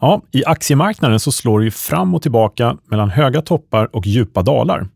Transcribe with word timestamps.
Ja, 0.00 0.22
I 0.30 0.44
aktiemarknaden 0.44 1.20
så 1.20 1.32
slår 1.32 1.58
det 1.58 1.64
ju 1.64 1.70
fram 1.70 2.14
och 2.14 2.22
tillbaka 2.22 2.76
mellan 2.84 3.10
höga 3.10 3.42
toppar 3.42 3.96
och 3.96 4.06
djupa 4.06 4.42
dalar. 4.42 4.88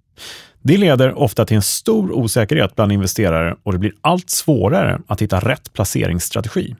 Det 0.63 0.77
leder 0.77 1.19
ofta 1.19 1.45
till 1.45 1.57
en 1.57 1.63
stor 1.63 2.13
osäkerhet 2.13 2.77
bland 2.77 2.93
investerare 2.93 3.57
och 3.63 3.73
det 3.73 3.79
blir 3.79 3.93
allt 4.01 4.31
svårare 4.31 5.01
att 5.07 5.23
hitta 5.23 5.41
rätt 5.41 5.73
placeringsstrategi. 5.73 6.77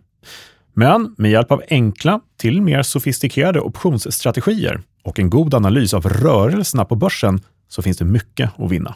Men 0.75 1.15
med 1.19 1.31
hjälp 1.31 1.53
av 1.53 1.63
enkla 1.69 2.21
till 2.37 2.63
mer 2.63 2.83
sofistikerade 2.83 3.61
optionsstrategier 3.61 4.81
och 5.03 5.19
en 5.19 5.31
god 5.31 5.55
analys 5.55 5.95
av 5.95 6.09
rörelserna 6.09 6.85
på 6.85 6.97
börsen 6.97 7.41
så 7.69 7.83
finns 7.83 7.97
det 7.97 8.05
mycket 8.05 8.51
att 8.59 8.71
vinna. 8.71 8.95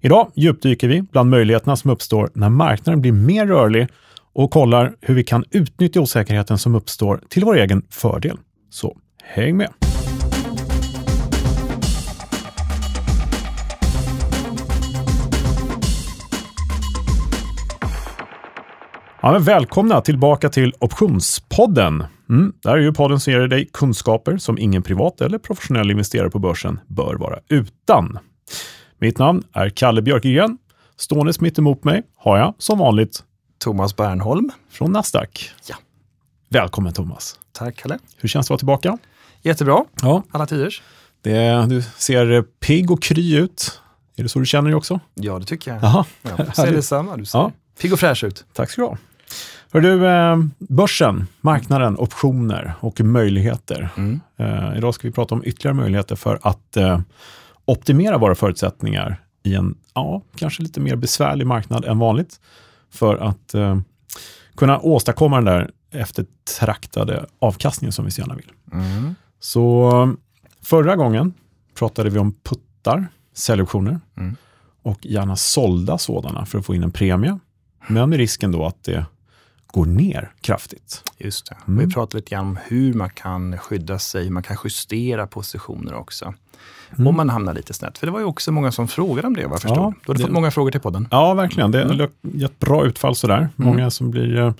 Idag 0.00 0.30
djupdyker 0.34 0.88
vi 0.88 1.02
bland 1.02 1.30
möjligheterna 1.30 1.76
som 1.76 1.90
uppstår 1.90 2.30
när 2.34 2.48
marknaden 2.48 3.00
blir 3.00 3.12
mer 3.12 3.46
rörlig 3.46 3.88
och 4.32 4.50
kollar 4.50 4.94
hur 5.00 5.14
vi 5.14 5.24
kan 5.24 5.44
utnyttja 5.50 6.00
osäkerheten 6.00 6.58
som 6.58 6.74
uppstår 6.74 7.20
till 7.28 7.44
vår 7.44 7.56
egen 7.56 7.82
fördel. 7.90 8.38
Så 8.70 8.96
häng 9.22 9.56
med! 9.56 9.72
Ja, 19.24 19.32
men 19.32 19.42
välkomna 19.42 20.00
tillbaka 20.00 20.48
till 20.48 20.74
Optionspodden. 20.78 22.04
Mm, 22.28 22.52
där 22.62 22.72
är 22.72 22.80
ju 22.80 22.92
podden 22.92 23.20
som 23.20 23.32
ger 23.32 23.40
dig 23.40 23.68
kunskaper 23.72 24.36
som 24.36 24.58
ingen 24.58 24.82
privat 24.82 25.20
eller 25.20 25.38
professionell 25.38 25.90
investerare 25.90 26.30
på 26.30 26.38
börsen 26.38 26.80
bör 26.86 27.14
vara 27.14 27.38
utan. 27.48 28.18
Mitt 28.98 29.18
namn 29.18 29.42
är 29.52 29.68
Kalle 29.68 30.02
Björkegren. 30.02 30.58
Ståendes 30.96 31.40
mitt 31.40 31.58
emot 31.58 31.84
mig 31.84 32.02
har 32.16 32.38
jag 32.38 32.54
som 32.58 32.78
vanligt 32.78 33.24
Thomas 33.62 33.96
Bernholm 33.96 34.50
från 34.70 34.92
Nasdaq. 34.92 35.50
Ja. 35.68 35.76
Välkommen 36.48 36.92
Thomas. 36.92 37.38
Tack 37.52 37.76
Kalle. 37.76 37.98
Hur 38.16 38.28
känns 38.28 38.46
det 38.46 38.54
att 38.54 38.62
vara 38.62 38.78
tillbaka? 38.78 38.98
Jättebra. 39.42 39.84
Ja. 40.02 40.22
Alla 40.30 40.46
tiders. 40.46 40.82
Det, 41.20 41.66
du 41.68 41.82
ser 41.82 42.42
pigg 42.42 42.90
och 42.90 43.02
kry 43.02 43.36
ut. 43.36 43.80
Är 44.16 44.22
det 44.22 44.28
så 44.28 44.38
du 44.38 44.46
känner 44.46 44.68
dig 44.70 44.76
också? 44.76 45.00
Ja, 45.14 45.38
det 45.38 45.44
tycker 45.44 45.70
jag. 45.70 45.82
Jaha. 45.82 46.04
Ja, 46.22 46.30
du 46.44 46.52
ser 46.54 46.72
detsamma. 46.72 47.16
Du 47.16 47.24
ser 47.24 47.38
Ja. 47.38 47.52
pigg 47.80 47.92
och 47.92 48.00
fräsch 48.00 48.24
ut. 48.24 48.44
Tack 48.52 48.70
ska 48.70 48.82
du 48.82 48.88
ha. 48.88 48.96
Hör 49.72 49.80
du, 49.80 50.06
eh, 50.06 50.36
börsen, 50.58 51.26
marknaden, 51.40 51.96
optioner 51.98 52.74
och 52.80 53.00
möjligheter. 53.00 53.88
Mm. 53.96 54.20
Eh, 54.36 54.76
idag 54.76 54.94
ska 54.94 55.08
vi 55.08 55.12
prata 55.14 55.34
om 55.34 55.44
ytterligare 55.44 55.76
möjligheter 55.76 56.16
för 56.16 56.38
att 56.42 56.76
eh, 56.76 57.00
optimera 57.64 58.18
våra 58.18 58.34
förutsättningar 58.34 59.20
i 59.42 59.54
en, 59.54 59.74
ja, 59.94 60.22
kanske 60.36 60.62
lite 60.62 60.80
mer 60.80 60.96
besvärlig 60.96 61.46
marknad 61.46 61.84
än 61.84 61.98
vanligt. 61.98 62.40
För 62.92 63.16
att 63.16 63.54
eh, 63.54 63.78
kunna 64.56 64.80
åstadkomma 64.80 65.36
den 65.36 65.44
där 65.44 65.70
eftertraktade 65.90 67.26
avkastningen 67.38 67.92
som 67.92 68.04
vi 68.04 68.10
så 68.10 68.20
gärna 68.20 68.34
vill. 68.34 68.52
Mm. 68.72 69.14
Så 69.40 70.14
förra 70.62 70.96
gången 70.96 71.34
pratade 71.74 72.10
vi 72.10 72.18
om 72.18 72.32
puttar, 72.42 73.06
säljoptioner 73.34 74.00
Mm. 74.16 74.36
och 74.82 75.06
gärna 75.06 75.36
sålda 75.36 75.98
sådana 75.98 76.46
för 76.46 76.58
att 76.58 76.66
få 76.66 76.74
in 76.74 76.82
en 76.82 76.92
premie. 76.92 77.38
Men 77.88 78.10
med 78.10 78.18
risken 78.18 78.52
då 78.52 78.66
att 78.66 78.84
det 78.84 79.06
går 79.66 79.86
ner 79.86 80.32
kraftigt. 80.40 81.02
Just 81.18 81.46
det. 81.46 81.56
Mm. 81.66 81.86
Vi 81.86 81.94
pratade 81.94 82.16
lite 82.16 82.30
grann 82.30 82.46
om 82.46 82.58
hur 82.66 82.94
man 82.94 83.10
kan 83.10 83.58
skydda 83.58 83.98
sig, 83.98 84.24
hur 84.24 84.30
man 84.30 84.42
kan 84.42 84.56
justera 84.64 85.26
positioner 85.26 85.94
också. 85.94 86.34
Mm. 86.96 87.06
Om 87.06 87.16
man 87.16 87.30
hamnar 87.30 87.54
lite 87.54 87.74
snett. 87.74 87.98
För 87.98 88.06
det 88.06 88.12
var 88.12 88.18
ju 88.20 88.24
också 88.26 88.52
många 88.52 88.72
som 88.72 88.88
frågade 88.88 89.26
om 89.26 89.36
det 89.36 89.42
vad 89.44 89.52
jag 89.52 89.60
förstod. 89.62 89.78
Ja, 89.78 89.92
du 90.06 90.10
hade 90.12 90.18
det- 90.18 90.22
fått 90.22 90.32
många 90.32 90.50
frågor 90.50 90.70
till 90.70 90.80
podden. 90.80 91.08
Ja, 91.10 91.34
verkligen. 91.34 91.70
Det 91.70 91.82
Mm. 91.82 92.00
har 92.00 92.08
gett 92.22 92.58
bra 92.58 92.86
utfall 92.86 93.16
sådär. 93.16 93.48
Många 93.56 93.90
som 93.90 94.10
blir 94.10 94.38
eh, 94.38 94.52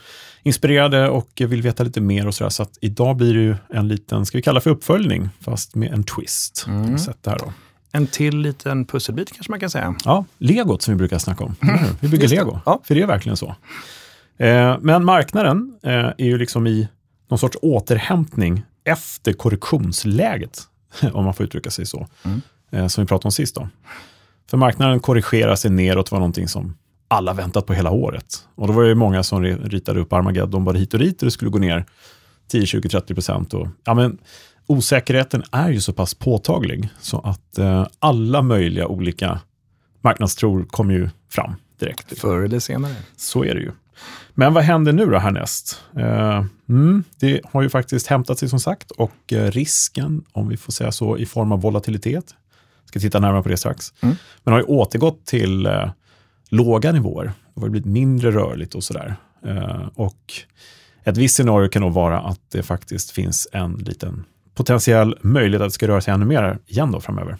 inspirerade 0.42 1.08
och 1.08 1.28
vill 1.48 1.62
veta 1.62 1.82
lite 1.84 2.00
mer 2.00 2.26
och 2.26 2.34
sådär. 2.34 2.50
Så 2.50 2.62
att 2.62 2.78
idag 2.80 3.16
blir 3.16 3.34
det 3.34 3.40
ju 3.40 3.56
en 3.68 3.88
liten, 3.88 4.26
ska 4.26 4.38
vi 4.38 4.42
kalla 4.42 4.60
för 4.60 4.70
uppföljning, 4.70 5.28
fast 5.40 5.74
med 5.74 5.92
en 5.92 6.04
twist. 6.04 6.64
Mm. 6.68 6.98
Sätt 6.98 7.18
där 7.20 7.38
då. 7.38 7.52
En 7.92 8.06
till 8.06 8.38
liten 8.38 8.84
pusselbit 8.84 9.32
kanske 9.32 9.52
man 9.52 9.60
kan 9.60 9.70
säga. 9.70 9.94
Ja, 10.04 10.24
legot 10.38 10.82
som 10.82 10.94
vi 10.94 10.98
brukar 10.98 11.18
snacka 11.18 11.44
om. 11.44 11.54
hur? 11.60 11.78
Vi 12.00 12.08
bygger 12.08 12.28
lego, 12.28 12.60
Ja. 12.66 12.80
för 12.84 12.94
det 12.94 13.02
är 13.02 13.06
verkligen 13.06 13.36
så. 13.36 13.54
Eh, 14.38 14.76
men 14.80 15.04
marknaden 15.04 15.74
eh, 15.82 15.90
är 15.92 16.14
ju 16.24 16.38
liksom 16.38 16.66
i 16.66 16.88
någon 17.30 17.38
sorts 17.38 17.56
återhämtning 17.62 18.62
efter 18.84 19.32
korrektionsläget, 19.32 20.62
om 21.12 21.24
man 21.24 21.34
får 21.34 21.46
uttrycka 21.46 21.70
sig 21.70 21.86
så, 21.86 22.06
Mm. 22.24 22.40
eh, 22.70 22.86
som 22.86 23.04
vi 23.04 23.08
pratade 23.08 23.26
om 23.26 23.32
sist. 23.32 23.54
Då. 23.54 23.68
För 24.50 24.56
marknaden 24.56 25.00
korrigerar 25.00 25.56
sig 25.56 25.70
neråt 25.70 26.12
var 26.12 26.18
någonting 26.18 26.48
som 26.48 26.76
alla 27.08 27.32
väntat 27.32 27.66
på 27.66 27.72
hela 27.72 27.90
året. 27.90 28.46
Och 28.54 28.66
då 28.66 28.72
var 28.72 28.82
det 28.82 28.88
ju 28.88 28.94
många 28.94 29.22
som 29.22 29.42
ritade 29.44 30.00
upp 30.00 30.12
Armageddon 30.12 30.64
bara 30.64 30.78
hit 30.78 30.94
och 30.94 31.00
dit 31.00 31.22
och 31.22 31.26
det 31.26 31.30
skulle 31.30 31.50
gå 31.50 31.58
ner 31.58 31.84
10, 32.48 32.66
20, 32.66 32.88
30 32.88 33.14
procent. 33.14 33.54
Och, 33.54 33.68
ja, 33.84 33.94
men, 33.94 34.18
osäkerheten 34.66 35.42
är 35.52 35.70
ju 35.70 35.80
så 35.80 35.92
pass 35.92 36.14
påtaglig 36.14 36.88
så 37.00 37.20
att 37.20 37.58
eh, 37.58 37.86
alla 37.98 38.42
möjliga 38.42 38.86
olika 38.86 39.40
marknadstror 40.00 40.64
kommer 40.64 40.94
ju 40.94 41.08
fram 41.30 41.54
direkt. 41.80 42.18
Förr 42.18 42.42
eller 42.44 42.58
senare. 42.58 42.94
Så 43.16 43.44
är 43.44 43.54
det 43.54 43.60
ju. 43.60 43.72
Men 44.34 44.54
vad 44.54 44.64
händer 44.64 44.92
nu 44.92 45.06
då 45.06 45.18
härnäst? 45.18 45.82
Eh, 45.96 46.44
mm, 46.68 47.04
det 47.20 47.40
har 47.44 47.62
ju 47.62 47.68
faktiskt 47.68 48.06
hämtat 48.06 48.38
sig 48.38 48.48
som 48.48 48.60
sagt 48.60 48.90
och 48.90 49.32
eh, 49.32 49.50
risken, 49.50 50.24
om 50.32 50.48
vi 50.48 50.56
får 50.56 50.72
säga 50.72 50.92
så, 50.92 51.18
i 51.18 51.26
form 51.26 51.52
av 51.52 51.60
volatilitet, 51.60 52.34
ska 52.84 53.00
titta 53.00 53.18
närmare 53.20 53.42
på 53.42 53.48
det 53.48 53.56
strax, 53.56 53.92
Mm. 54.02 54.16
men 54.44 54.52
har 54.52 54.60
ju 54.60 54.66
återgått 54.66 55.26
till 55.26 55.66
eh, 55.66 55.90
låga 56.48 56.92
nivåer. 56.92 57.32
Det 57.54 57.60
har 57.60 57.68
blivit 57.68 57.86
mindre 57.86 58.30
rörligt 58.30 58.74
och 58.74 58.84
sådär. 58.84 59.16
Eh, 59.46 59.88
och 59.94 60.32
ett 61.04 61.16
visst 61.16 61.36
scenario 61.36 61.68
kan 61.68 61.82
nog 61.82 61.92
vara 61.92 62.20
att 62.20 62.40
det 62.48 62.62
faktiskt 62.62 63.10
finns 63.10 63.48
en 63.52 63.72
liten 63.72 64.24
potentiell 64.54 65.18
möjlighet 65.22 65.62
att 65.62 65.68
det 65.68 65.74
ska 65.74 65.88
röra 65.88 66.00
sig 66.00 66.14
ännu 66.14 66.24
mer 66.24 66.58
igen 66.66 66.92
då 66.92 67.00
framöver. 67.00 67.38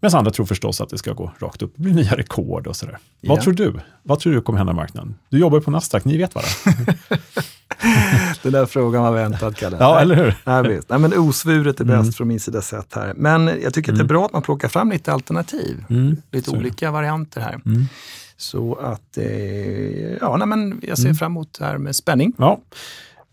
Medan 0.00 0.18
andra 0.18 0.30
tror 0.30 0.46
förstås 0.46 0.80
att 0.80 0.88
det 0.88 0.98
ska 0.98 1.12
gå 1.12 1.32
rakt 1.38 1.62
upp 1.62 1.76
bli 1.76 1.92
nya 1.92 2.16
rekord 2.16 2.66
och 2.66 2.76
sådär. 2.76 2.98
Vad 3.22 3.38
Ja. 3.38 3.42
tror 3.42 3.52
du? 3.54 3.74
Vad 4.02 4.18
tror 4.20 4.32
du 4.32 4.40
kommer 4.42 4.58
hända 4.58 4.72
i 4.72 4.76
marknaden? 4.76 5.14
Du 5.28 5.38
jobbar 5.38 5.60
på 5.60 5.70
Nasdaq, 5.70 6.04
ni 6.04 6.18
vet 6.18 6.34
varandra. 6.34 6.94
Den 8.42 8.52
där 8.52 8.66
frågan 8.66 9.02
var 9.02 9.12
väntad, 9.12 9.52
Kalle. 9.56 9.76
ja, 9.80 10.00
eller 10.00 10.14
hur? 10.14 10.34
Nej, 10.44 10.62
visst. 10.76 10.88
Nej, 10.90 10.98
men 10.98 11.18
osvuret 11.18 11.80
är 11.80 11.84
bäst 11.84 12.00
Mm. 12.00 12.12
från 12.12 12.28
min 12.28 12.40
sida 12.40 12.62
sett 12.62 12.94
här. 12.94 13.14
Men 13.16 13.50
jag 13.62 13.74
tycker 13.74 13.92
att 13.92 13.98
det 13.98 14.04
är 14.04 14.08
bra 14.08 14.24
att 14.26 14.32
man 14.32 14.42
plockar 14.42 14.68
fram 14.68 14.90
lite 14.90 15.12
alternativ. 15.12 15.84
Mm. 15.90 16.16
Lite 16.30 16.50
Så 16.50 16.56
är 16.56 16.58
det. 16.60 16.64
olika 16.66 16.90
varianter 16.90 17.40
här. 17.40 17.60
Mm. 17.66 17.84
Så 18.36 18.74
att, 18.74 19.18
eh, 19.18 19.26
ja, 20.20 20.36
nej, 20.36 20.46
men 20.48 20.80
jag 20.82 20.98
ser 20.98 21.04
Mm. 21.04 21.16
fram 21.16 21.32
emot 21.32 21.56
det 21.58 21.64
här 21.64 21.78
med 21.78 21.96
spänning. 21.96 22.32
Ja, 22.38 22.60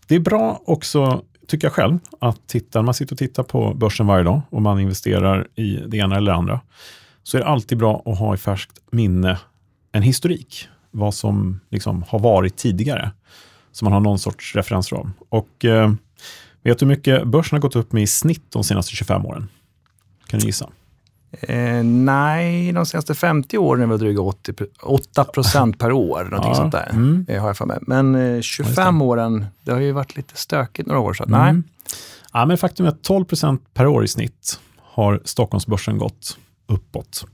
det 0.06 0.14
är 0.14 0.20
bra 0.20 0.62
också, 0.66 1.22
tycker 1.48 1.66
jag 1.66 1.74
själv, 1.74 1.98
att 2.20 2.46
titta, 2.46 2.78
när 2.78 2.84
man 2.84 2.94
sitter 2.94 3.14
och 3.14 3.18
tittar 3.18 3.42
på 3.42 3.74
börsen 3.74 4.06
varje 4.06 4.24
dag 4.24 4.40
och 4.50 4.62
man 4.62 4.80
investerar 4.80 5.48
i 5.54 5.76
det 5.86 5.96
ena 5.96 6.16
eller 6.16 6.32
det 6.32 6.38
andra, 6.38 6.60
så 7.22 7.36
är 7.36 7.40
det 7.40 7.46
alltid 7.46 7.78
bra 7.78 8.02
att 8.06 8.18
ha 8.18 8.34
i 8.34 8.36
färskt 8.36 8.78
minne 8.90 9.38
en 9.92 10.02
historik, 10.02 10.68
vad 10.90 11.14
som 11.14 11.60
liksom 11.70 12.04
har 12.08 12.18
varit 12.18 12.56
tidigare, 12.56 13.10
så 13.72 13.84
man 13.84 13.92
har 13.92 14.00
någon 14.00 14.18
sorts 14.18 14.54
referensram. 14.56 15.12
Och 15.28 15.64
eh, 15.64 15.92
vet 16.62 16.78
du 16.78 16.86
hur 16.86 16.88
mycket 16.88 17.26
börsen 17.26 17.56
har 17.56 17.60
gått 17.60 17.76
upp 17.76 17.92
med 17.92 18.02
i 18.02 18.06
snitt 18.06 18.44
de 18.52 18.64
senaste 18.64 18.96
25 18.96 19.26
åren? 19.26 19.48
Kan 20.26 20.40
du 20.40 20.46
gissa? 20.46 20.70
Eh, 21.30 21.82
nej, 21.84 22.72
de 22.72 22.86
senaste 22.86 23.14
50 23.14 23.58
åren 23.58 23.82
är 23.82 23.86
väl 23.86 23.98
dryga 23.98 24.20
80, 24.20 24.52
8 24.82 25.24
procent 25.24 25.78
per 25.78 25.92
år, 25.92 26.24
någonting 26.24 26.50
Ja, 26.50 26.54
sånt 26.54 26.72
där. 26.72 26.90
mm. 26.92 27.26
eh, 27.28 27.40
Har 27.40 27.48
jag 27.48 27.56
för 27.56 27.66
mig. 27.66 27.78
Men 27.82 28.14
eh, 28.14 28.40
25 28.40 29.02
åren, 29.02 29.46
det 29.64 29.72
har 29.72 29.80
ju 29.80 29.92
varit 29.92 30.16
lite 30.16 30.36
stökigt 30.36 30.88
några 30.88 31.00
år. 31.00 31.14
Så 31.14 31.22
att, 31.22 31.28
nej. 31.28 31.50
Mm. 31.50 31.62
Ja, 32.32 32.46
men 32.46 32.58
faktum 32.58 32.86
är 32.86 32.90
att 32.90 33.02
12 33.02 33.24
procent 33.24 33.74
per 33.74 33.86
år 33.86 34.04
i 34.04 34.08
snitt 34.08 34.60
har 34.82 35.20
Stockholmsbörsen 35.24 35.98
gått 35.98 36.38
uppåt. 36.66 37.24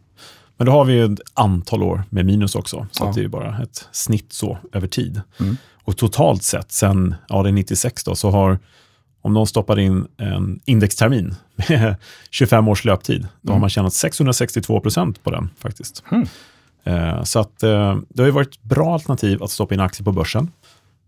Men 0.56 0.66
då 0.66 0.72
har 0.72 0.84
vi 0.84 0.92
ju 0.92 1.04
ett 1.12 1.20
antal 1.34 1.82
år 1.82 2.02
med 2.10 2.26
minus 2.26 2.54
också, 2.54 2.86
så 2.90 3.04
Ja. 3.04 3.12
det 3.14 3.20
är 3.20 3.22
ju 3.22 3.28
bara 3.28 3.62
ett 3.62 3.88
snitt 3.92 4.32
så 4.32 4.58
över 4.72 4.86
tid. 4.88 5.20
Mm. 5.40 5.56
Och 5.84 5.96
totalt 5.96 6.42
sett, 6.42 6.72
sen 6.72 7.14
ja, 7.28 7.42
det 7.42 7.48
är 7.48 7.52
96 7.52 8.04
då, 8.04 8.14
så 8.14 8.30
har, 8.30 8.58
om 9.24 9.34
någon 9.34 9.46
stoppar 9.46 9.78
in 9.78 10.06
en 10.16 10.60
indextermin 10.64 11.34
med 11.68 11.96
25 12.30 12.68
års 12.68 12.84
löptid, 12.84 13.26
då 13.40 13.48
har 13.48 13.54
Mm. 13.54 13.60
man 13.60 13.70
tjänat 13.70 13.92
662 13.94 14.80
procent 14.80 15.22
på 15.22 15.30
den 15.30 15.50
faktiskt. 15.58 16.02
Mm. 16.10 16.26
Så 17.24 17.38
att 17.40 17.62
eh, 17.62 17.98
det 18.08 18.22
har 18.22 18.26
ju 18.26 18.30
varit 18.32 18.54
ett 18.54 18.62
bra 18.62 18.92
alternativ 18.94 19.42
att 19.42 19.50
stoppa 19.50 19.74
in 19.74 19.80
aktier 19.80 20.04
på 20.04 20.12
börsen. 20.12 20.50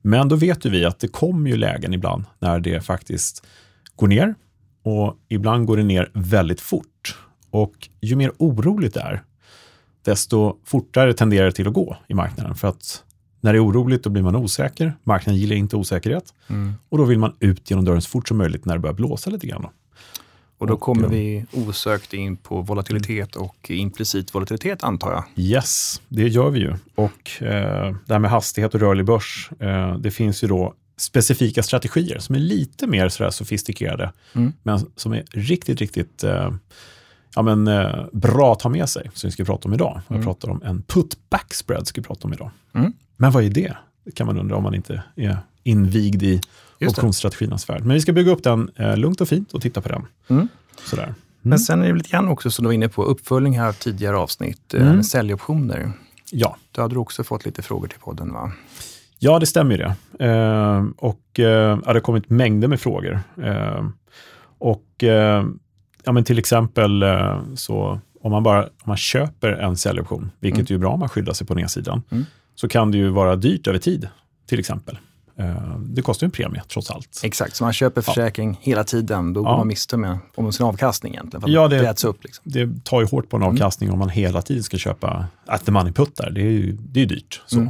Men 0.02 0.28
då 0.28 0.36
vet 0.36 0.64
ju 0.66 0.70
vi 0.70 0.84
att 0.84 0.98
det 0.98 1.08
kommer 1.08 1.50
ju 1.50 1.56
lägen 1.56 1.94
ibland 1.94 2.24
när 2.38 2.60
det 2.60 2.80
faktiskt 2.84 3.46
går 3.96 4.08
ner 4.08 4.34
och 4.82 5.16
ibland 5.28 5.66
går 5.66 5.76
det 5.76 5.82
ner 5.82 6.10
väldigt 6.12 6.60
fort. 6.60 7.16
Och 7.50 7.88
ju 8.00 8.16
mer 8.16 8.32
oroligt 8.38 8.94
det 8.94 9.00
är, 9.00 9.22
desto 10.04 10.56
fortare 10.64 11.12
tenderar 11.14 11.46
det 11.46 11.52
till 11.52 11.68
att 11.68 11.74
gå 11.74 11.96
i 12.08 12.14
marknaden. 12.14 12.54
För 12.54 12.68
att 12.68 13.02
när 13.46 13.52
det 13.52 13.58
är 13.58 13.64
oroligt 13.66 14.02
då 14.02 14.10
blir 14.10 14.22
man 14.22 14.36
osäker, 14.36 14.92
marknaden 15.02 15.40
gillar 15.40 15.56
inte 15.56 15.76
osäkerhet 15.76 16.34
Mm. 16.48 16.72
och 16.88 16.98
då 16.98 17.04
vill 17.04 17.18
man 17.18 17.32
ut 17.40 17.70
genom 17.70 17.84
dörren 17.84 18.02
så 18.02 18.08
fort 18.08 18.28
som 18.28 18.36
möjligt 18.38 18.64
när 18.64 18.74
det 18.74 18.80
börjar 18.80 18.94
blåsa 18.94 19.30
lite 19.30 19.46
grann. 19.46 19.62
Då. 19.62 19.70
Och 20.58 20.66
då 20.66 20.76
kommer 20.76 21.04
eh, 21.04 21.10
vi 21.10 21.44
osökt 21.52 22.14
in 22.14 22.36
på 22.36 22.60
volatilitet 22.60 23.36
och 23.36 23.70
implicit 23.70 24.34
volatilitet 24.34 24.84
antar 24.84 25.12
jag. 25.12 25.24
Yes, 25.36 26.00
det 26.08 26.28
gör 26.28 26.50
vi 26.50 26.60
ju. 26.60 26.74
Och 26.94 27.42
eh, 27.42 27.94
det 28.06 28.12
här 28.14 28.18
med 28.18 28.30
hastighet 28.30 28.74
och 28.74 28.80
rörlig 28.80 29.04
börs, 29.06 29.50
eh, 29.60 29.98
det 29.98 30.10
finns 30.10 30.44
ju 30.44 30.48
då 30.48 30.74
specifika 30.96 31.62
strategier 31.62 32.18
som 32.18 32.34
är 32.34 32.38
lite 32.38 32.86
mer 32.86 33.08
sådär 33.08 33.30
sofistikerade, 33.30 34.12
Mm. 34.34 34.52
men 34.62 34.80
som 34.96 35.12
är 35.12 35.24
riktigt, 35.30 35.78
riktigt 35.80 36.24
eh, 36.24 36.50
ja, 37.34 37.42
men, 37.42 37.66
eh, 37.68 38.04
bra 38.12 38.52
att 38.52 38.62
ha 38.62 38.70
med 38.70 38.88
sig, 38.88 39.10
som 39.14 39.28
vi 39.28 39.32
ska 39.32 39.44
prata 39.44 39.68
om 39.68 39.74
idag. 39.74 40.00
Jag 40.08 40.14
Mm. 40.16 40.26
pratar 40.26 40.48
om 40.50 40.62
en 40.62 40.82
put-back 40.82 41.54
spread, 41.54 41.86
ska 41.86 42.00
vi 42.00 42.06
prata 42.06 42.28
om 42.28 42.32
idag. 42.32 42.50
Mm. 42.74 42.92
Men 43.16 43.30
vad 43.32 43.44
är 43.44 43.50
det? 43.50 43.76
Det 44.04 44.12
kan 44.12 44.26
man 44.26 44.38
undra 44.38 44.56
om 44.56 44.62
man 44.62 44.74
inte 44.74 45.02
är 45.16 45.38
invigd 45.62 46.22
i 46.22 46.40
optionsstrategiernas 46.80 47.68
värld. 47.68 47.80
Men 47.84 47.94
vi 47.94 48.00
ska 48.00 48.12
bygga 48.12 48.32
upp 48.32 48.42
den 48.42 48.70
eh, 48.76 48.96
lugnt 48.96 49.20
och 49.20 49.28
fint 49.28 49.52
och 49.52 49.62
titta 49.62 49.80
på 49.80 49.88
den. 49.88 50.06
Mm. 50.28 50.48
Sådär. 50.84 51.14
Men 51.42 51.58
sen 51.58 51.82
är 51.82 51.86
det 51.88 51.94
lite 51.94 52.08
grann 52.10 52.28
också, 52.28 52.50
som 52.50 52.62
du 52.62 52.66
var 52.66 52.72
inne 52.72 52.88
på, 52.88 53.02
uppföljning 53.04 53.58
här 53.58 53.68
av 53.68 53.72
tidigare 53.72 54.16
avsnitt, 54.16 54.74
eh, 54.74 54.86
Mm. 54.88 55.02
säljoptioner. 55.02 55.92
Ja. 56.32 56.56
Då 56.72 56.82
hade 56.82 56.94
du 56.94 56.98
också 56.98 57.24
fått 57.24 57.44
lite 57.44 57.62
frågor 57.62 57.88
till 57.88 57.98
podden 58.00 58.32
va? 58.32 58.52
Ja, 59.18 59.38
det 59.38 59.46
stämmer 59.46 59.78
ju 59.78 59.84
det. 60.18 60.24
Eh, 60.26 60.84
och 60.96 61.40
eh, 61.40 61.78
det 61.78 61.86
har 61.92 62.00
kommit 62.00 62.30
mängder 62.30 62.68
med 62.68 62.80
frågor. 62.80 63.20
Eh, 63.42 63.86
och 64.58 65.04
eh, 65.04 65.44
ja, 66.04 66.12
men 66.12 66.24
till 66.24 66.38
exempel 66.38 67.02
eh, 67.02 67.40
så 67.54 68.00
om 68.22 68.30
man 68.32 68.42
bara 68.42 68.62
om 68.64 68.68
man 68.84 68.96
köper 68.96 69.52
en 69.52 69.76
säljoption, 69.76 70.30
vilket 70.40 70.70
Mm. 70.70 70.80
är 70.80 70.80
bra 70.80 70.90
om 70.92 71.00
man 71.00 71.08
skyddar 71.08 71.32
sig 71.32 71.46
på 71.46 71.54
nedsidan, 71.54 72.02
Mm. 72.10 72.24
Så 72.56 72.68
kan 72.68 72.90
det 72.90 72.98
ju 72.98 73.08
vara 73.08 73.36
dyrt 73.36 73.66
över 73.66 73.78
tid, 73.78 74.08
till 74.46 74.58
exempel. 74.58 74.98
Eh, 75.38 75.78
det 75.78 76.02
kostar 76.02 76.24
ju 76.24 76.28
en 76.28 76.30
premie 76.32 76.62
trots 76.68 76.90
allt. 76.90 77.20
Exakt, 77.24 77.56
så 77.56 77.64
man 77.64 77.72
köper 77.72 78.00
försäkring 78.02 78.58
hela 78.60 78.84
tiden, 78.84 79.32
då 79.32 79.42
går 79.42 79.52
Ja. 79.52 79.56
man 79.56 79.66
miste 79.68 79.96
med, 79.96 80.18
om 80.34 80.52
sin 80.52 80.66
avkastning 80.66 81.12
egentligen. 81.14 81.50
Ja, 81.52 81.68
det- 81.68 81.76
det 81.82 82.04
upp. 82.04 82.24
Liksom. 82.24 82.42
Det 82.46 82.84
tar 82.84 83.00
ju 83.00 83.06
hårt 83.06 83.28
på 83.28 83.36
en 83.36 83.42
Mm. 83.42 83.54
avkastning 83.54 83.90
om 83.90 83.98
man 83.98 84.08
hela 84.08 84.42
tiden 84.42 84.62
ska 84.62 84.76
köpa 84.76 85.26
at 85.46 85.64
the 85.64 85.72
money 85.72 85.92
put 85.92 86.16
där. 86.16 86.30
Det 86.30 86.40
är 86.40 86.50
ju 86.50 86.72
det 86.80 87.02
är 87.02 87.06
dyrt. 87.06 87.42
Så. 87.46 87.56
Mm. 87.56 87.68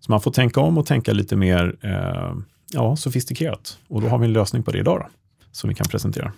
så 0.00 0.12
man 0.12 0.20
får 0.20 0.30
tänka 0.30 0.60
om 0.60 0.78
och 0.78 0.86
tänka 0.86 1.12
lite 1.12 1.36
mer 1.36 1.76
eh, 1.80 2.34
ja, 2.72 2.96
sofistikerat. 2.96 3.78
Och 3.88 4.00
då 4.02 4.08
har 4.08 4.18
vi 4.18 4.26
en 4.26 4.32
lösning 4.32 4.62
på 4.62 4.70
det 4.70 4.78
idag 4.78 4.98
då, 5.00 5.06
som 5.52 5.68
vi 5.68 5.74
kan 5.74 5.86
presentera. 5.88 6.32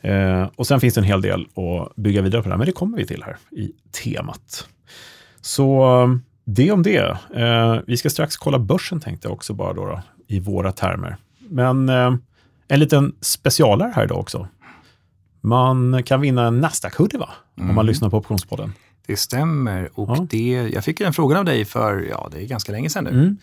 Eh, 0.00 0.48
och 0.56 0.66
sen 0.66 0.80
finns 0.80 0.94
det 0.94 1.00
en 1.00 1.04
hel 1.04 1.20
del 1.22 1.40
att 1.40 1.96
bygga 1.96 2.22
vidare 2.22 2.42
på 2.42 2.48
det 2.48 2.52
här, 2.54 2.58
men 2.58 2.66
det 2.66 2.72
kommer 2.72 2.96
vi 2.96 3.06
till 3.06 3.22
här 3.22 3.36
i 3.50 3.72
temat. 4.04 4.68
Så 5.40 6.20
det 6.50 6.72
om 6.72 6.82
det. 6.82 7.18
Eh, 7.36 7.78
vi 7.86 7.96
ska 7.96 8.10
strax 8.10 8.36
kolla 8.36 8.58
börsen 8.58 9.00
tänkte 9.00 9.28
jag 9.28 9.32
också 9.34 9.54
bara 9.54 9.72
då, 9.72 9.86
då 9.86 10.02
i 10.26 10.40
våra 10.40 10.72
termer. 10.72 11.16
Men 11.38 11.88
eh, 11.88 12.14
en 12.68 12.80
liten 12.80 13.14
specialare 13.20 13.92
här 13.96 14.04
idag 14.04 14.18
också. 14.18 14.48
Man 15.40 16.02
kan 16.02 16.20
vinna 16.20 16.46
en 16.46 16.64
Nasdaq-hoodie 16.64 17.18
va? 17.18 17.28
Om 17.56 17.64
man 17.66 17.70
Mm. 17.70 17.86
lyssnar 17.86 18.10
på 18.10 18.16
Optionspodden. 18.18 18.72
Det 19.06 19.16
stämmer. 19.16 19.90
Och 19.94 20.08
Ja. 20.16 20.26
det, 20.30 20.70
jag 20.74 20.84
fick 20.84 21.00
ju 21.00 21.04
den 21.04 21.12
frågan 21.12 21.38
av 21.38 21.44
dig 21.44 21.64
för, 21.64 22.06
ja 22.10 22.28
det 22.32 22.42
är 22.42 22.46
ganska 22.46 22.72
länge 22.72 22.90
sedan 22.90 23.04
nu. 23.04 23.10
Mm. 23.10 23.36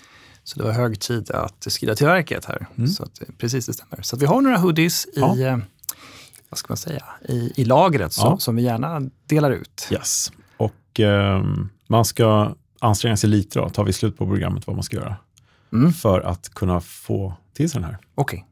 Så 0.44 0.60
det 0.60 0.66
var 0.66 0.72
hög 0.72 1.00
tid 1.00 1.32
att 1.32 1.66
skrida 1.72 1.96
till 1.96 2.06
verket 2.08 2.46
här. 2.46 2.68
Mm. 2.78 2.88
Så 2.88 3.04
att, 3.04 3.22
eh, 3.22 3.28
precis, 3.38 3.66
det 3.66 3.74
stämmer. 3.74 4.02
Så 4.02 4.18
vi 4.18 4.26
har 4.26 4.42
några 4.42 4.58
hoodies 4.58 5.08
Ja. 5.16 5.36
i, 5.36 5.44
eh, 5.44 5.58
vad 6.50 6.58
ska 6.58 6.66
man 6.72 6.78
säga, 6.78 7.04
i, 7.30 7.52
i 7.56 7.66
lagret 7.66 8.16
Ja. 8.18 8.38
som 8.40 8.56
vi 8.56 8.62
gärna 8.62 9.02
delar 9.28 9.52
ut. 9.52 9.88
Yes. 9.92 10.32
Och 10.58 11.00
ehm, 11.00 11.70
man 11.88 12.06
ska 12.06 12.54
anstränga 12.86 13.18
sig 13.18 13.30
lite 13.30 13.60
då, 13.60 13.70
tar 13.70 13.84
vi 13.84 13.94
slut 13.94 14.18
på 14.18 14.28
programmet 14.28 14.68
vad 14.68 14.76
man 14.76 14.84
ska 14.84 14.98
göra. 14.98 15.16
Mm. 15.74 15.94
För 15.94 16.22
att 16.22 16.50
kunna 16.50 16.82
få 16.82 17.34
till 17.54 17.70
sig 17.70 17.82
den 17.82 17.90
här. 17.90 17.98
Okej, 18.16 18.46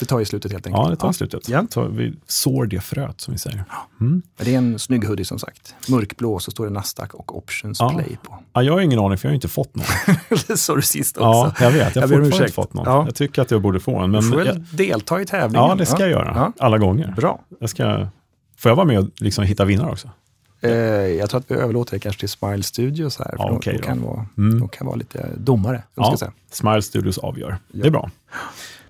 det 0.00 0.06
tar 0.06 0.20
i 0.20 0.24
slutet 0.24 0.52
helt 0.52 0.66
enkelt. 0.66 0.84
Ja, 0.84 0.90
det 0.90 0.96
tar 0.96 1.12
slutet. 1.12 1.48
Ja. 1.48 1.66
Så 1.70 1.88
vi 1.88 2.14
sår 2.26 2.66
det 2.66 2.80
fröet 2.80 3.20
som 3.20 3.32
vi 3.32 3.38
säger. 3.38 3.64
Mm. 4.00 4.22
Det 4.36 4.54
är 4.54 4.58
en 4.58 4.78
snygg 4.78 5.04
hoodie 5.04 5.24
som 5.24 5.38
sagt. 5.38 5.74
Mörkblå 5.88 6.38
så 6.38 6.50
står 6.50 6.64
det 6.64 6.70
Nasdaq 6.72 7.14
och 7.14 7.38
Options 7.38 7.80
Ja. 7.80 7.90
Play 7.90 8.18
på. 8.22 8.38
Ja, 8.52 8.62
jag 8.62 8.72
har 8.72 8.80
ingen 8.80 8.98
aning 8.98 9.18
för 9.18 9.28
jag 9.28 9.30
har 9.30 9.34
inte 9.34 9.48
fått 9.48 9.74
någon. 9.76 9.86
det 10.48 10.56
sa 10.56 10.76
du 10.76 10.82
sist 10.82 11.16
också. 11.16 11.26
Ja, 11.26 11.52
jag 11.60 11.70
vet. 11.70 11.96
Jag 11.96 12.02
har 12.02 12.08
Jag 12.08 12.18
om 12.18 12.24
fortfarande 12.24 12.44
inte 12.44 12.54
fått 12.54 12.74
någon. 12.74 12.84
Ja. 12.86 13.04
Jag 13.04 13.14
tycker 13.14 13.42
att 13.42 13.50
jag 13.50 13.62
borde 13.62 13.80
få 13.80 13.98
en. 13.98 14.10
Men 14.10 14.20
du 14.20 14.28
får 14.28 14.36
väl 14.36 14.46
jag, 14.46 14.56
delta 14.56 15.20
i 15.20 15.26
tävlingen. 15.26 15.68
ja, 15.68 15.74
det 15.74 15.86
ska 15.86 16.00
jag 16.00 16.10
göra. 16.10 16.52
Alla 16.58 16.78
gånger. 16.78 17.14
Bra. 17.16 17.40
Jag 17.60 17.70
ska, 17.70 18.08
får 18.56 18.70
jag 18.70 18.76
vara 18.76 18.86
med 18.86 18.98
och 18.98 19.08
liksom 19.16 19.44
hitta 19.44 19.64
vinnare 19.64 19.90
också? 19.90 20.10
Eh, 20.60 20.70
jag 20.70 21.30
tror 21.30 21.40
att 21.40 21.50
vi 21.50 21.54
överlåter 21.54 21.92
det 21.92 21.98
kanske 22.00 22.20
till 22.20 22.28
Smile 22.28 22.62
Studios 22.62 23.18
här. 23.18 23.24
För 23.30 23.36
Ja, 23.38 23.46
de, 23.48 23.56
okej 23.56 23.72
de, 23.72 23.78
då. 23.78 23.84
kan 23.84 24.02
vara, 24.02 24.26
Mm. 24.38 24.60
de 24.60 24.68
kan 24.68 24.86
vara 24.86 24.96
lite 24.96 25.28
domare. 25.36 25.82
Ja. 25.94 26.16
Smile 26.50 26.82
Studios 26.82 27.18
avgör. 27.18 27.50
Ja. 27.50 27.80
Det 27.82 27.86
är 27.86 27.90
bra. 27.90 28.10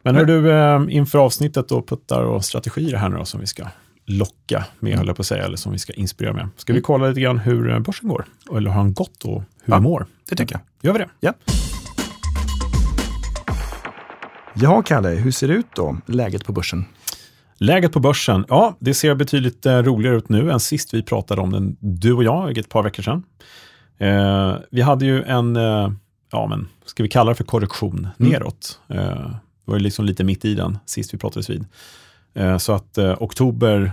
Men 0.03 0.17
hör 0.17 0.25
du, 0.25 0.53
eh, 0.53 0.97
inför 0.97 1.19
avsnittet 1.19 1.69
då, 1.69 1.83
puttar 1.83 2.23
och 2.23 2.45
strategier 2.45 2.97
här 2.97 3.09
nu 3.09 3.17
då, 3.17 3.25
som 3.25 3.41
vi 3.41 3.47
ska 3.47 3.67
locka 4.05 4.65
med, 4.79 4.89
Mm. 4.89 4.99
höll 4.99 5.07
jag 5.07 5.17
på 5.17 5.21
att 5.21 5.27
säga, 5.27 5.45
eller 5.45 5.57
som 5.57 5.73
vi 5.73 5.79
ska 5.79 5.93
inspirera 5.93 6.33
med. 6.33 6.49
Ska 6.57 6.73
vi 6.73 6.81
kolla 6.81 7.09
lite 7.09 7.21
grann 7.21 7.39
hur 7.39 7.71
eh, 7.71 7.79
börsen 7.81 8.09
går? 8.09 8.25
Eller 8.57 8.71
har 8.71 8.83
den 8.83 8.95
gått 8.95 9.25
och 9.25 9.43
hur 9.65 9.75
Ja, 9.75 9.81
mår? 9.81 10.07
Det 10.29 10.37
tycker 10.37 10.55
jag. 10.55 10.61
Gör 10.81 10.93
vi 10.93 10.99
det? 10.99 11.09
Ja. 11.21 11.33
Ja, 14.55 14.83
Kalle, 14.83 15.09
hur 15.09 15.31
ser 15.31 15.49
det 15.49 15.55
ut 15.55 15.67
då, 15.75 15.97
läget 16.07 16.45
på 16.45 16.53
börsen? 16.53 16.85
Läget 17.61 17.93
på 17.93 18.01
börsen, 18.01 18.45
ja, 18.49 18.77
det 18.79 18.95
ser 18.95 19.15
betydligt 19.15 19.67
eh, 19.67 19.77
roligare 19.79 20.17
ut 20.17 20.29
nu 20.29 20.51
än 20.51 20.61
sist 20.61 20.95
vi 20.95 21.03
pratade 21.03 21.41
om 21.41 21.53
den, 21.53 21.77
du 21.81 22.13
och 22.13 22.25
jag, 22.25 22.59
ett 22.59 22.69
par 22.69 22.83
veckor 22.83 23.03
sedan. 23.03 23.23
Eh, 23.99 24.55
vi 24.71 24.81
hade 24.83 25.07
ju 25.07 25.23
en, 25.23 25.57
eh, 25.57 25.93
ja 26.33 26.47
men, 26.47 26.69
ska 26.85 27.03
vi 27.03 27.09
kalla 27.09 27.31
det 27.31 27.35
för 27.35 27.45
korrektion 27.45 28.09
Mm. 28.19 28.33
neråt? 28.33 28.81
Eh, 28.89 28.99
det 28.99 29.71
var 29.73 29.75
ju 29.75 29.81
liksom 29.81 30.05
lite 30.05 30.25
mitt 30.25 30.45
i 30.45 30.55
den 30.55 30.79
sist 30.87 31.15
vi 31.15 31.19
pratades 31.19 31.51
vid. 31.51 31.65
Eh, 32.35 32.59
så 32.59 32.73
att 32.73 32.99
eh, 32.99 33.17
oktober 33.23 33.93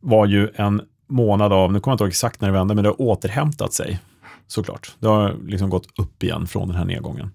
var 0.00 0.26
ju 0.26 0.48
en 0.54 0.82
månad 1.08 1.52
av, 1.52 1.72
nu 1.72 1.80
kommer 1.80 1.92
jag 1.92 1.94
inte 1.94 2.04
ihåg 2.04 2.08
exakt 2.08 2.40
när 2.40 2.48
det 2.48 2.54
vände, 2.54 2.74
men 2.74 2.84
det 2.84 2.90
har 2.90 3.00
återhämtat 3.00 3.72
sig 3.72 4.00
såklart. 4.46 4.94
Det 4.98 5.06
har 5.08 5.36
liksom 5.46 5.70
gått 5.70 5.98
upp 5.98 6.22
igen 6.22 6.46
från 6.46 6.68
den 6.68 6.76
här 6.76 6.84
nedgången. 6.84 7.30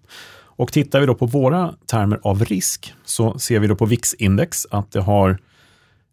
Och 0.59 0.71
tittar 0.71 0.99
vi 0.99 1.05
då 1.05 1.15
på 1.15 1.25
våra 1.25 1.73
termer 1.85 2.19
av 2.23 2.45
risk 2.45 2.93
så 3.05 3.39
ser 3.39 3.59
vi 3.59 3.67
då 3.67 3.75
på 3.75 3.85
VIX-index 3.85 4.65
att 4.71 4.91
det 4.91 5.01
har, 5.01 5.37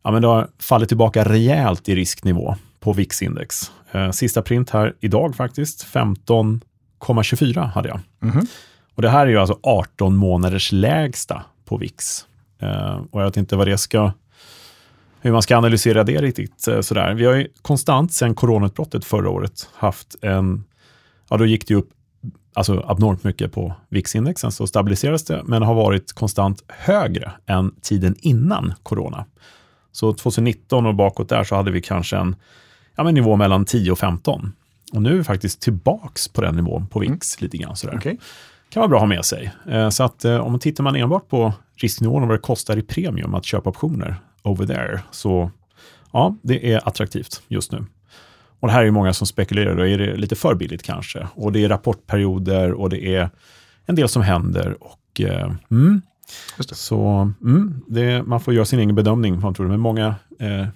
ja, 0.04 0.10
men 0.10 0.22
det 0.22 0.28
har 0.28 0.48
fallit 0.58 0.88
tillbaka 0.88 1.24
rejält 1.24 1.88
i 1.88 1.94
risknivå 1.94 2.56
på 2.80 2.92
VIX-index. 2.92 3.70
Eh, 3.92 4.10
sista 4.10 4.42
print 4.42 4.70
här 4.70 4.94
idag 5.00 5.36
faktiskt, 5.36 5.86
15,24 5.86 7.66
hade 7.66 7.88
jag. 7.88 8.00
Mhm. 8.20 8.46
Och 8.94 9.02
det 9.02 9.08
här 9.08 9.26
är 9.26 9.30
ju 9.30 9.38
alltså 9.38 9.58
18 9.62 10.16
månaders 10.16 10.72
lägsta 10.72 11.42
på 11.64 11.76
VIX. 11.76 12.26
Eh, 12.58 13.00
och 13.10 13.20
jag 13.20 13.26
vet 13.26 13.36
inte 13.36 13.56
vad 13.56 13.66
det 13.66 13.78
ska, 13.78 14.12
hur 15.20 15.32
man 15.32 15.42
ska 15.42 15.56
analysera 15.56 16.04
det 16.04 16.20
riktigt 16.20 16.68
eh, 16.68 16.80
sådär. 16.80 17.14
Vi 17.14 17.24
har 17.24 17.34
ju 17.34 17.48
konstant 17.62 18.12
sedan 18.12 18.34
coronautbrottet 18.34 19.04
förra 19.04 19.30
året 19.30 19.68
haft 19.74 20.16
en, 20.22 20.64
ja 21.30 21.36
då 21.36 21.46
gick 21.46 21.68
det 21.68 21.74
upp 21.74 21.90
alltså 22.56 22.84
abnormt 22.86 23.24
mycket 23.24 23.52
på 23.52 23.74
VIX-index, 23.88 24.40
sen 24.40 24.52
så 24.52 24.66
stabiliserades 24.66 25.24
det, 25.24 25.42
men 25.44 25.62
har 25.62 25.74
varit 25.74 26.12
konstant 26.12 26.62
högre 26.68 27.32
än 27.46 27.74
tiden 27.82 28.14
innan 28.18 28.74
corona. 28.82 29.24
Så 29.92 30.12
2019 30.12 30.86
och 30.86 30.94
bakåt 30.94 31.28
där 31.28 31.44
så 31.44 31.54
hade 31.56 31.70
vi 31.70 31.82
kanske 31.82 32.16
en 32.16 32.36
ja, 32.96 33.04
men 33.04 33.14
nivå 33.14 33.36
mellan 33.36 33.64
10 33.64 33.90
och 33.92 33.98
15. 33.98 34.52
Och 34.92 35.02
nu 35.02 35.10
är 35.12 35.14
vi 35.14 35.24
faktiskt 35.24 35.60
tillbaks 35.60 36.28
på 36.28 36.40
den 36.40 36.54
nivån 36.56 36.86
på 36.86 36.98
VIX 37.00 37.40
lite 37.40 37.56
grann. 37.56 37.76
Sådär 37.76 37.96
Okej. 37.96 38.18
kan 38.68 38.80
vara 38.80 38.88
bra 38.88 38.96
att 38.98 39.02
ha 39.02 39.06
med 39.08 39.24
sig. 39.24 39.52
Eh, 39.68 39.88
Så 39.88 40.04
att 40.04 40.24
eh, 40.24 40.36
om 40.36 40.52
man 40.52 40.60
tittar 40.60 40.84
man 40.84 40.96
enbart 40.96 41.28
på 41.28 41.52
risknivån 41.76 42.22
och 42.22 42.28
vad 42.28 42.38
det 42.38 42.42
kostar 42.42 42.76
i 42.76 42.82
premium 42.82 43.34
att 43.34 43.44
köpa 43.44 43.70
optioner 43.70 44.16
over 44.42 44.66
there, 44.66 45.00
så 45.10 45.50
ja, 46.12 46.36
det 46.42 46.72
är 46.72 46.88
attraktivt 46.88 47.42
just 47.48 47.72
nu. 47.72 47.84
Och 48.60 48.68
det 48.68 48.72
här 48.72 48.80
är 48.80 48.84
ju 48.84 48.90
många 48.90 49.12
som 49.12 49.26
spekulerar, 49.26 49.76
då 49.76 49.86
är 49.86 49.98
det 49.98 50.16
lite 50.16 50.36
för 50.36 50.54
billigt 50.54 50.82
kanske? 50.82 51.28
Och 51.34 51.52
det 51.52 51.64
är 51.64 51.68
rapportperioder 51.68 52.72
och 52.72 52.90
det 52.90 53.14
är 53.14 53.30
en 53.86 53.94
del 53.94 54.08
som 54.08 54.22
händer. 54.22 54.76
Och, 54.80 55.20
eh, 55.20 55.52
mm. 55.70 56.02
Så 56.58 57.32
mm, 57.44 57.80
det, 57.88 58.22
man 58.22 58.40
får 58.40 58.54
göra 58.54 58.64
sin 58.64 58.78
egen 58.78 58.94
bedömning, 58.94 59.34
vad 59.34 59.42
man 59.42 59.54
tror. 59.54 59.66
men 59.68 59.80
många 59.80 60.14
eh, 60.38 60.66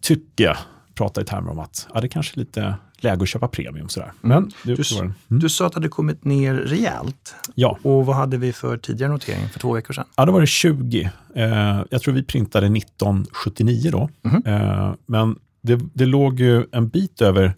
tycker 0.00 0.58
pratar 0.94 1.22
i 1.22 1.24
termer 1.24 1.50
om 1.50 1.58
att 1.58 1.88
ja, 1.94 2.00
det 2.00 2.08
kanske 2.08 2.34
är 2.34 2.38
lite 2.38 2.74
läge 2.98 3.22
att 3.22 3.28
köpa 3.28 3.48
premium. 3.48 3.88
Sådär. 3.88 4.12
Men 4.20 4.52
det 4.64 4.72
är 4.72 4.76
Du, 4.76 4.96
och 4.98 5.04
en. 5.04 5.14
du 5.28 5.48
sa 5.48 5.66
att 5.66 5.72
det 5.72 5.76
hade 5.76 5.88
kommit 5.88 6.24
ner 6.24 6.54
rejält. 6.54 7.34
Ja. 7.54 7.78
Och 7.82 8.06
vad 8.06 8.16
hade 8.16 8.36
vi 8.36 8.52
för 8.52 8.76
tidigare 8.76 9.12
notering 9.12 9.48
för 9.48 9.60
två 9.60 9.72
veckor 9.72 9.94
sedan? 9.94 10.04
Ja, 10.16 10.24
då 10.24 10.32
var 10.32 10.40
det 10.40 10.46
20. 10.46 11.10
Eh, 11.34 11.82
jag 11.90 12.02
tror 12.02 12.14
vi 12.14 12.22
printade 12.22 12.66
1979 12.66 13.90
då. 13.92 14.08
Mhm. 14.22 14.42
Eh, 14.46 14.94
men 15.06 15.36
det, 15.66 15.80
det 15.94 16.06
låg 16.06 16.40
ju 16.40 16.64
en 16.72 16.88
bit 16.88 17.22
över 17.22 17.54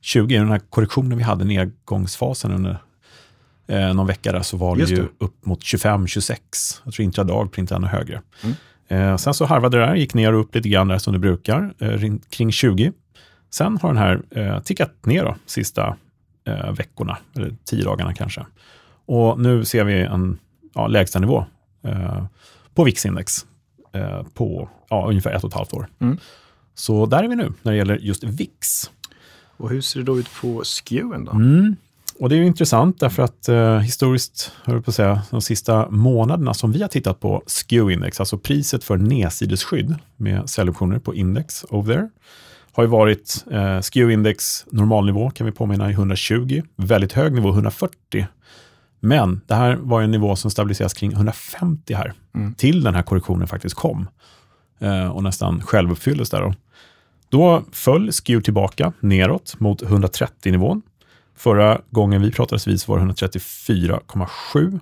20. 0.00 0.34
I 0.34 0.38
den 0.38 0.48
här 0.48 0.58
korrektionen 0.70 1.18
vi 1.18 1.24
hade, 1.24 1.44
nedgångsfasen 1.44 2.52
under 2.52 2.78
eh, 3.66 3.94
någon 3.94 4.06
vecka 4.06 4.32
där, 4.32 4.42
så 4.42 4.56
var 4.56 4.74
det 4.76 4.80
Just 4.80 4.92
ju 4.92 4.96
det. 4.96 5.08
upp 5.24 5.46
mot 5.46 5.60
25-26. 5.60 6.38
Jag 6.84 6.94
tror 6.94 7.04
intradag 7.04 7.52
printade 7.52 7.76
ännu 7.78 7.86
högre. 7.86 8.22
Mm. 8.42 8.56
Eh, 8.88 9.16
sen 9.16 9.34
så 9.34 9.44
harvade 9.44 9.78
det 9.78 9.86
där, 9.86 9.94
gick 9.94 10.14
ner 10.14 10.32
och 10.32 10.40
upp 10.40 10.54
lite 10.54 10.68
grann 10.68 10.88
där 10.88 10.98
som 10.98 11.12
det 11.12 11.18
brukar, 11.18 11.74
eh, 11.78 11.88
rin- 11.88 12.22
kring 12.30 12.52
20. 12.52 12.92
Sen 13.50 13.78
har 13.82 13.88
den 13.88 13.98
här 13.98 14.22
eh, 14.30 14.60
tickat 14.60 15.06
ner 15.06 15.24
då, 15.24 15.36
sista 15.46 15.96
eh, 16.46 16.72
veckorna, 16.72 17.18
eller 17.36 17.54
tio 17.64 17.84
dagarna 17.84 18.14
kanske. 18.14 18.46
Och 19.06 19.40
nu 19.40 19.64
ser 19.64 19.84
vi 19.84 20.00
en 20.00 20.38
ja, 20.74 20.86
lägsta 20.86 21.18
nivå 21.18 21.44
eh, 21.84 22.24
på 22.74 22.84
VIX-index 22.84 23.46
eh, 23.92 24.22
på 24.34 24.68
ja, 24.88 25.06
ungefär 25.08 25.30
ett 25.30 25.44
och 25.44 25.50
ett 25.50 25.54
halvt 25.56 25.72
år. 25.74 25.86
Mm. 25.98 26.18
Så 26.74 27.06
där 27.06 27.22
är 27.24 27.28
vi 27.28 27.36
nu 27.36 27.52
när 27.62 27.72
det 27.72 27.78
gäller 27.78 27.96
just 27.96 28.24
VIX. 28.24 28.90
Och 29.56 29.70
hur 29.70 29.80
ser 29.80 30.00
det 30.00 30.06
då 30.06 30.18
ut 30.18 30.28
på 30.40 30.62
skewen 30.64 31.24
då? 31.24 31.32
Mm. 31.32 31.76
och 32.18 32.28
det 32.28 32.34
är 32.34 32.36
ju 32.36 32.46
intressant 32.46 33.00
därför 33.00 33.22
att 33.22 33.48
eh, 33.48 33.78
historiskt, 33.78 34.52
hör 34.64 34.80
på 34.80 34.90
att 34.90 34.94
säga, 34.94 35.22
de 35.30 35.40
sista 35.40 35.90
månaderna 35.90 36.54
som 36.54 36.72
vi 36.72 36.82
har 36.82 36.88
tittat 36.88 37.20
på 37.20 37.42
SKEW-index, 37.46 38.20
alltså 38.20 38.38
priset 38.38 38.84
för 38.84 38.96
nedsidesskydd 38.96 39.94
med 40.16 40.50
säljoptioner 40.50 40.98
på 40.98 41.14
index 41.14 41.64
over 41.70 41.94
there, 41.94 42.08
har 42.72 42.82
ju 42.82 42.88
varit 42.88 43.44
eh, 43.50 43.78
SKEW-index 43.80 44.64
normalnivå 44.70 45.30
kan 45.30 45.46
vi 45.46 45.52
påminna 45.52 45.90
i 45.90 45.92
120, 45.92 46.62
väldigt 46.76 47.12
hög 47.12 47.32
nivå 47.32 47.50
140. 47.50 48.26
Men 49.00 49.40
det 49.46 49.54
här 49.54 49.76
var 49.76 50.02
en 50.02 50.10
nivå 50.10 50.36
som 50.36 50.50
stabiliseras 50.50 50.94
kring 50.94 51.12
150 51.12 51.94
här, 51.94 52.12
Mm. 52.34 52.54
till 52.54 52.82
den 52.82 52.94
här 52.94 53.02
korrektionen 53.02 53.48
faktiskt 53.48 53.74
kom 53.74 54.08
eh, 54.78 55.06
och 55.08 55.22
nästan 55.22 55.62
självuppfylldes 55.62 56.30
där. 56.30 56.40
Då. 56.40 56.54
Då 57.32 57.62
föll 57.72 58.12
SKEW 58.12 58.42
tillbaka 58.42 58.92
neråt 59.00 59.60
mot 59.60 59.82
130-nivån. 59.82 60.82
Förra 61.36 61.80
gången 61.90 62.22
vi 62.22 62.32
pratades 62.32 62.66
vid 62.66 62.80
så 62.80 62.92
var 62.92 62.98
det 62.98 63.04
134,7. 63.04 64.80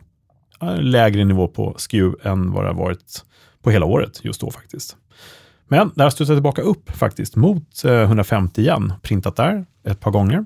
Lägre 0.80 1.24
nivå 1.24 1.48
på 1.48 1.74
SKEW 1.78 2.14
än 2.22 2.52
vad 2.52 2.64
det 2.64 2.68
har 2.68 2.74
varit 2.74 3.24
på 3.62 3.70
hela 3.70 3.86
året 3.86 4.24
just 4.24 4.40
då 4.40 4.50
faktiskt. 4.50 4.96
Men 5.68 5.90
det 5.94 6.02
har 6.02 6.10
studsat 6.10 6.36
tillbaka 6.36 6.62
upp 6.62 6.90
faktiskt 6.90 7.36
mot 7.36 7.84
eh, 7.84 7.92
150 7.92 8.60
igen, 8.60 8.92
printat 9.02 9.36
där 9.36 9.66
ett 9.84 10.00
par 10.00 10.10
gånger. 10.10 10.44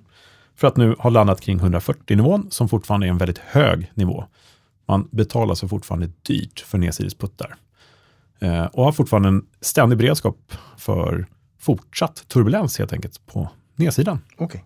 För 0.57 0.69
att 0.69 0.77
nu 0.77 0.97
ha 0.99 1.11
landat 1.11 1.41
kring 1.41 1.61
140-nivån 1.61 2.47
som 2.51 2.69
fortfarande 2.69 3.07
är 3.07 3.11
en 3.11 3.19
väldigt 3.19 3.39
hög 3.39 3.93
nivå. 3.95 4.25
Man 4.87 5.09
betalar 5.11 5.55
så 5.55 5.69
fortfarande 5.69 6.11
dyrt 6.23 6.61
för 6.61 6.79
nedsidesputtar. 6.79 7.55
Eh, 8.39 8.65
och 8.65 8.85
har 8.85 8.93
fortfarande 8.93 9.29
en 9.29 9.47
ständig 9.61 9.99
beredskap 9.99 10.53
för 10.77 11.27
fortsatt 11.65 12.29
turbulens 12.29 12.79
helt 12.79 12.93
enkelt 12.93 13.27
på 13.27 13.49
nedsidan. 13.77 14.19
Okej. 14.37 14.65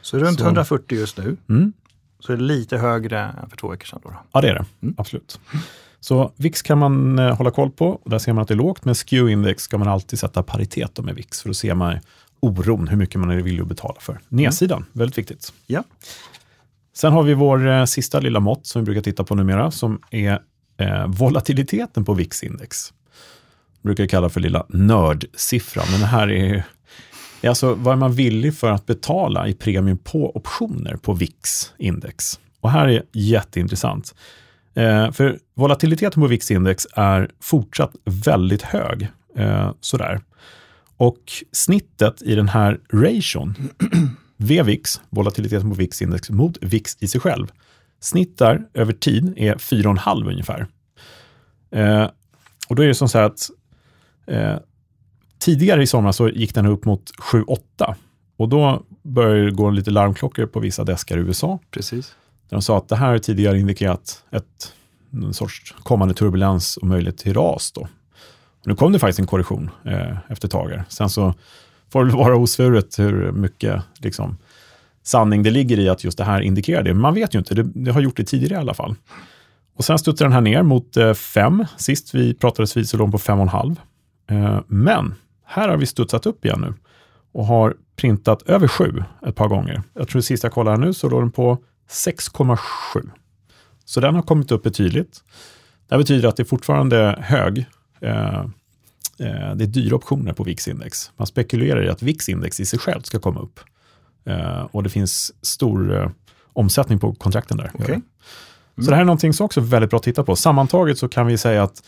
Så 0.00 0.18
runt 0.18 0.38
Så- 0.38 0.44
140 0.44 0.98
just 0.98 1.16
nu. 1.18 1.36
Mm. 1.48 1.72
Så 2.20 2.32
är 2.32 2.36
det 2.36 2.42
lite 2.42 2.78
högre 2.78 3.20
än 3.42 3.50
för 3.50 3.56
två 3.56 3.68
veckor 3.68 3.86
sedan. 3.86 4.00
Då 4.02 4.10
då. 4.10 4.16
Ja, 4.32 4.40
det 4.40 4.48
är 4.48 4.54
det. 4.54 4.64
Mm. 4.82 4.94
Absolut. 4.98 5.40
Så 6.00 6.32
VIX 6.36 6.62
kan 6.62 6.78
man 6.78 7.18
eh, 7.18 7.36
hålla 7.36 7.50
koll 7.50 7.70
på. 7.70 8.00
Där 8.04 8.18
ser 8.18 8.32
man 8.32 8.42
att 8.42 8.48
det 8.48 8.54
är 8.54 8.56
lågt, 8.56 8.84
men 8.84 8.94
SKEW-index 8.94 9.58
ska 9.58 9.78
man 9.78 9.88
alltid 9.88 10.18
sätta 10.18 10.42
paritet 10.42 10.98
med 11.04 11.14
VIX, 11.14 11.42
för 11.42 11.48
då 11.48 11.54
ser 11.54 11.74
man 11.74 11.98
oron, 12.40 12.88
hur 12.88 12.96
mycket 12.96 13.20
man 13.20 13.30
är 13.30 13.36
villig 13.36 13.62
att 13.62 13.68
betala 13.68 14.00
för. 14.00 14.20
Nedsidan, 14.28 14.84
väldigt 14.92 15.18
viktigt. 15.18 15.52
Ja. 15.66 15.84
Sen 16.94 17.12
har 17.12 17.22
vi 17.22 17.34
vår 17.34 17.68
eh, 17.68 17.84
sista 17.84 18.20
lilla 18.20 18.40
mått 18.40 18.66
som 18.66 18.82
vi 18.82 18.84
brukar 18.84 19.02
titta 19.02 19.24
på 19.24 19.34
numera, 19.34 19.70
som 19.70 20.00
är 20.10 20.38
eh, 20.76 21.06
volatiliteten 21.06 22.04
på 22.04 22.14
VIX-index 22.14 22.92
brukar 23.84 24.06
kalla 24.06 24.28
för 24.28 24.40
lilla 24.40 24.66
nördsiffran, 24.68 25.86
men 25.90 26.00
det 26.00 26.06
här 26.06 26.30
är 26.30 26.64
är 27.44 27.48
alltså 27.48 27.74
vad 27.74 27.92
är 27.92 27.96
man 27.96 28.12
villig 28.12 28.54
för 28.54 28.70
att 28.70 28.86
betala 28.86 29.48
i 29.48 29.54
premium 29.54 29.98
på 29.98 30.36
optioner 30.36 30.96
på 30.96 31.12
VIX-index. 31.14 32.40
Och 32.60 32.70
här 32.70 32.88
är 32.88 33.02
jätteintressant. 33.12 34.14
Eh, 34.74 35.10
för 35.12 35.38
volatiliteten 35.54 36.22
på 36.22 36.28
VIX-index 36.28 36.86
är 36.94 37.30
fortsatt 37.40 37.92
väldigt 38.04 38.62
hög. 38.62 39.08
Eh, 39.36 39.72
sådär. 39.80 40.20
Och 40.96 41.32
snittet 41.52 42.22
i 42.22 42.34
den 42.34 42.48
här 42.48 42.80
ration, 42.92 43.54
VVIX, 44.36 45.00
volatiliteten 45.10 45.70
på 45.70 45.76
VIX-index 45.76 46.30
mot 46.30 46.58
VIX 46.60 46.96
i 47.00 47.08
sig 47.08 47.20
själv, 47.20 47.46
snitt 48.00 48.38
där 48.38 48.62
över 48.74 48.92
tid 48.92 49.34
är 49.36 49.54
4,5 49.54 50.28
ungefär. 50.28 50.66
Eh, 51.70 52.08
och 52.68 52.76
då 52.76 52.82
är 52.82 52.86
det 52.86 52.94
som 52.94 53.08
så 53.08 53.18
här 53.18 53.24
att 53.24 53.50
eh, 54.26 54.56
tidigare 55.38 55.82
i 55.82 55.86
sommar 55.86 56.12
så 56.12 56.28
gick 56.28 56.54
den 56.54 56.66
upp 56.66 56.84
mot 56.84 57.10
7-8 57.32 57.58
och 58.36 58.48
då 58.48 58.82
började 59.02 59.44
det 59.44 59.50
gå 59.50 59.70
lite 59.70 59.90
larmklockor 59.90 60.46
på 60.46 60.60
vissa 60.60 60.84
deskar 60.84 61.18
i 61.18 61.20
USA. 61.20 61.58
Precis. 61.70 62.14
Där 62.48 62.56
de 62.56 62.62
sa 62.62 62.78
att 62.78 62.88
det 62.88 62.96
här 62.96 63.18
tidigare 63.18 63.58
indikerat 63.58 64.24
ett, 64.30 64.72
en 65.12 65.34
sorts 65.34 65.74
kommande 65.82 66.14
turbulens 66.14 66.76
och 66.76 66.86
möjlighet 66.86 67.18
till 67.18 67.34
ras. 67.34 67.72
Då. 67.72 67.80
Och 68.60 68.66
nu 68.66 68.76
kom 68.76 68.92
det 68.92 68.98
faktiskt 68.98 69.18
en 69.18 69.26
korrektion 69.26 69.70
eh, 69.84 70.16
efter 70.28 70.48
ett 70.48 70.52
tag. 70.52 70.82
Sen 70.88 71.10
så 71.10 71.34
får 71.92 72.04
det 72.04 72.12
vara 72.12 72.36
osvuret 72.36 72.98
hur 72.98 73.32
mycket 73.32 73.82
liksom, 73.96 74.38
sanning 75.02 75.42
det 75.42 75.50
ligger 75.50 75.78
i 75.78 75.88
att 75.88 76.04
just 76.04 76.18
det 76.18 76.24
här 76.24 76.40
indikerar 76.40 76.82
det. 76.82 76.94
Men 76.94 77.02
man 77.02 77.14
vet 77.14 77.34
ju 77.34 77.38
inte, 77.38 77.54
det, 77.54 77.62
det 77.62 77.90
har 77.90 78.00
gjort 78.00 78.16
det 78.16 78.24
tidigare 78.24 78.54
i 78.54 78.60
alla 78.60 78.74
fall. 78.74 78.94
Och 79.76 79.84
sen 79.84 79.98
studsar 79.98 80.24
den 80.24 80.32
här 80.32 80.40
ner 80.40 80.62
mot 80.62 80.96
5. 81.16 81.64
Sist 81.76 82.14
vi 82.14 82.34
pratades 82.34 82.76
vid 82.76 82.88
så 82.88 82.96
låg 82.96 83.06
den 83.06 83.12
på 83.12 83.18
5,5. 83.18 83.76
Eh, 84.26 84.60
men 84.66 85.14
här 85.44 85.68
har 85.68 85.76
vi 85.76 85.86
studsat 85.86 86.26
upp 86.26 86.44
igen 86.44 86.60
nu 86.60 86.74
och 87.32 87.46
har 87.46 87.76
printat 87.96 88.42
över 88.42 88.68
7 88.68 89.04
ett 89.26 89.34
par 89.34 89.48
gånger. 89.48 89.82
Jag 89.94 90.08
tror 90.08 90.20
sist 90.20 90.42
jag 90.42 90.52
kollade 90.52 90.76
nu 90.76 90.92
så 90.92 91.08
låg 91.08 91.22
den 91.22 91.30
på 91.30 91.58
6,7. 91.90 93.10
Så 93.84 94.00
den 94.00 94.14
har 94.14 94.22
kommit 94.22 94.52
upp 94.52 94.62
betydligt. 94.62 95.24
Det 95.88 95.94
här 95.94 95.98
betyder 95.98 96.28
att 96.28 96.36
det 96.36 96.42
är 96.42 96.44
fortfarande 96.44 97.18
hög. 97.20 97.66
Eh, 98.00 98.40
eh, 99.18 99.54
det 99.54 99.64
är 99.64 99.66
dyra 99.66 99.96
optioner 99.96 100.32
på 100.32 100.44
VIX-index. 100.44 101.10
Man 101.16 101.26
spekulerar 101.26 101.84
i 101.84 101.88
att 101.88 102.02
VIX-index 102.02 102.60
i 102.60 102.66
sig 102.66 102.78
själv 102.78 103.02
ska 103.02 103.18
komma 103.18 103.40
upp. 103.40 103.60
Eh, 104.24 104.62
och 104.70 104.82
det 104.82 104.90
finns 104.90 105.32
stor 105.46 106.02
eh, 106.02 106.10
omsättning 106.52 106.98
på 106.98 107.14
kontrakten 107.14 107.56
där. 107.56 107.70
Okej. 107.74 108.00
Så 108.76 108.90
det 108.90 108.94
här 108.94 109.00
är 109.00 109.04
någonting 109.04 109.32
som 109.32 109.44
också 109.44 109.60
är 109.60 109.64
väldigt 109.64 109.90
bra 109.90 109.96
att 109.96 110.02
titta 110.02 110.24
på. 110.24 110.36
Sammantaget 110.36 110.98
så 110.98 111.08
kan 111.08 111.26
vi 111.26 111.38
säga 111.38 111.62
att 111.62 111.82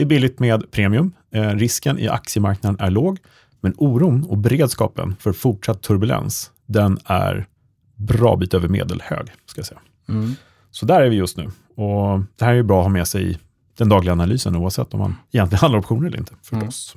det 0.00 0.04
är 0.04 0.06
billigt 0.06 0.38
med 0.38 0.70
premium. 0.70 1.12
Eh, 1.34 1.48
risken 1.48 1.98
i 1.98 2.08
aktiemarknaden 2.08 2.80
är 2.80 2.90
låg, 2.90 3.18
men 3.60 3.74
oron 3.76 4.24
och 4.24 4.38
beredskapen 4.38 5.16
för 5.20 5.32
fortsatt 5.32 5.82
turbulens, 5.82 6.50
den 6.66 6.98
är 7.04 7.46
bra 7.96 8.36
bit 8.36 8.54
över 8.54 8.68
medelhög. 8.68 9.26
Ska 9.46 9.58
jag 9.58 9.66
säga. 9.66 9.80
Mm. 10.08 10.34
Så 10.70 10.86
där 10.86 11.00
är 11.00 11.08
vi 11.10 11.16
just 11.16 11.36
nu. 11.36 11.44
Och 11.74 12.20
det 12.36 12.44
här 12.44 12.52
är 12.52 12.56
ju 12.56 12.62
bra 12.62 12.78
att 12.78 12.84
ha 12.84 12.88
med 12.88 13.08
sig 13.08 13.30
i 13.30 13.38
den 13.78 13.88
dagliga 13.88 14.12
analysen, 14.12 14.56
oavsett 14.56 14.94
om 14.94 15.00
man 15.00 15.16
egentligen 15.32 15.60
handlar 15.60 15.78
optioner 15.78 16.06
eller 16.06 16.18
inte. 16.18 16.32
Förstås. 16.42 16.96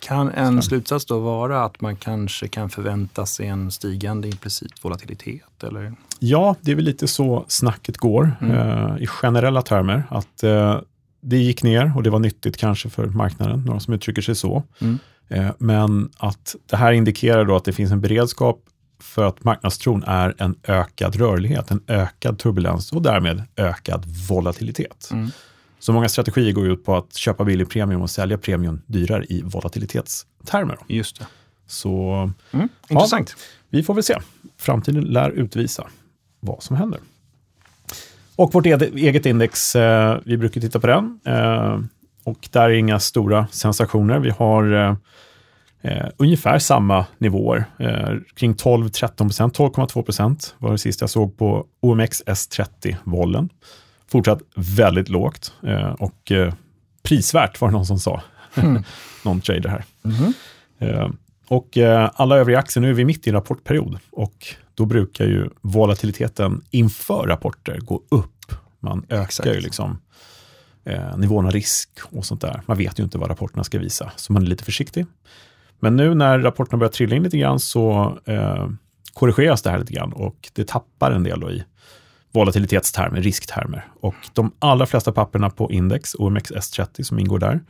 Kan 0.00 0.30
en 0.30 0.62
slutsats 0.62 1.06
då 1.06 1.20
vara 1.20 1.64
att 1.64 1.80
man 1.80 1.96
kanske 1.96 2.48
kan 2.48 2.70
förvänta 2.70 3.26
sig 3.26 3.46
en 3.46 3.70
stigande 3.70 4.28
implicit 4.28 4.84
volatilitet? 4.84 5.62
Eller? 5.62 5.94
Ja, 6.18 6.56
det 6.60 6.70
är 6.70 6.74
väl 6.74 6.84
lite 6.84 7.08
så 7.08 7.44
snacket 7.48 7.96
går 7.98 8.36
Mm. 8.40 8.56
eh, 8.56 9.02
i 9.02 9.06
generella 9.06 9.62
termer. 9.62 10.02
Att 10.10 10.42
eh, 10.42 10.78
det 11.28 11.36
gick 11.38 11.62
ner 11.62 11.92
och 11.96 12.02
det 12.02 12.10
var 12.10 12.18
nyttigt 12.18 12.56
kanske 12.56 12.88
för 12.90 13.06
marknaden, 13.06 13.60
några 13.60 13.80
som 13.80 13.94
uttrycker 13.94 14.22
sig 14.22 14.34
så. 14.34 14.62
Mm. 14.78 14.98
Eh, 15.28 15.50
men 15.58 16.10
att 16.16 16.56
det 16.66 16.76
här 16.76 16.92
indikerar 16.92 17.44
då 17.44 17.56
att 17.56 17.64
det 17.64 17.72
finns 17.72 17.92
en 17.92 18.00
beredskap 18.00 18.62
för 19.00 19.24
att 19.24 19.44
marknadstron 19.44 20.02
är 20.06 20.34
en 20.38 20.54
ökad 20.62 21.16
rörlighet, 21.16 21.70
en 21.70 21.80
ökad 21.86 22.38
turbulens 22.38 22.92
och 22.92 23.02
därmed 23.02 23.42
ökad 23.56 24.04
volatilitet. 24.28 25.08
Mm. 25.12 25.30
Så 25.78 25.92
många 25.92 26.08
strategier 26.08 26.52
går 26.52 26.66
ut 26.66 26.84
på 26.84 26.96
att 26.96 27.14
köpa 27.14 27.44
billig 27.44 27.68
premium 27.70 28.02
och 28.02 28.10
sälja 28.10 28.38
premium 28.38 28.82
dyrare 28.86 29.24
i 29.24 29.42
volatilitetstermer. 29.42 30.78
Just 30.88 31.18
det. 31.18 31.26
Så 31.66 32.12
Mm. 32.50 32.68
Intressant. 32.88 33.36
vi 33.70 33.82
får 33.82 33.94
väl 33.94 34.02
se. 34.02 34.18
Framtiden 34.58 35.04
lär 35.04 35.30
utvisa 35.30 35.86
vad 36.40 36.62
som 36.62 36.76
händer. 36.76 37.00
Och 38.36 38.54
vårt 38.54 38.66
eget 38.66 39.26
index, 39.26 39.76
eh, 39.76 40.18
vi 40.24 40.36
brukar 40.36 40.60
titta 40.60 40.80
på 40.80 40.86
den. 40.86 41.20
Eh, 41.24 41.80
och 42.24 42.48
där 42.52 42.62
är 42.62 42.74
inga 42.74 42.98
stora 42.98 43.46
sensationer. 43.50 44.18
Vi 44.18 44.30
har 44.30 44.72
eh, 45.82 46.06
ungefär 46.16 46.58
samma 46.58 47.06
nivåer. 47.18 47.64
Kring 48.34 48.54
12-13 48.54 49.16
procent, 49.16 49.58
12,2 49.58 50.02
procent 50.02 50.54
var 50.58 50.72
det 50.72 50.78
sista 50.78 51.02
jag 51.02 51.10
såg 51.10 51.38
på 51.38 51.66
OMX 51.80 52.22
S30-vollen. 52.26 53.48
Fortsatt 54.10 54.38
väldigt 54.56 55.08
lågt 55.08 55.52
och 55.98 56.32
prisvärt 57.02 57.60
var 57.60 57.68
det 57.68 57.72
någon 57.72 57.86
som 57.86 57.98
sa. 57.98 58.22
någon 59.24 59.40
trader 59.40 59.68
här. 59.68 59.84
Eh, 60.78 61.10
och 61.48 61.78
alla 62.12 62.36
övriga 62.36 62.58
aktier, 62.58 62.82
nu 62.82 62.90
är 62.90 62.94
vi 62.94 63.04
mitt 63.04 63.26
i 63.26 63.30
en 63.30 63.34
rapportperiod 63.34 63.98
och 64.10 64.46
då 64.76 64.86
brukar 64.86 65.24
ju 65.24 65.48
volatiliteten 65.60 66.64
inför 66.70 67.26
rapporter 67.26 67.78
gå 67.78 68.02
upp. 68.08 68.52
Man 68.80 69.04
ökar 69.08 69.22
Exakt. 69.22 69.48
ju 69.48 69.60
liksom 69.60 69.98
eh, 70.84 71.16
nivån 71.16 71.46
av 71.46 71.52
risk 71.52 71.90
och 72.04 72.24
sånt 72.24 72.40
där. 72.40 72.62
Man 72.66 72.78
vet 72.78 72.98
ju 72.98 73.04
inte 73.04 73.18
vad 73.18 73.30
rapporterna 73.30 73.64
ska 73.64 73.78
visa, 73.78 74.12
så 74.16 74.32
man 74.32 74.42
är 74.42 74.46
lite 74.46 74.64
försiktig. 74.64 75.06
Men 75.80 75.96
nu 75.96 76.14
när 76.14 76.38
rapporterna 76.38 76.78
börjar 76.78 76.92
trilla 76.92 77.16
in 77.16 77.22
lite 77.22 77.38
grann 77.38 77.60
så 77.60 78.18
eh, 78.24 78.68
korrigeras 79.12 79.62
det 79.62 79.70
här 79.70 79.78
lite 79.78 79.92
grann 79.92 80.12
och 80.12 80.50
det 80.52 80.68
tappar 80.68 81.10
en 81.10 81.22
del 81.22 81.42
i 81.42 81.64
volatilitetstermer, 82.32 83.22
risktermer. 83.22 83.88
Och 84.00 84.14
de 84.32 84.52
allra 84.58 84.86
flesta 84.86 85.12
papperna 85.12 85.50
på 85.50 85.72
index, 85.72 86.14
OMX 86.14 86.52
S30 86.52 87.02
som 87.02 87.18
ingår 87.18 87.38
där, 87.38 87.60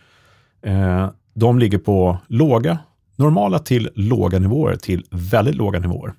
eh, 0.62 1.10
de 1.34 1.58
ligger 1.58 1.78
på 1.78 2.18
låga, 2.26 2.78
normala 3.16 3.58
till 3.58 3.90
låga 3.94 4.38
nivåer 4.38 4.76
till 4.76 5.04
väldigt 5.10 5.54
låga 5.54 5.78
nivåer. 5.78 6.14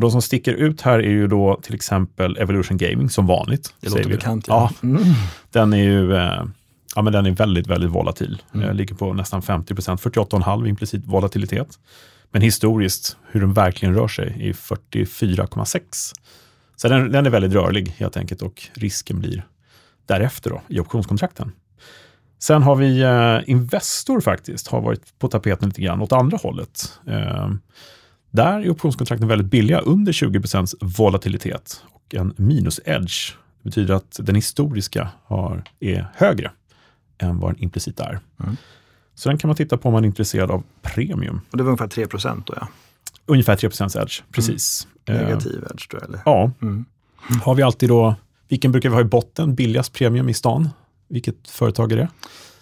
Och 0.00 0.02
de 0.02 0.10
som 0.10 0.22
sticker 0.22 0.52
ut 0.52 0.80
här 0.80 0.98
är 0.98 1.10
ju 1.10 1.26
då 1.26 1.60
till 1.62 1.74
exempel 1.74 2.36
Evolution 2.36 2.76
Gaming 2.76 3.10
som 3.10 3.26
vanligt. 3.26 3.74
Det 3.80 3.88
låter 3.88 4.08
bekant. 4.08 4.48
Ja, 4.48 4.70
Mm. 4.82 5.02
den 5.50 5.72
är 5.72 5.82
ju 5.82 6.14
eh, 6.16 6.44
ja, 6.94 7.02
men 7.02 7.12
den 7.12 7.26
är 7.26 7.30
väldigt, 7.30 7.66
väldigt 7.66 7.90
volatil. 7.90 8.42
Mm. 8.54 8.68
Eh, 8.68 8.74
ligger 8.74 8.94
på 8.94 9.12
nästan 9.12 9.42
50 9.42 9.74
procent, 9.74 10.00
48,5 10.00 10.68
implicit 10.68 11.04
volatilitet. 11.06 11.78
Men 12.30 12.42
historiskt, 12.42 13.16
hur 13.30 13.40
den 13.40 13.52
verkligen 13.52 13.94
rör 13.94 14.08
sig, 14.08 14.48
är 14.48 14.52
44,6. 14.52 15.80
Så 16.76 16.88
den, 16.88 17.12
den 17.12 17.26
är 17.26 17.30
väldigt 17.30 17.52
rörlig 17.52 17.88
helt 17.88 18.16
enkelt 18.16 18.42
och 18.42 18.62
risken 18.72 19.20
blir 19.20 19.46
därefter 20.06 20.50
då, 20.50 20.62
i 20.68 20.80
optionskontrakten. 20.80 21.52
Sen 22.38 22.62
har 22.62 22.76
vi 22.76 23.00
eh, 23.02 23.50
Investor 23.50 24.20
faktiskt, 24.20 24.68
har 24.68 24.80
varit 24.80 25.18
på 25.18 25.28
tapeten 25.28 25.68
lite 25.68 25.82
grann 25.82 26.00
åt 26.00 26.12
andra 26.12 26.36
hållet. 26.36 26.98
Eh, 27.06 27.50
där 28.30 28.60
är 28.60 28.70
optionskontrakten 28.70 29.28
väldigt 29.28 29.50
billiga, 29.50 29.80
under 29.80 30.12
20% 30.12 30.74
volatilitet 30.80 31.82
och 31.90 32.14
en 32.14 32.34
minus-edge. 32.36 33.34
Det 33.62 33.68
betyder 33.68 33.94
att 33.94 34.20
den 34.20 34.34
historiska 34.34 35.08
har, 35.24 35.64
är 35.80 36.06
högre 36.14 36.50
än 37.18 37.38
vad 37.38 37.54
den 37.54 37.62
implicita 37.62 38.04
är. 38.04 38.20
Mm. 38.40 38.56
Så 39.14 39.28
den 39.28 39.38
kan 39.38 39.48
man 39.48 39.56
titta 39.56 39.76
på 39.76 39.88
om 39.88 39.92
man 39.92 40.04
är 40.04 40.08
intresserad 40.08 40.50
av 40.50 40.62
premium. 40.82 41.40
Och 41.50 41.56
det 41.56 41.62
var 41.62 41.70
ungefär 41.70 41.88
3 41.88 42.06
då 42.46 42.54
ja? 42.56 42.68
Ungefär 43.26 43.56
3 43.56 43.70
edge, 44.02 44.22
precis. 44.32 44.88
Mm. 45.06 45.22
Negativ 45.22 45.64
edge 45.70 45.86
jag? 45.92 46.02
Eller? 46.02 46.20
Ja. 46.24 46.50
Mm. 46.62 46.84
Har 47.42 47.54
vi 47.54 47.62
alltid 47.62 47.88
då, 47.88 48.14
vilken 48.48 48.72
brukar 48.72 48.88
vi 48.88 48.94
ha 48.94 49.00
i 49.00 49.04
botten, 49.04 49.54
billigast 49.54 49.92
premium 49.92 50.28
i 50.28 50.34
stan? 50.34 50.68
Vilket 51.08 51.48
företag 51.48 51.92
är 51.92 51.96
det? 51.96 52.08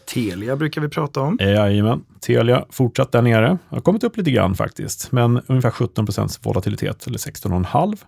Telia 0.08 0.56
brukar 0.56 0.80
vi 0.80 0.88
prata 0.88 1.20
om. 1.20 1.38
Jajamän, 1.40 2.04
Telia 2.20 2.64
fortsatt 2.70 3.12
där 3.12 3.22
nere. 3.22 3.58
Har 3.68 3.80
kommit 3.80 4.04
upp 4.04 4.16
lite 4.16 4.30
grann 4.30 4.54
faktiskt, 4.54 5.12
men 5.12 5.40
ungefär 5.46 5.70
17% 5.70 6.38
volatilitet, 6.42 7.06
eller 7.06 7.18
16,5. 7.18 7.98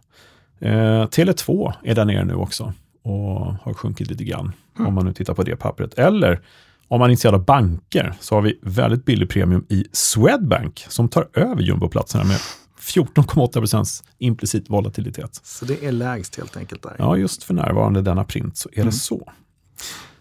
Eh, 0.60 1.06
Tele2 1.06 1.72
är 1.84 1.94
där 1.94 2.04
nere 2.04 2.24
nu 2.24 2.34
också 2.34 2.72
och 3.02 3.54
har 3.54 3.74
sjunkit 3.74 4.10
lite 4.10 4.24
grann, 4.24 4.52
mm. 4.76 4.88
om 4.88 4.94
man 4.94 5.06
nu 5.06 5.12
tittar 5.12 5.34
på 5.34 5.42
det 5.42 5.56
pappret. 5.56 5.94
Eller 5.94 6.40
om 6.88 6.98
man 6.98 7.10
är 7.10 7.10
intresserad 7.10 7.34
av 7.34 7.44
banker 7.44 8.14
så 8.20 8.34
har 8.34 8.42
vi 8.42 8.58
väldigt 8.62 9.04
billig 9.04 9.30
premium 9.30 9.66
i 9.68 9.84
Swedbank 9.92 10.84
som 10.88 11.08
tar 11.08 11.28
över 11.34 11.62
jumboplatserna 11.62 12.24
med 12.24 12.38
14,8% 12.80 14.02
implicit 14.18 14.70
volatilitet. 14.70 15.40
Så 15.42 15.64
det 15.64 15.84
är 15.84 15.92
lägst 15.92 16.36
helt 16.36 16.56
enkelt 16.56 16.82
där? 16.82 16.96
Ja, 16.98 17.16
just 17.16 17.42
för 17.42 17.54
närvarande 17.54 18.02
denna 18.02 18.24
print 18.24 18.56
så 18.56 18.68
är 18.68 18.78
mm. 18.78 18.86
det 18.86 18.92
så. 18.92 19.32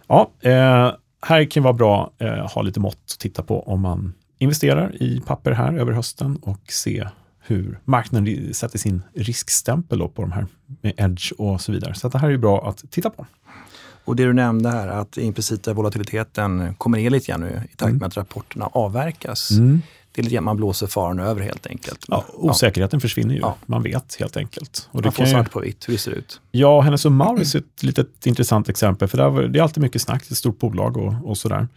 Ja, 0.08 0.32
eh, 0.42 0.92
här 1.22 1.46
kan 1.46 1.64
vara 1.64 1.74
bra 1.74 2.14
att 2.18 2.22
eh, 2.22 2.54
ha 2.54 2.62
lite 2.62 2.80
mått 2.80 2.98
att 3.14 3.20
titta 3.20 3.44
på 3.44 3.64
om 3.64 3.82
man 3.82 4.14
investerar 4.38 5.02
i 5.02 5.22
papper 5.26 5.52
här 5.52 5.74
över 5.74 5.92
hösten 5.92 6.36
och 6.42 6.62
se 6.68 7.08
hur 7.40 7.80
marknaden 7.86 8.54
sätter 8.54 8.78
sin 8.78 9.02
riskstämpel 9.14 10.00
på 10.00 10.22
de 10.22 10.32
här 10.32 10.48
med 10.82 10.94
edge 10.98 11.32
och 11.38 11.62
så 11.62 11.72
vidare. 11.72 11.94
Så 11.94 12.10
det 12.10 12.18
här 12.18 12.30
är 12.30 12.38
bra 12.38 12.70
att 12.70 12.92
titta 12.92 13.10
på. 13.10 13.26
Och 14.06 14.16
det 14.16 14.26
du 14.26 14.34
nämnde 14.34 14.70
här, 14.70 14.88
att 14.88 15.18
implicita 15.18 15.74
volatiliteten 15.74 16.76
kommer 16.78 16.98
ner 16.98 17.10
lite 17.10 17.28
grann 17.28 17.42
nu 17.42 17.62
i 17.72 17.76
takt 17.76 17.80
med 17.80 17.90
mm. 17.90 18.04
att 18.04 18.18
rapporterna 18.18 18.66
avverkas. 18.66 19.52
Mm. 19.52 19.82
Det 20.12 20.22
är 20.22 20.24
lite 20.24 20.36
grann 20.36 20.44
man 20.44 20.58
blåser 20.58 20.88
faran 20.88 21.20
över 21.20 21.42
helt 21.42 21.68
enkelt. 21.68 22.06
Ja, 22.08 22.26
osäkerheten 22.34 22.98
ja. 22.98 23.02
försvinner 23.02 23.34
ju. 23.36 23.40
Ja. 23.40 23.56
Man 23.66 23.84
vet 23.84 24.16
helt 24.20 24.38
enkelt. 24.38 24.90
Och 24.92 25.04
man 25.04 25.12
får 25.12 25.26
svart 25.26 25.52
på 25.52 25.60
vitt 25.60 25.88
hur 25.88 25.94
det 25.94 26.00
ser 26.00 26.12
ut. 26.12 26.42
Ja, 26.52 26.82
Hennes 26.82 27.06
och 27.06 27.12
Mauritz 27.12 27.56
är 27.56 27.60
ett 27.60 27.84
litet 27.84 28.26
intressant 28.26 28.70
exempel. 28.70 29.08
För 29.08 29.18
där, 29.18 29.48
det 29.48 29.60
är 29.60 29.64
alltid 29.64 29.84
mycket 29.84 30.02
snack, 30.02 30.32
ett 30.32 30.38
stort 30.38 30.60
bolag 30.60 30.98
och, 30.98 31.14
och 31.24 31.38
sådär. 31.38 31.68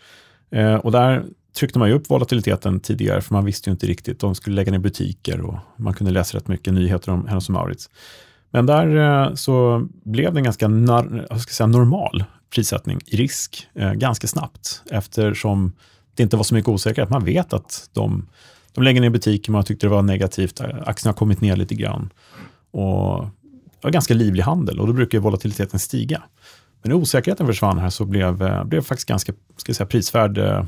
Eh, 0.51 0.75
och 0.75 0.93
där 0.93 1.25
tryckte 1.57 1.79
man 1.79 1.89
ju 1.89 1.95
upp 1.95 2.11
volatiliteten 2.11 2.81
tidigare, 2.81 3.21
för 3.21 3.35
man 3.35 3.45
visste 3.45 3.71
ju 3.71 3.73
inte 3.73 3.87
riktigt. 3.87 4.21
De 4.21 4.35
skulle 4.35 4.57
lägga 4.57 4.73
ner 4.73 4.79
butiker 4.79 5.41
och 5.41 5.59
man 5.77 5.95
kunde 5.95 6.13
läsa 6.13 6.37
rätt 6.37 6.49
mycket 6.49 6.75
nyheter 6.75 7.13
om 7.13 7.27
Hennes 7.27 7.49
och 7.49 7.53
Mauritz. 7.53 7.91
Men 8.51 8.67
där 8.67 8.97
eh, 8.97 9.35
så 9.35 9.87
blev 10.05 10.33
det 10.33 10.39
en 10.39 10.45
ganska 10.45 10.69
nar, 10.69 11.27
ska 11.39 11.53
säga, 11.53 11.67
normal 11.67 12.25
prissättning 12.55 13.01
i 13.07 13.17
risk 13.17 13.69
eh, 13.75 13.93
ganska 13.93 14.27
snabbt 14.27 14.83
eftersom 14.91 15.73
det 16.15 16.23
inte 16.23 16.37
var 16.37 16.45
så 16.45 16.55
mycket 16.55 16.69
osäkerhet. 16.69 17.11
Man 17.11 17.25
vet 17.25 17.53
att 17.53 17.91
de, 17.93 18.29
de 18.73 18.85
lägger 18.85 19.01
ner 19.01 19.11
butiker, 19.11 19.53
man 19.53 19.65
tyckte 19.65 19.87
det 19.87 19.91
var 19.91 20.03
negativt, 20.03 20.61
aktierna 20.61 21.13
har 21.13 21.17
kommit 21.17 21.41
ner 21.41 21.57
lite 21.57 21.75
grann. 21.75 22.13
Och 22.71 23.25
det 23.53 23.87
var 23.87 23.91
ganska 23.91 24.15
livlig 24.15 24.43
handel 24.43 24.81
och 24.81 24.87
då 24.87 24.93
brukar 24.93 25.19
volatiliteten 25.19 25.79
stiga. 25.79 26.23
Men 26.83 26.91
när 26.91 26.97
osäkerheten 26.97 27.47
försvann 27.47 27.79
här 27.79 27.91
så 27.91 28.05
blev, 28.05 28.43
eh, 28.43 28.65
blev 28.65 28.83
faktiskt 28.83 29.09
ganska 29.09 29.33
ska 29.57 29.75
säga, 29.75 29.87
prisvärd, 29.87 30.39
eh, 30.39 30.65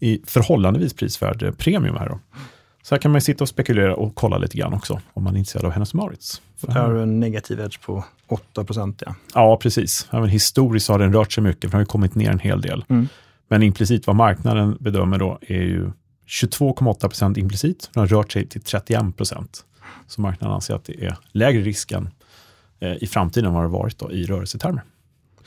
i 0.00 0.22
förhållandevis 0.26 0.94
prisvärd 0.94 1.58
premium 1.58 1.96
här. 1.96 2.08
Då. 2.08 2.18
Så 2.82 2.94
här 2.94 3.02
kan 3.02 3.12
man 3.12 3.20
sitta 3.20 3.44
och 3.44 3.48
spekulera 3.48 3.96
och 3.96 4.14
kolla 4.14 4.38
lite 4.38 4.58
grann 4.58 4.74
också, 4.74 5.00
om 5.12 5.24
man 5.24 5.34
är 5.34 5.38
intresserad 5.38 5.64
av 5.64 5.70
Hennes 5.70 5.94
Mauritz. 5.94 6.42
Här 6.68 6.80
har 6.80 6.94
du 6.94 7.02
en 7.02 7.20
negativ 7.20 7.60
edge 7.60 7.80
på 7.80 8.04
8 8.28 8.64
procent. 8.64 9.02
Ja. 9.06 9.14
ja, 9.34 9.56
precis. 9.56 10.08
Även 10.10 10.28
historiskt 10.28 10.88
har 10.88 10.98
den 10.98 11.12
rört 11.12 11.32
sig 11.32 11.42
mycket, 11.44 11.60
för 11.60 11.68
den 11.68 11.74
har 11.74 11.80
ju 11.80 11.86
kommit 11.86 12.14
ner 12.14 12.30
en 12.30 12.38
hel 12.38 12.60
del. 12.60 12.84
Mm. 12.88 13.08
Men 13.48 13.62
implicit 13.62 14.06
vad 14.06 14.16
marknaden 14.16 14.76
bedömer 14.80 15.18
då 15.18 15.38
är 15.40 15.62
ju 15.62 15.90
22,8 16.26 17.00
procent 17.00 17.36
implicit. 17.36 17.90
Den 17.92 18.00
har 18.00 18.06
rört 18.06 18.32
sig 18.32 18.46
till 18.48 18.62
31 18.62 19.16
procent. 19.16 19.64
Så 20.06 20.20
marknaden 20.20 20.54
anser 20.54 20.74
att 20.74 20.84
det 20.84 21.04
är 21.04 21.16
lägre 21.32 21.62
risk 21.62 21.92
än 21.92 22.08
eh, 22.80 23.02
i 23.02 23.06
framtiden 23.06 23.52
vad 23.52 23.64
det 23.64 23.68
varit 23.68 23.98
då, 23.98 24.12
i 24.12 24.24
rörelsetermer. 24.24 24.82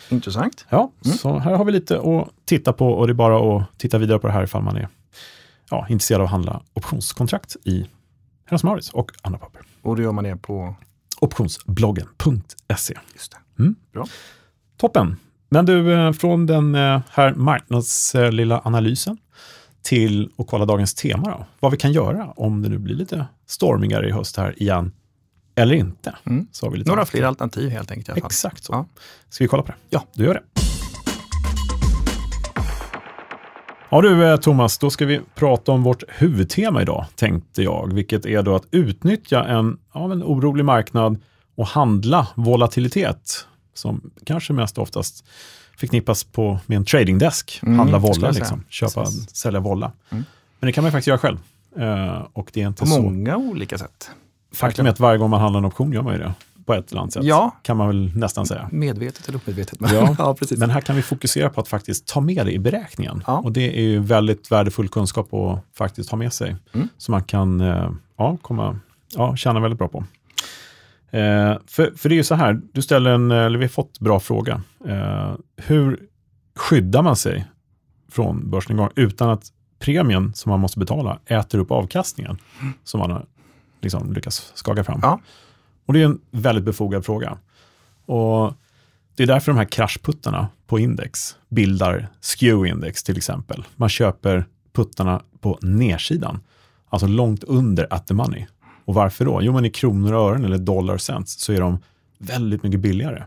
Intressant. 0.09 0.65
Ja, 0.69 0.91
mm. 1.05 1.17
så 1.17 1.37
här 1.37 1.55
har 1.55 1.65
vi 1.65 1.71
lite 1.71 1.99
att 1.99 2.29
titta 2.45 2.73
på 2.73 2.87
och 2.87 3.07
det 3.07 3.11
är 3.11 3.15
bara 3.15 3.57
att 3.57 3.79
titta 3.79 3.97
vidare 3.97 4.19
på 4.19 4.27
det 4.27 4.33
här 4.33 4.43
ifall 4.43 4.63
man 4.63 4.77
är 4.77 4.87
ja, 5.69 5.87
intresserad 5.89 6.21
av 6.21 6.25
att 6.25 6.31
handla 6.31 6.61
optionskontrakt 6.73 7.55
i 7.63 7.85
Hennes 8.45 8.63
Mauritz 8.63 8.89
och 8.89 9.11
andra 9.21 9.39
papper. 9.39 9.61
Och 9.81 9.95
då 9.95 10.01
gör 10.01 10.11
man 10.11 10.23
det 10.23 10.37
på? 10.37 10.75
Optionsbloggen.se. 11.21 12.97
Just 13.13 13.31
det. 13.31 13.63
Mm. 13.63 13.75
Bra. 13.91 14.05
Toppen. 14.77 15.15
Men 15.49 15.65
du, 15.65 15.93
eh, 15.93 16.11
från 16.11 16.45
den 16.45 16.75
eh, 16.75 17.01
här 17.11 17.33
marknads 17.33 18.15
eh, 18.15 18.61
analysen 18.63 19.17
till 19.81 20.29
att 20.37 20.47
kolla 20.47 20.65
dagens 20.65 20.93
tema. 20.93 21.29
Då. 21.29 21.45
Vad 21.59 21.71
vi 21.71 21.77
kan 21.77 21.91
göra 21.91 22.33
om 22.35 22.61
det 22.61 22.69
nu 22.69 22.77
blir 22.77 22.95
lite 22.95 23.25
stormigare 23.47 24.09
i 24.09 24.11
höst 24.11 24.37
här 24.37 24.61
igen, 24.61 24.91
eller 25.55 25.75
inte. 25.75 26.15
Mm. 26.25 26.47
Så 26.51 26.65
har 26.65 26.71
vi 26.71 26.77
lite 26.77 26.89
Några 26.89 27.05
fler 27.05 27.23
alternativ 27.23 27.69
helt 27.69 27.91
enkelt. 27.91 28.17
Exakt 28.17 28.63
så. 28.63 28.73
Ja. 28.73 28.85
Ska 29.29 29.43
vi 29.43 29.47
kolla 29.47 29.63
på 29.63 29.71
det? 29.71 29.77
Ja. 29.89 30.03
Du 30.13 30.23
gör 30.23 30.33
det. 30.33 30.43
Ja 33.91 34.01
du 34.01 34.37
Thomas, 34.37 34.77
då 34.77 34.89
ska 34.89 35.05
vi 35.05 35.21
prata 35.35 35.71
om 35.71 35.83
vårt 35.83 36.03
huvudtema 36.07 36.81
idag, 36.81 37.05
tänkte 37.15 37.63
jag, 37.63 37.93
vilket 37.93 38.25
är 38.25 38.43
då 38.43 38.55
att 38.55 38.65
utnyttja 38.71 39.43
en, 39.43 39.77
ja, 39.93 40.11
en 40.11 40.23
orolig 40.23 40.65
marknad 40.65 41.17
och 41.55 41.67
handla 41.67 42.27
volatilitet 42.35 43.47
som 43.79 44.11
kanske 44.23 44.53
mest 44.53 44.77
oftast 44.77 45.25
förknippas 45.77 46.23
på, 46.23 46.59
med 46.65 46.75
en 46.75 46.85
tradingdesk. 46.85 47.59
Mm, 47.63 47.79
handla 47.79 47.97
volla, 47.97 48.31
liksom. 48.31 48.63
köpa, 48.69 49.03
Precis. 49.03 49.35
sälja 49.35 49.59
volla. 49.59 49.91
Mm. 50.09 50.23
Men 50.59 50.67
det 50.67 50.71
kan 50.71 50.83
man 50.83 50.91
faktiskt 50.91 51.07
göra 51.07 51.17
själv. 51.17 51.37
Uh, 51.79 52.27
och 52.33 52.49
det 52.53 52.61
är 52.61 52.67
inte 52.67 52.79
på 52.79 52.85
så... 52.85 53.01
många 53.01 53.37
olika 53.37 53.77
sätt. 53.77 54.11
Faktum 54.53 54.85
är 54.85 54.89
att 54.89 54.99
varje 54.99 55.17
gång 55.17 55.29
man 55.29 55.41
handlar 55.41 55.57
en 55.57 55.65
option 55.65 55.93
gör 55.93 56.01
man 56.01 56.13
ju 56.13 56.19
det 56.19 56.33
på 56.69 56.73
ett 56.73 56.91
eller 56.91 57.01
annat 57.01 57.13
sätt. 57.13 57.23
Ja. 57.23 57.55
Kan 57.61 57.77
man 57.77 57.87
väl 57.87 58.11
nästan 58.15 58.45
säga. 58.45 58.69
Medvetet 58.71 59.29
eller 59.29 59.39
omedvetet. 59.45 59.79
Men, 59.79 59.93
ja. 59.93 60.15
ja, 60.19 60.35
precis. 60.35 60.59
men 60.59 60.69
här 60.69 60.81
kan 60.81 60.95
vi 60.95 61.01
fokusera 61.01 61.49
på 61.49 61.61
att 61.61 61.67
faktiskt 61.67 62.07
ta 62.07 62.19
med 62.19 62.45
det 62.45 62.51
i 62.51 62.59
beräkningen. 62.59 63.23
Ja. 63.27 63.37
Och 63.37 63.51
det 63.51 63.77
är 63.77 63.81
ju 63.81 63.99
väldigt 63.99 64.51
värdefull 64.51 64.89
kunskap 64.89 65.33
att 65.33 65.63
faktiskt 65.77 66.09
ha 66.09 66.17
med 66.17 66.33
sig. 66.33 66.55
Mm. 66.73 66.87
Så 66.97 67.11
man 67.11 67.23
kan 67.23 67.61
uh, 67.61 67.91
ja, 68.17 68.37
komma, 68.41 68.79
ja, 69.15 69.35
tjäna 69.35 69.59
väldigt 69.59 69.77
bra 69.77 69.87
på. 69.87 70.03
Eh, 71.11 71.57
för, 71.67 71.97
för 71.97 72.09
det 72.09 72.15
är 72.15 72.17
ju 72.17 72.23
så 72.23 72.35
här, 72.35 72.61
du 72.73 72.81
ställer 72.81 73.11
en, 73.11 73.31
eller 73.31 73.59
vi 73.59 73.65
har 73.65 73.69
fått 73.69 73.99
bra 73.99 74.19
fråga. 74.19 74.61
Eh, 74.85 75.33
hur 75.57 75.99
skyddar 76.55 77.01
man 77.01 77.15
sig 77.15 77.45
från 78.11 78.49
börsnedgång 78.49 78.89
utan 78.95 79.29
att 79.29 79.43
premien 79.79 80.33
som 80.33 80.49
man 80.49 80.59
måste 80.59 80.79
betala 80.79 81.19
äter 81.25 81.59
upp 81.59 81.71
avkastningen 81.71 82.37
mm. 82.61 82.73
som 82.83 82.99
man 82.99 83.11
har 83.11 83.25
liksom 83.81 84.13
lyckats 84.13 84.51
skaka 84.55 84.83
fram? 84.83 84.99
Ja. 85.03 85.19
Och 85.85 85.93
det 85.93 86.01
är 86.01 86.05
en 86.05 86.21
väldigt 86.31 86.65
befogad 86.65 87.05
fråga. 87.05 87.37
Och 88.05 88.53
det 89.15 89.23
är 89.23 89.27
därför 89.27 89.51
de 89.51 89.57
här 89.57 89.65
kraschputtarna 89.65 90.47
på 90.67 90.79
index 90.79 91.35
bildar 91.49 92.07
skew-index 92.21 93.05
till 93.05 93.17
exempel. 93.17 93.65
Man 93.75 93.89
köper 93.89 94.45
puttarna 94.73 95.21
på 95.41 95.59
nedsidan, 95.61 96.39
alltså 96.89 97.07
långt 97.07 97.43
under 97.43 97.87
at 97.93 98.07
the 98.07 98.13
money. 98.13 98.45
Och 98.89 98.95
varför 98.95 99.25
då? 99.25 99.41
Jo, 99.41 99.53
men 99.53 99.65
i 99.65 99.69
kronor 99.69 100.13
och 100.13 100.29
ören 100.29 100.45
eller 100.45 100.57
dollar 100.57 100.97
cents 100.97 101.39
så 101.41 101.53
är 101.53 101.59
de 101.59 101.79
väldigt 102.17 102.63
mycket 102.63 102.79
billigare. 102.79 103.23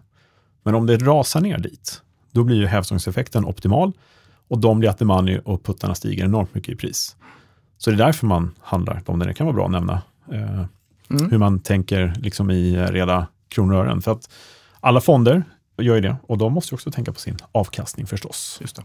Men 0.63 0.75
om 0.75 0.87
det 0.87 0.97
rasar 0.97 1.41
ner 1.41 1.59
dit, 1.59 2.03
då 2.31 2.45
blir 2.45 2.57
ju 2.57 2.67
hävstångseffekten 2.67 3.45
optimal 3.45 3.93
och 4.49 4.59
de 4.59 4.79
blir 4.79 4.91
at 4.91 4.99
the 4.99 5.05
money 5.05 5.39
och 5.39 5.63
puttarna 5.63 5.95
stiger 5.95 6.25
enormt 6.25 6.55
mycket 6.55 6.75
i 6.75 6.77
pris. 6.77 7.17
Så 7.79 7.91
det 7.91 7.97
är 7.97 8.07
därför 8.07 8.27
man 8.27 8.55
handlar 8.61 9.03
dem. 9.05 9.19
Det 9.19 9.35
kan 9.35 9.47
vara 9.47 9.55
bra 9.55 9.65
att 9.65 9.71
nämna 9.71 10.03
eh, 10.33 10.65
mm. 11.11 11.31
hur 11.31 11.39
man 11.39 11.61
tänker 11.61 12.15
liksom 12.21 12.51
i 12.51 12.77
reda 12.77 13.27
kronor 13.49 13.75
och 13.75 13.81
ören. 13.81 14.03
För 14.03 14.13
att 14.13 14.31
alla 14.81 15.01
fonder 15.01 15.45
gör 15.79 15.95
ju 15.95 16.01
det 16.01 16.17
och 16.27 16.39
de 16.39 16.53
måste 16.53 16.75
också 16.75 16.91
tänka 16.91 17.13
på 17.13 17.21
sin 17.21 17.37
avkastning 17.53 18.07
förstås. 18.07 18.59
Just 18.61 18.77
det. 18.77 18.83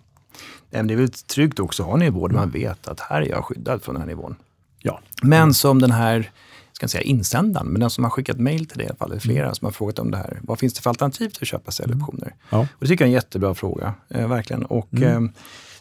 Men 0.69 0.87
det 0.87 0.93
är 0.93 0.97
väl 0.97 1.11
tryggt 1.11 1.59
också 1.59 1.83
att 1.83 1.89
ha 1.89 1.97
nivå 1.97 2.27
där 2.27 2.35
man 2.35 2.49
vet 2.49 2.87
att 2.87 2.99
här 2.99 3.21
är 3.21 3.29
jag 3.29 3.45
skyddad 3.45 3.83
från 3.83 3.95
den 3.95 4.01
här 4.01 4.07
nivån. 4.07 4.35
Ja. 4.79 4.99
Men 5.21 5.53
som 5.53 5.81
den 5.81 5.91
här 5.91 6.31
ska 6.77 6.83
inte 6.85 6.91
säga 6.91 7.01
insändaren, 7.01 7.67
men 7.67 7.79
den 7.79 7.89
som 7.89 8.03
har 8.03 8.11
skickat 8.11 8.37
mejl 8.37 8.65
till 8.65 8.77
det 8.77 8.83
i 8.83 8.87
alla 8.87 8.95
fall, 8.95 9.11
är 9.11 9.19
flera 9.19 9.43
mm. 9.43 9.55
som 9.55 9.65
har 9.65 9.71
frågat 9.71 9.99
om 9.99 10.11
det 10.11 10.17
här. 10.17 10.39
Vad 10.41 10.59
finns 10.59 10.73
det 10.73 10.81
för 10.81 10.89
alternativ 10.89 11.29
till 11.29 11.43
att 11.43 11.47
köpa 11.47 11.71
säljoptioner? 11.71 12.27
Mm. 12.27 12.37
Ja. 12.49 12.59
Och 12.59 12.67
det 12.79 12.87
tycker 12.87 13.05
jag 13.05 13.07
är 13.07 13.11
en 13.11 13.13
jättebra 13.13 13.55
fråga, 13.55 13.93
eh, 14.09 14.27
verkligen. 14.27 14.65
Och, 14.65 14.93
mm. 14.93 15.25
eh, 15.25 15.31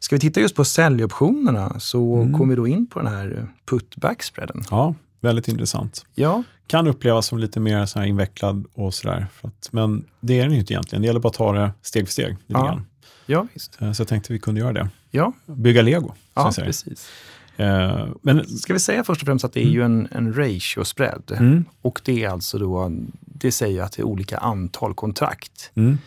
ska 0.01 0.17
vi 0.17 0.21
titta 0.21 0.41
just 0.41 0.55
på 0.55 0.65
säljoptionerna 0.65 1.81
så 1.81 2.17
mm. 2.17 2.39
kommer 2.39 2.51
vi 2.51 2.57
då 2.57 2.67
in 2.67 2.87
på 2.87 2.99
den 2.99 3.09
här 3.09 3.49
put-back-spreaden. 3.71 4.65
Ja, 4.71 4.95
Väldigt 5.21 5.49
intressant. 5.49 6.05
Ja. 6.15 6.43
Kan 6.67 6.87
upplevas 6.87 7.27
som 7.27 7.39
lite 7.39 7.61
mer 7.61 7.87
så 7.87 7.99
här 7.99 8.07
invecklad 8.07 8.65
och 8.75 8.95
sådär. 8.95 9.27
Men 9.71 10.05
det 10.21 10.39
är 10.41 10.43
den 10.43 10.53
ju 10.53 10.59
inte 10.59 10.73
egentligen. 10.73 11.03
Det 11.03 11.07
gäller 11.07 11.21
bara 11.21 11.29
att 11.29 11.35
ta 11.35 11.53
det 11.53 11.71
steg 11.83 12.07
för 12.07 12.13
steg. 12.13 12.29
Lite 12.29 12.45
Ja. 12.47 12.65
grann. 12.65 12.87
ja, 13.27 13.47
visst. 13.55 13.83
Eh, 13.83 13.93
Så 13.93 14.01
jag 14.01 14.09
tänkte 14.09 14.33
vi 14.33 14.39
kunde 14.39 14.61
göra 14.61 14.73
det. 14.73 14.89
Ja, 15.11 15.33
Bygga 15.47 15.83
lego. 15.83 16.13
ja 16.35 16.53
jag 16.57 16.65
precis. 16.65 17.09
Eh, 17.57 18.07
Men 18.23 18.47
Ska 18.47 18.73
vi 18.73 18.79
säga 18.79 19.05
först 19.05 19.23
och 19.23 19.27
främst 19.27 19.45
att 19.45 19.53
det 19.53 19.61
är 19.61 19.69
ju 19.69 19.83
en, 19.83 20.09
en 20.11 20.35
ratio-spread. 20.35 21.33
Mm. 21.37 21.65
Och 21.83 22.01
det 22.05 22.25
är 22.25 22.29
alltså 22.29 22.59
då, 22.59 22.93
det 23.21 23.53
säger 23.53 23.83
att 23.83 23.93
det 23.93 24.03
är 24.03 24.05
olika 24.05 24.39
antal 24.39 24.95
kontrakt 24.95 25.71
mm, 25.75 25.99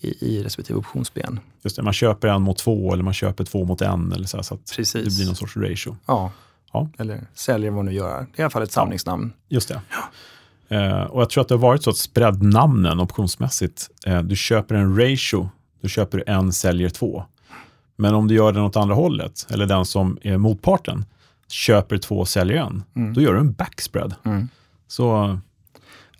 i, 0.00 0.08
i 0.08 0.42
respektive 0.42 0.78
optionsben. 0.78 1.40
just 1.62 1.76
det, 1.76 1.82
man 1.82 1.92
köper 1.92 2.28
en 2.28 2.42
mot 2.42 2.58
två 2.58 2.92
eller 2.92 3.02
man 3.04 3.14
köper 3.14 3.44
två 3.44 3.64
mot 3.64 3.82
en. 3.82 4.12
Eller 4.12 4.26
så, 4.26 4.36
här, 4.36 4.42
så 4.42 4.54
att 4.54 4.72
Precis. 4.76 5.04
det 5.04 5.16
blir 5.16 5.26
någon 5.26 5.36
sorts 5.36 5.56
ratio. 5.56 5.96
Ja. 6.06 6.30
Ja. 6.72 6.88
Eller 6.98 7.20
säljer 7.34 7.70
vad 7.70 7.76
man 7.76 7.84
nu 7.84 7.92
gör. 7.92 8.26
Det 8.32 8.38
är 8.38 8.40
i 8.40 8.42
alla 8.42 8.50
fall 8.50 8.62
ett 8.62 8.72
samlingsnamn. 8.72 9.32
Just 9.48 9.68
det. 9.68 9.80
Eh, 10.76 11.02
och 11.02 11.22
jag 11.22 11.30
tror 11.30 11.42
att 11.42 11.48
det 11.48 11.54
har 11.54 11.60
varit 11.60 11.82
så 11.82 11.90
att 11.90 11.96
spreadnamnen 11.96 13.00
optionsmässigt, 13.00 13.90
eh, 14.06 14.22
du 14.22 14.36
köper 14.36 14.74
en 14.74 14.96
ratio, 15.00 15.48
då 15.82 15.88
köper 15.88 16.18
du 16.18 16.24
en, 16.26 16.52
säljer 16.52 16.88
två. 16.88 17.24
Men 17.98 18.14
om 18.14 18.28
du 18.28 18.34
gör 18.34 18.52
den 18.52 18.62
åt 18.62 18.76
andra 18.76 18.94
hållet, 18.94 19.46
eller 19.50 19.66
den 19.66 19.84
som 19.84 20.18
är 20.22 20.36
motparten, 20.36 21.04
köper 21.48 21.98
två, 21.98 22.24
säljer 22.24 22.56
en, 22.56 22.82
då 23.14 23.20
gör 23.20 23.34
du 23.34 23.40
en 23.40 23.52
backspread. 23.52 24.14
Mm. 24.24 24.48
Så 24.88 25.38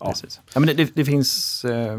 Ja. 0.01 0.09
Precis. 0.11 0.41
Ja, 0.55 0.61
men 0.61 0.77
det, 0.77 0.91
det, 0.95 1.05
finns 1.05 1.65
eh, 1.65 1.93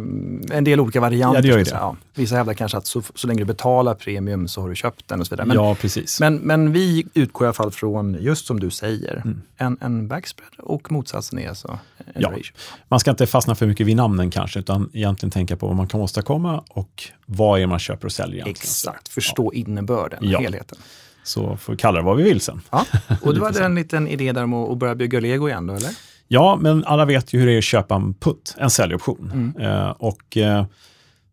en 0.51 0.63
del 0.63 0.79
olika 0.79 1.01
varianter. 1.01 1.37
Ja, 1.37 1.41
det 1.41 1.47
gör 1.47 1.57
ju 1.57 1.63
det. 1.63 1.69
Ja. 1.71 1.95
Vissa 2.15 2.35
hävdar 2.35 2.53
kanske 2.53 2.77
att 2.77 2.85
så, 2.87 3.01
så 3.15 3.27
länge 3.27 3.39
du 3.39 3.45
betalar 3.45 3.93
premium 3.95 4.47
så 4.47 4.61
har 4.61 4.69
du 4.69 4.75
köpt 4.75 5.07
den 5.07 5.19
och 5.19 5.27
så 5.27 5.35
vidare. 5.35 5.47
Men, 5.47 5.55
ja, 5.57 5.75
precis. 5.75 6.19
men, 6.19 6.35
men 6.35 6.71
vi 6.71 7.05
utgår 7.13 7.45
i 7.45 7.47
alla 7.47 7.53
fall 7.53 7.71
från, 7.71 8.17
just 8.19 8.45
som 8.45 8.59
du 8.59 8.69
säger, 8.69 9.21
Mm. 9.25 9.41
en, 9.57 9.77
en 9.81 10.07
backspread 10.07 10.51
och 10.57 10.91
motsatsen 10.91 11.39
är 11.39 11.49
alltså 11.49 11.79
en 11.97 12.21
Ja. 12.21 12.29
ratio. 12.29 12.53
Man 12.87 12.99
ska 12.99 13.11
inte 13.11 13.27
fastna 13.27 13.55
för 13.55 13.67
mycket 13.67 13.87
vid 13.87 13.95
namnen 13.95 14.31
kanske, 14.31 14.59
utan 14.59 14.89
egentligen 14.93 15.31
tänka 15.31 15.57
på 15.57 15.67
vad 15.67 15.75
man 15.75 15.87
kan 15.87 16.01
åstadkomma 16.01 16.63
och 16.69 17.03
vad 17.25 17.59
är 17.61 17.67
man 17.67 17.79
köper 17.79 18.05
och 18.05 18.11
säljer. 18.11 18.35
egentligen. 18.35 18.55
Exakt, 18.61 19.07
förstå 19.09 19.53
innebörden, 19.53 20.19
Ja. 20.21 20.39
helheten. 20.39 20.77
Så 21.23 21.57
får 21.57 21.73
vi 21.73 21.77
kalla 21.77 21.99
det 21.99 22.05
vad 22.05 22.17
vi 22.17 22.23
vill 22.23 22.41
sen. 22.41 22.61
Ja. 22.69 22.85
Och 23.21 23.33
du 23.35 23.41
hade 23.45 23.65
en 23.65 23.75
liten 23.75 24.07
idé 24.07 24.31
där 24.31 24.43
om 24.43 24.53
att 24.53 24.77
börja 24.77 24.95
bygga 24.95 25.19
lego 25.19 25.47
igen 25.49 25.67
då, 25.67 25.73
eller? 25.73 25.89
Ja, 26.31 26.57
men 26.61 26.85
alla 26.85 27.05
vet 27.05 27.33
ju 27.33 27.39
hur 27.39 27.47
det 27.47 27.53
är 27.53 27.57
att 27.57 27.63
köpa 27.63 27.95
en 27.95 28.13
putt, 28.13 28.55
en 28.57 28.69
säljoption. 28.69 29.53
Eh, 29.59 29.89
och 29.89 30.37
eh, 30.37 30.65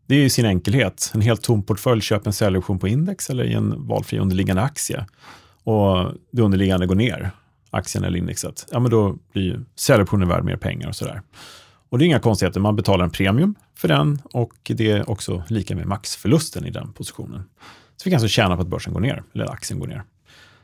det 0.07 0.15
är 0.15 0.19
ju 0.19 0.31
sin 0.31 0.47
enkelhet. 0.47 1.11
En 1.15 1.21
helt 1.21 1.43
tom 1.43 1.63
portfölj 1.63 2.01
köper 2.01 2.27
en 2.27 2.33
säljoption 2.33 2.79
på 2.79 2.89
index 2.89 3.31
eller 3.31 3.45
i 3.45 3.53
en 3.53 3.87
valfri 3.87 4.19
underliggande 4.19 4.63
aktie. 4.63 5.07
Och 5.65 6.13
det 6.31 6.43
underliggande 6.43 6.87
går 6.87 6.95
ner, 6.95 7.31
aktien 7.71 8.05
eller 8.05 8.19
indexet. 8.19 8.67
Ja, 8.71 8.81
men 8.81 8.91
då 8.91 9.17
blir 9.33 9.43
ju 9.43 9.61
säljoptionen 9.77 10.29
värd 10.29 10.45
mer 10.45 10.57
pengar 10.57 10.89
och 10.89 10.97
sådär. 10.97 11.23
Och 11.89 11.99
det 11.99 12.05
är 12.05 12.07
inga 12.07 12.21
konstigheter, 12.21 12.61
man 12.61 12.77
betalar 12.77 13.05
en 13.05 13.11
premium 13.11 13.55
för 13.75 13.89
den 13.89 14.19
och 14.25 14.53
det 14.65 14.91
är 14.91 15.11
också 15.11 15.43
lika 15.49 15.77
med 15.77 15.87
maxförlusten 15.87 16.67
i 16.67 16.71
den 16.71 16.93
positionen. 16.93 17.45
Så 17.97 18.05
vi 18.05 18.11
kan 18.11 18.17
alltså 18.17 18.29
tjäna 18.29 18.57
på 18.57 18.63
att 18.63 18.69
börsen 18.69 18.93
går 18.93 19.01
ner, 19.01 19.23
eller 19.35 19.53
aktien 19.53 19.81
går 19.81 19.87
ner. 19.87 20.03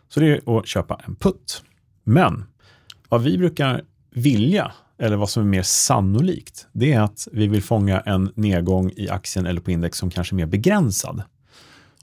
Så 0.08 0.20
det 0.20 0.26
är 0.26 0.58
att 0.58 0.66
köpa 0.66 1.00
en 1.06 1.14
putt. 1.14 1.62
Men 2.04 2.44
vad 3.08 3.22
vi 3.22 3.38
brukar 3.38 3.82
vilja, 4.14 4.72
eller 4.98 5.16
vad 5.16 5.30
som 5.30 5.42
är 5.42 5.46
mer 5.46 5.62
sannolikt, 5.62 6.66
det 6.72 6.92
är 6.92 7.00
att 7.00 7.28
vi 7.32 7.46
vill 7.46 7.62
fånga 7.62 8.00
en 8.00 8.32
nedgång 8.34 8.92
i 8.96 9.08
aktien 9.08 9.46
eller 9.46 9.60
på 9.60 9.70
index 9.70 9.98
som 9.98 10.10
kanske 10.10 10.34
är 10.34 10.36
mer 10.36 10.46
begränsad. 10.46 11.22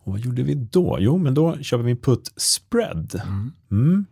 Och 0.03 0.11
vad 0.11 0.19
gjorde 0.19 0.43
vi 0.43 0.55
då? 0.55 0.97
Jo, 0.99 1.17
men 1.17 1.33
då 1.33 1.57
köper 1.57 1.83
vi 1.83 1.91
en 1.91 1.97
putt 1.97 2.33
spread. 2.35 3.21
Mm. 3.71 4.05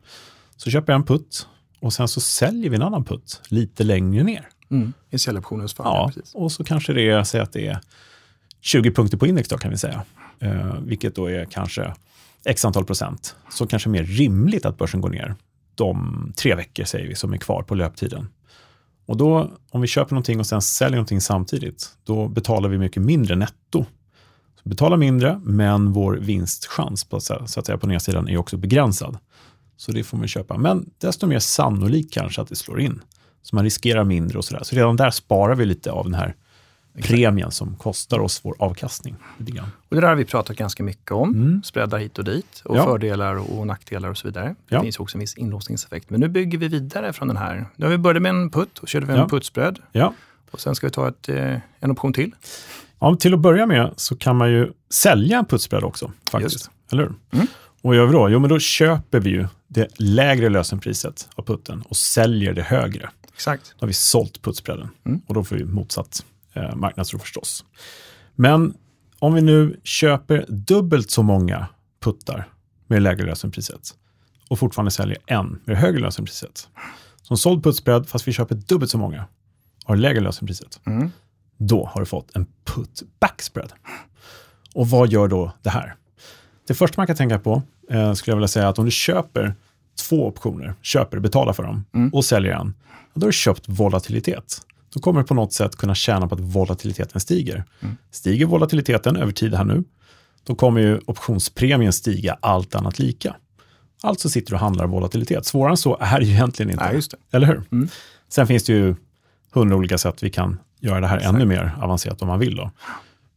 Så 0.55 0.69
köper 0.69 0.93
jag 0.93 0.99
en 0.99 1.05
putt 1.05 1.47
och 1.79 1.93
sen 1.93 2.07
så 2.07 2.21
säljer 2.21 2.69
vi 2.69 2.75
en 2.75 2.81
annan 2.81 3.03
putt 3.03 3.41
lite 3.49 3.83
längre 3.83 4.23
ner. 4.23 4.49
Mm. 4.69 4.93
I 5.09 5.19
säljoptionens 5.19 5.73
fall. 5.73 5.85
Ja, 5.85 6.11
precis. 6.15 6.35
och 6.35 6.51
så 6.51 6.63
kanske 6.63 6.93
det 6.93 7.09
är, 7.09 7.23
säg 7.23 7.41
att 7.41 7.53
det 7.53 7.67
är 7.67 7.79
20 8.61 8.91
punkter 8.91 9.17
på 9.17 9.27
index 9.27 9.49
då 9.49 9.57
kan 9.57 9.71
vi 9.71 9.77
säga. 9.77 10.03
Eh, 10.39 10.75
vilket 10.81 11.15
då 11.15 11.25
är 11.29 11.45
kanske 11.45 11.93
x 12.45 12.65
antal 12.65 12.85
procent. 12.85 13.35
Så 13.49 13.67
kanske 13.67 13.89
mer 13.89 14.03
rimligt 14.03 14.65
att 14.65 14.77
börsen 14.77 15.01
går 15.01 15.09
ner 15.09 15.35
de 15.77 16.33
tre 16.35 16.55
veckor 16.55 16.83
säger 16.83 17.07
vi 17.07 17.15
som 17.15 17.33
är 17.33 17.37
kvar 17.37 17.63
på 17.63 17.75
löptiden. 17.75 18.27
Och 19.05 19.17
då 19.17 19.51
om 19.71 19.81
vi 19.81 19.87
köper 19.87 20.15
någonting 20.15 20.39
och 20.39 20.47
sen 20.47 20.61
säljer 20.61 20.95
någonting 20.95 21.21
samtidigt, 21.21 21.89
då 22.03 22.27
betalar 22.27 22.69
vi 22.69 22.77
mycket 22.77 23.03
mindre 23.03 23.35
netto. 23.35 23.85
Så 24.55 24.61
vi 24.63 24.69
betalar 24.69 24.97
mindre, 24.97 25.41
men 25.43 25.93
vår 25.93 26.13
vinstchans 26.13 27.03
på, 27.03 27.19
så 27.19 27.33
att 27.33 27.65
säga, 27.65 27.77
på 27.77 27.87
nedsidan 27.87 28.29
är 28.29 28.37
också 28.37 28.57
begränsad. 28.57 29.17
Så 29.77 29.91
det 29.91 30.03
får 30.03 30.17
man 30.17 30.27
köpa. 30.27 30.57
Men 30.57 30.89
desto 30.97 31.27
mer 31.27 31.39
sannolikt 31.39 32.13
kanske 32.13 32.41
att 32.41 32.49
det 32.49 32.55
slår 32.55 32.79
in. 32.79 33.01
Så 33.41 33.55
man 33.55 33.63
riskerar 33.63 34.03
mindre 34.03 34.37
och 34.37 34.45
sådär. 34.45 34.63
Så 34.63 34.75
redan 34.75 34.95
där 34.95 35.11
sparar 35.11 35.55
vi 35.55 35.65
lite 35.65 35.91
av 35.91 36.03
den 36.03 36.13
här 36.13 36.35
premien 37.03 37.51
som 37.51 37.75
kostar 37.75 38.19
oss 38.19 38.39
vår 38.43 38.55
avkastning. 38.59 39.15
Och 39.89 39.95
det 39.95 40.01
där 40.01 40.07
har 40.07 40.15
vi 40.15 40.25
pratat 40.25 40.57
ganska 40.57 40.83
mycket 40.83 41.11
om. 41.11 41.33
Mm. 41.33 41.63
Spreadar 41.63 41.97
hit 41.97 42.17
och 42.19 42.23
dit 42.25 42.61
och 42.65 42.77
Ja. 42.77 42.83
fördelar 42.83 43.35
och 43.57 43.67
nackdelar 43.67 44.09
och 44.09 44.17
så 44.17 44.27
vidare. 44.27 44.55
Det 44.69 44.75
Ja. 44.75 44.81
finns 44.81 44.99
också 44.99 45.17
en 45.17 45.19
viss 45.19 45.37
inlåsningseffekt. 45.37 46.09
Men 46.09 46.19
nu 46.19 46.27
bygger 46.29 46.57
vi 46.57 46.67
vidare 46.67 47.13
från 47.13 47.27
den 47.27 47.37
här. 47.37 47.65
Nu 47.75 47.85
har 47.85 47.91
vi 47.91 47.97
börjat 47.97 48.21
med 48.21 48.29
en 48.29 48.49
putt 48.49 48.79
och 48.79 48.87
körde 48.87 49.05
vi 49.05 49.11
en 49.13 49.19
Ja. 49.19 49.27
puttspread. 49.29 49.79
Ja. 49.91 50.13
Och 50.51 50.59
sen 50.61 50.75
ska 50.75 50.87
vi 50.87 50.91
ta 50.91 51.07
ett, 51.07 51.29
eh, 51.29 51.57
en 51.79 51.91
option 51.91 52.13
till. 52.13 52.35
Ja, 52.99 53.15
till 53.19 53.33
att 53.33 53.39
börja 53.39 53.65
med 53.65 53.93
så 53.95 54.15
kan 54.15 54.35
man 54.35 54.51
ju 54.51 54.71
sälja 54.89 55.37
en 55.39 55.45
puttspread 55.45 55.83
också. 55.83 56.11
faktiskt. 56.31 56.53
Just. 56.55 56.69
Eller 56.91 57.03
hur? 57.03 57.13
Mm. 57.31 57.47
Och 57.81 57.95
gör 57.95 58.05
vi 58.05 58.11
då? 58.13 58.29
Jo, 58.29 58.39
men 58.39 58.49
då 58.49 58.59
köper 58.59 59.19
vi 59.19 59.29
ju 59.29 59.47
det 59.67 59.87
lägre 59.99 60.49
lösenpriset 60.49 61.29
av 61.35 61.43
putten 61.43 61.81
och 61.89 61.97
säljer 61.97 62.53
det 62.53 62.61
högre. 62.61 63.09
Exakt. 63.33 63.73
Då 63.79 63.83
har 63.83 63.87
vi 63.87 63.93
sålt 63.93 64.41
puttspreaden 64.41 64.89
Mm. 65.05 65.21
och 65.27 65.33
då 65.33 65.43
får 65.43 65.55
vi 65.55 65.65
motsatt 65.65 66.25
eh, 66.57 66.75
marknadsro 66.75 67.19
förstås. 67.19 67.65
Men 68.35 68.73
om 69.19 69.33
vi 69.33 69.41
nu 69.41 69.79
köper 69.83 70.45
dubbelt 70.47 71.11
så 71.11 71.23
många 71.23 71.67
puttar 71.99 72.49
med 72.87 72.95
det 72.95 73.03
lägre 73.03 73.25
lösenpriset 73.25 73.93
och 74.49 74.59
fortfarande 74.59 74.91
säljer 74.91 75.17
en 75.25 75.47
med 75.47 75.75
det 75.75 75.75
högre 75.75 75.99
lösenpriset. 75.99 76.67
Som 77.21 77.37
såld 77.37 77.63
puttspread 77.63 78.09
fast 78.09 78.27
vi 78.27 78.33
köper 78.33 78.55
dubbelt 78.55 78.91
så 78.91 78.97
många 78.97 79.25
har 79.85 79.95
det 79.95 80.01
lägre 80.01 80.19
lösenpriset. 80.19 80.79
Mm. 80.85 81.11
Då 81.57 81.85
har 81.85 82.01
du 82.01 82.05
fått 82.05 82.35
en 82.35 82.45
put 82.65 83.03
backspread. 83.19 83.73
Och 84.73 84.89
vad 84.89 85.11
gör 85.11 85.27
då 85.27 85.51
det 85.61 85.69
här? 85.69 85.95
Det 86.67 86.73
första 86.73 86.93
man 86.97 87.07
kan 87.07 87.15
tänka 87.15 87.39
på 87.39 87.61
eh, 87.89 88.13
skulle 88.13 88.31
jag 88.31 88.37
vilja 88.37 88.47
säga 88.47 88.69
att 88.69 88.79
om 88.79 88.85
du 88.85 88.91
köper 88.91 89.55
två 90.09 90.27
optioner, 90.27 90.75
köper, 90.81 91.19
betalar 91.19 91.53
för 91.53 91.63
dem 91.63 91.85
och 92.13 92.25
säljer 92.25 92.53
en, 92.53 92.73
då 93.13 93.21
har 93.21 93.27
du 93.27 93.33
köpt 93.33 93.63
volatilitet. 93.67 94.61
Då 94.93 94.99
kommer 94.99 95.21
du 95.21 95.27
på 95.27 95.33
något 95.33 95.53
sätt 95.53 95.75
kunna 95.75 95.95
tjäna 95.95 96.27
på 96.27 96.35
att 96.35 96.41
volatiliteten 96.41 97.21
stiger. 97.21 97.63
Stiger 98.11 98.45
volatiliteten 98.45 99.15
över 99.15 99.31
tid 99.31 99.53
här 99.53 99.63
nu, 99.63 99.83
då 100.43 100.55
kommer 100.55 100.81
ju 100.81 100.99
optionspremien 101.05 101.93
stiga 101.93 102.37
allt 102.41 102.75
annat 102.75 102.99
lika. 102.99 103.35
Alltså 104.03 104.29
sitter 104.29 104.51
du 104.51 104.55
och 104.55 104.59
handlar 104.59 104.87
volatilitet. 104.87 105.45
Svårare 105.45 105.71
än 105.71 105.77
så 105.77 105.97
är 105.99 106.19
det 106.19 106.25
ju 106.25 106.33
egentligen 106.33 106.71
inte. 106.71 106.83
Nej, 106.83 106.95
just 106.95 107.11
det. 107.11 107.37
Eller 107.37 107.47
hur? 107.47 107.87
Sen 108.29 108.47
finns 108.47 108.63
det 108.63 108.73
ju 108.73 108.95
hundra 109.53 109.75
olika 109.75 109.97
sätt 109.97 110.23
vi 110.23 110.29
kan 110.29 110.59
göra 110.79 110.99
det 110.99 111.07
här 111.07 111.19
ännu 111.19 111.45
mer 111.45 111.77
avancerat 111.81 112.21
om 112.21 112.27
man 112.27 112.39
vill. 112.39 112.55
Då. 112.55 112.71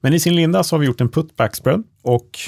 Men 0.01 0.15
i 0.15 0.21
sin 0.21 0.37
linda 0.37 0.65
så 0.65 0.77
har 0.77 0.81
vi 0.81 0.87
gjort 0.87 1.01
en 1.01 1.09
put 1.09 1.37
backspread 1.37 1.83
och 2.03 2.39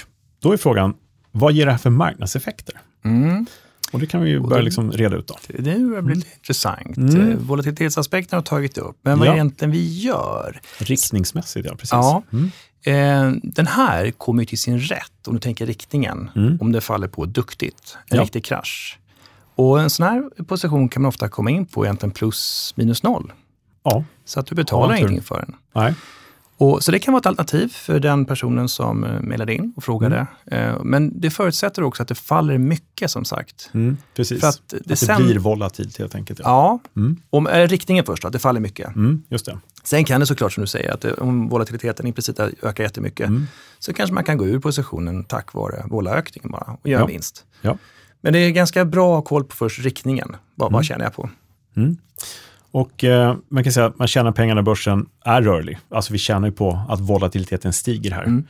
då 0.41 0.53
är 0.53 0.57
frågan, 0.57 0.95
vad 1.31 1.53
ger 1.53 1.67
det 1.67 1.73
här 1.73 1.79
för 1.79 1.91
marknadseffekter? 1.91 2.81
Mm. 3.05 3.47
Och 3.93 3.99
det 4.01 4.07
kan 4.07 4.23
vi 4.23 4.31
ju 4.31 4.41
börja 4.41 4.63
liksom 4.63 4.93
reda 4.93 5.17
ut 5.17 5.27
då. 5.27 5.37
Det 5.49 5.63
börjar 5.79 6.03
bli 6.03 6.15
lite 6.15 6.29
intressant. 6.35 6.97
Mm. 6.97 7.31
Eh, 7.31 7.37
Volatilitetsaspekten 7.37 8.37
har 8.37 8.43
tagit 8.43 8.79
upp. 8.79 8.97
Men 9.03 9.19
vad 9.19 9.29
Ja. 9.29 9.33
egentligen 9.35 9.71
vi 9.73 9.99
gör? 10.01 10.61
Riktningsmässigt, 10.79 11.67
ja 11.67 11.73
precis. 11.75 11.91
Ja. 11.93 12.23
Mm. 12.33 12.51
Eh, 12.85 13.41
den 13.43 13.67
här 13.67 14.11
kommer 14.11 14.45
till 14.45 14.59
sin 14.59 14.79
rätt, 14.81 15.27
om 15.29 15.35
du 15.35 15.41
tänker 15.41 15.67
riktningen, 15.67 16.31
Mm. 16.37 16.59
om 16.61 16.73
det 16.73 16.81
faller 16.81 17.09
på 17.09 17.25
duktigt, 17.25 17.97
en 18.11 18.17
Ja. 18.17 18.23
riktig 18.23 18.45
krasch. 18.45 18.99
Och 19.55 19.81
en 19.81 19.91
sån 19.91 20.07
här 20.07 20.45
position 20.45 20.89
kan 20.89 21.03
man 21.03 21.09
ofta 21.09 21.29
komma 21.29 21.51
in 21.51 21.67
på 21.67 21.85
egentligen 21.85 22.11
plus 22.11 22.73
minus 22.77 23.03
noll. 23.03 23.33
Ja, 23.85 24.05
Så 24.25 24.41
att 24.41 24.47
du 24.47 24.55
betalar 24.55 24.93
Ja, 24.95 24.99
ingenting 24.99 25.23
för 25.23 25.37
den. 25.37 25.55
nej. 25.75 25.95
Och, 26.63 26.83
så 26.85 26.93
det 26.93 26.99
kan 26.99 27.13
vara 27.13 27.21
ett 27.21 27.27
alternativ 27.27 27.69
för 27.69 28.01
den 28.01 28.25
personen 28.25 28.69
som 28.69 29.05
eh, 29.05 29.21
mejlade 29.21 29.55
in 29.55 29.73
och 29.77 29.85
frågade. 29.85 30.27
Mm. 30.47 30.69
Eh, 30.77 30.83
men 30.85 31.21
det 31.21 31.31
förutsätter 31.31 31.83
också 31.83 32.03
att 32.03 32.09
det 32.09 32.15
faller 32.15 32.59
mycket 32.59 33.11
som 33.11 33.25
sagt. 33.25 33.71
Mm, 33.75 33.97
precis. 34.17 34.41
För 34.41 34.49
att 34.49 34.55
att 34.55 34.63
det 34.69 34.79
det, 34.85 34.97
sen- 34.97 35.23
blir 35.25 35.39
volatilt 35.39 35.99
helt 35.99 36.15
enkelt. 36.15 36.41
Ja. 36.45 36.81
Ja, 36.95 37.01
Mm. 37.01 37.17
om 37.31 37.47
eh, 37.47 37.69
riktningen 37.69 38.05
först, 38.05 38.25
att 38.25 38.33
det 38.33 38.39
faller 38.39 38.61
mycket. 38.61 38.97
Mm, 38.97 39.23
just 39.29 39.47
det. 39.47 39.59
Sen 39.85 40.05
kan 40.05 40.21
det 40.21 40.27
såklart 40.27 40.53
som 40.53 40.61
du 40.61 40.67
säger, 40.67 40.93
att 40.93 41.01
det, 41.01 41.15
om 41.15 41.49
volatiliteten 41.49 42.07
implicit 42.07 42.41
ökar 42.41 42.85
jättemycket, 42.85 43.29
Mm. 43.29 43.47
så 43.79 43.93
kanske 43.93 44.15
man 44.15 44.25
kan 44.25 44.39
gå 44.39 44.47
ur 44.47 44.59
positionen 44.59 45.25
tack 45.25 45.55
vare 45.55 45.85
volaökningen 45.91 46.51
bara 46.51 46.77
och 46.83 46.89
göra 46.89 47.01
Ja. 47.01 47.05
en 47.07 47.13
vinst. 47.13 47.45
Ja. 47.63 47.79
Men 48.21 48.33
det 48.33 48.39
är 48.39 48.51
ganska 48.51 48.85
bra 48.85 49.09
att 49.13 49.17
ha 49.17 49.23
koll 49.23 49.45
på 49.45 49.57
först 49.57 49.79
riktningen. 49.85 50.37
Vad, 50.55 50.67
Mm. 50.69 50.75
vad 50.75 50.85
tjänar 50.85 51.05
jag 51.05 51.15
på? 51.15 51.31
Och 52.73 53.05
eh, 53.05 53.37
man 53.49 53.65
kan 53.65 53.73
säga 53.73 53.87
att 53.87 53.99
man 53.99 54.09
tjänar 54.09 54.33
pengar 54.33 54.55
när 54.55 54.63
börsen 54.63 55.07
är 55.25 55.43
rörlig. 55.43 55.79
Alltså 55.89 56.13
vi 56.13 56.19
tjänar 56.19 56.49
ju 56.49 56.53
på 56.53 56.81
att 56.89 57.01
volatiliteten 57.01 57.73
stiger 57.73 58.11
här. 58.11 58.25
Mm. 58.25 58.45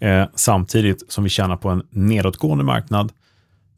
Eh, 0.00 0.28
samtidigt 0.34 1.12
som 1.12 1.24
vi 1.24 1.30
tjänar 1.30 1.56
på 1.56 1.68
en 1.68 1.82
nedåtgående 1.90 2.64
marknad. 2.64 3.12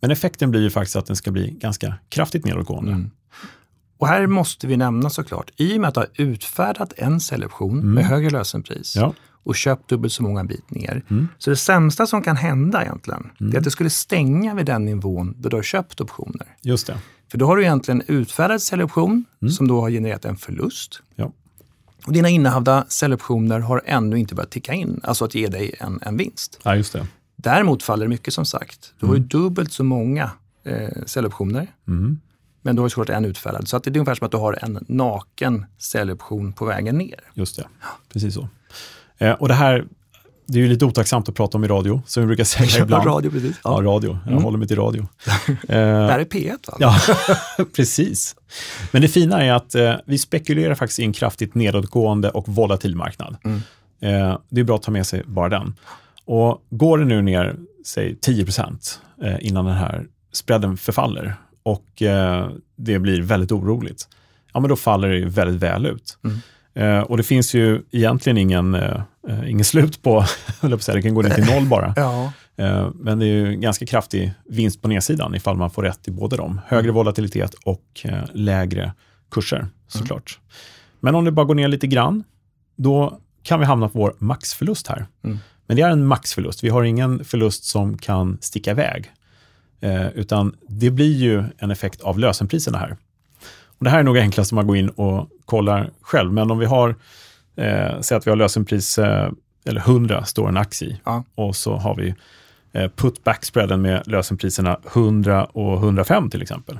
Men 0.00 0.10
effekten 0.10 0.50
blir 0.50 0.60
ju 0.60 0.70
faktiskt 0.70 0.96
att 0.96 1.06
den 1.06 1.16
ska 1.16 1.30
bli 1.30 1.50
ganska 1.50 1.94
kraftigt 2.08 2.44
nedåtgående. 2.44 2.92
Mm. 2.92 3.10
Och 3.98 4.08
här 4.08 4.26
måste 4.26 4.66
vi 4.66 4.76
nämna 4.76 5.10
såklart, 5.10 5.50
i 5.56 5.76
och 5.76 5.80
med 5.80 5.88
att 5.88 5.96
har 5.96 6.06
utfärdat 6.14 6.92
en 6.96 7.20
säljoption 7.20 7.78
mm. 7.78 7.94
med 7.94 8.04
högre 8.04 8.30
lösenpris 8.30 8.96
ja. 8.96 9.14
och 9.42 9.56
köpt 9.56 9.88
dubbelt 9.88 10.12
så 10.12 10.22
många 10.22 10.44
bit 10.44 10.70
ner. 10.70 11.02
Mm. 11.10 11.28
Så 11.38 11.50
det 11.50 11.56
sämsta 11.56 12.06
som 12.06 12.22
kan 12.22 12.36
hända 12.36 12.82
egentligen, 12.82 13.30
mm. 13.40 13.54
är 13.54 13.58
att 13.58 13.64
det 13.64 13.70
skulle 13.70 13.90
stänga 13.90 14.54
vid 14.54 14.66
den 14.66 14.84
nivån 14.84 15.34
där 15.38 15.50
du 15.50 15.56
har 15.56 15.62
köpt 15.62 16.00
optioner. 16.00 16.46
Just 16.62 16.86
det. 16.86 16.98
För 17.30 17.38
då 17.38 17.46
har 17.46 17.56
du 17.56 17.62
egentligen 17.62 18.02
utfärdat 18.06 18.62
säljoption 18.62 19.24
mm. 19.42 19.52
som 19.52 19.68
då 19.68 19.80
har 19.80 19.90
genererat 19.90 20.24
en 20.24 20.36
förlust. 20.36 21.02
Ja. 21.16 21.32
Och 22.06 22.12
dina 22.12 22.28
innehavda 22.28 22.84
säljoptioner 22.88 23.60
har 23.60 23.82
ännu 23.84 24.18
inte 24.18 24.34
börjat 24.34 24.50
ticka 24.50 24.72
in, 24.72 25.00
alltså 25.02 25.24
att 25.24 25.34
ge 25.34 25.46
dig 25.46 25.74
en, 25.78 25.98
en 26.02 26.16
vinst. 26.16 26.60
Ja, 26.62 26.76
just 26.76 26.92
det. 26.92 27.06
Däremot 27.36 27.82
faller 27.82 28.04
det 28.04 28.08
mycket 28.08 28.34
som 28.34 28.44
sagt. 28.44 28.94
Du 29.00 29.06
har 29.06 29.14
ju 29.14 29.18
mm. 29.18 29.28
dubbelt 29.28 29.72
så 29.72 29.84
många 29.84 30.30
eh, 30.64 30.88
säljoptioner. 31.06 31.66
Mm. 31.88 32.20
Men 32.62 32.76
du 32.76 32.80
har 32.82 32.86
ju 32.86 32.90
såklart 32.90 33.08
en 33.08 33.24
utfärdad. 33.24 33.68
Så 33.68 33.76
att 33.76 33.84
det 33.84 33.90
är 33.90 33.96
ungefär 33.96 34.14
som 34.14 34.24
att 34.24 34.30
du 34.30 34.36
har 34.36 34.58
en 34.64 34.84
naken 34.88 35.66
säljoption 35.78 36.52
på 36.52 36.64
vägen 36.64 36.98
ner. 36.98 37.20
Just 37.34 37.56
det, 37.56 37.68
precis 38.12 38.34
så. 38.34 38.48
Eh, 39.18 39.32
och 39.32 39.48
det 39.48 39.54
här 39.54 39.86
det 40.48 40.58
är 40.58 40.62
ju 40.62 40.68
lite 40.68 40.84
otacksamt 40.84 41.28
att 41.28 41.34
prata 41.34 41.58
om 41.58 41.64
i 41.64 41.68
radio, 41.68 42.02
som 42.06 42.22
vi 42.22 42.26
brukar 42.26 42.44
säga 42.44 42.82
ibland. 42.82 43.06
radio, 43.06 43.30
precis. 43.30 43.60
Ja, 43.64 43.82
ja 43.82 43.90
radio. 43.90 44.18
Jag 44.24 44.32
mm. 44.32 44.44
håller 44.44 44.58
mig 44.58 44.68
till 44.68 44.76
radio. 44.76 45.08
det 45.66 45.74
här 45.74 46.18
är 46.18 46.24
P1 46.24 46.58
va? 46.66 46.76
Ja, 46.78 46.98
precis. 47.76 48.36
Men 48.90 49.02
det 49.02 49.08
fina 49.08 49.44
är 49.44 49.52
att 49.52 49.74
eh, 49.74 49.94
vi 50.06 50.18
spekulerar 50.18 50.74
faktiskt 50.74 50.98
i 50.98 51.02
en 51.02 51.12
kraftigt 51.12 51.54
nedåtgående 51.54 52.30
och 52.30 52.48
volatil 52.48 52.96
marknad. 52.96 53.36
Mm. 53.44 53.60
Eh, 54.00 54.38
det 54.48 54.60
är 54.60 54.64
bra 54.64 54.76
att 54.76 54.82
ta 54.82 54.90
med 54.90 55.06
sig 55.06 55.22
bara 55.26 55.48
den. 55.48 55.74
Och 56.24 56.62
går 56.70 56.98
det 56.98 57.04
nu 57.04 57.22
ner, 57.22 57.56
säg 57.86 58.16
10 58.16 58.46
eh, 59.22 59.36
innan 59.40 59.64
den 59.64 59.76
här 59.76 60.06
spreaden 60.32 60.76
förfaller 60.76 61.34
och 61.62 62.02
eh, 62.02 62.50
det 62.76 62.98
blir 62.98 63.22
väldigt 63.22 63.52
oroligt, 63.52 64.08
ja 64.52 64.60
men 64.60 64.68
då 64.68 64.76
faller 64.76 65.08
det 65.08 65.26
väldigt 65.26 65.62
väl 65.62 65.86
ut. 65.86 66.18
Mm. 66.24 66.38
Eh, 66.78 67.00
och 67.00 67.16
det 67.16 67.22
finns 67.22 67.54
ju 67.54 67.82
egentligen 67.90 68.38
ingen, 68.38 68.74
eh, 68.74 69.00
eh 69.28 69.50
ingen 69.50 69.64
slut 69.64 70.02
på, 70.02 70.24
det 70.86 71.02
kan 71.02 71.14
gå 71.14 71.22
ner 71.22 71.30
till 71.30 71.44
noll 71.44 71.66
bara. 71.66 71.92
ja. 71.96 72.32
eh, 72.56 72.90
men 72.94 73.18
det 73.18 73.26
är 73.26 73.46
ju 73.46 73.56
ganska 73.56 73.86
kraftig 73.86 74.32
vinst 74.44 74.82
på 74.82 74.88
nedsidan 74.88 75.34
ifall 75.34 75.56
man 75.56 75.70
får 75.70 75.82
rätt 75.82 76.08
i 76.08 76.10
både 76.10 76.36
dem. 76.36 76.60
Högre 76.66 76.90
volatilitet 76.90 77.54
och 77.54 77.84
eh, 78.04 78.22
lägre 78.32 78.92
kurser 79.30 79.66
såklart. 79.88 80.38
Mm. 80.38 80.50
Men 81.00 81.14
om 81.14 81.24
det 81.24 81.30
bara 81.30 81.46
går 81.46 81.54
ner 81.54 81.68
lite 81.68 81.86
grann, 81.86 82.24
då 82.76 83.18
kan 83.42 83.60
vi 83.60 83.66
hamna 83.66 83.88
på 83.88 83.98
vår 83.98 84.14
maxförlust 84.18 84.88
här. 84.88 85.06
Mm. 85.24 85.38
Men 85.66 85.76
det 85.76 85.82
är 85.82 85.90
en 85.90 86.06
maxförlust. 86.06 86.64
Vi 86.64 86.68
har 86.68 86.82
ingen 86.82 87.24
förlust 87.24 87.64
som 87.64 87.98
kan 87.98 88.38
sticka 88.40 88.70
iväg. 88.70 89.12
Eh, 89.80 90.08
utan 90.08 90.56
det 90.68 90.90
blir 90.90 91.16
ju 91.16 91.44
en 91.58 91.70
effekt 91.70 92.00
av 92.00 92.18
lösenpriserna 92.18 92.78
här. 92.78 92.96
Och 93.78 93.84
det 93.84 93.90
här 93.90 93.98
är 93.98 94.02
nog 94.02 94.18
enklast 94.18 94.52
om 94.52 94.56
man 94.56 94.66
går 94.66 94.76
in 94.76 94.88
och 94.88 95.28
kollar 95.44 95.90
själv. 96.00 96.32
Men 96.32 96.50
om 96.50 96.58
vi 96.58 96.66
har, 96.66 96.94
eh, 97.56 98.00
säg 98.00 98.16
att 98.16 98.26
vi 98.26 98.30
har 98.30 98.36
lösenpris, 98.36 98.98
eh, 98.98 99.30
eller 99.64 99.80
100 99.80 100.24
står 100.24 100.48
en 100.48 100.56
aktie 100.56 100.88
i. 100.88 101.00
Ja. 101.04 101.24
Och 101.34 101.56
så 101.56 101.76
har 101.76 101.94
vi 101.94 102.14
eh, 102.72 102.90
put 102.96 103.24
back 103.24 103.44
spreaden 103.44 103.82
med 103.82 104.02
lösenpriserna 104.06 104.78
100 104.92 105.44
och 105.44 105.78
105 105.78 106.30
till 106.30 106.42
exempel. 106.42 106.78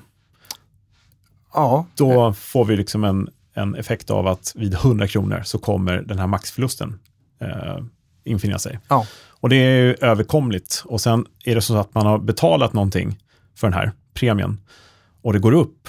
Ja. 1.55 1.87
Då 1.95 2.33
får 2.33 2.65
vi 2.65 2.77
liksom 2.77 3.05
en, 3.05 3.29
en 3.55 3.75
effekt 3.75 4.11
av 4.11 4.27
att 4.27 4.53
vid 4.57 4.75
100 4.75 5.07
kronor 5.07 5.43
så 5.45 5.59
kommer 5.59 6.03
den 6.03 6.19
här 6.19 6.27
maxförlusten 6.27 6.99
eh, 7.41 7.79
infinna 8.25 8.59
sig. 8.59 8.79
Ja. 8.89 9.07
Och 9.41 9.49
det 9.49 9.57
är 9.57 9.85
ju 9.85 9.95
överkomligt. 9.95 10.83
Och 10.87 11.01
sen 11.01 11.27
är 11.45 11.55
det 11.55 11.61
så 11.61 11.77
att 11.77 11.95
man 11.95 12.07
har 12.07 12.19
betalat 12.19 12.73
någonting 12.73 13.19
för 13.55 13.67
den 13.67 13.75
här 13.75 13.93
premien 14.15 14.61
och 15.23 15.33
det 15.33 15.39
går 15.39 15.53
upp, 15.53 15.89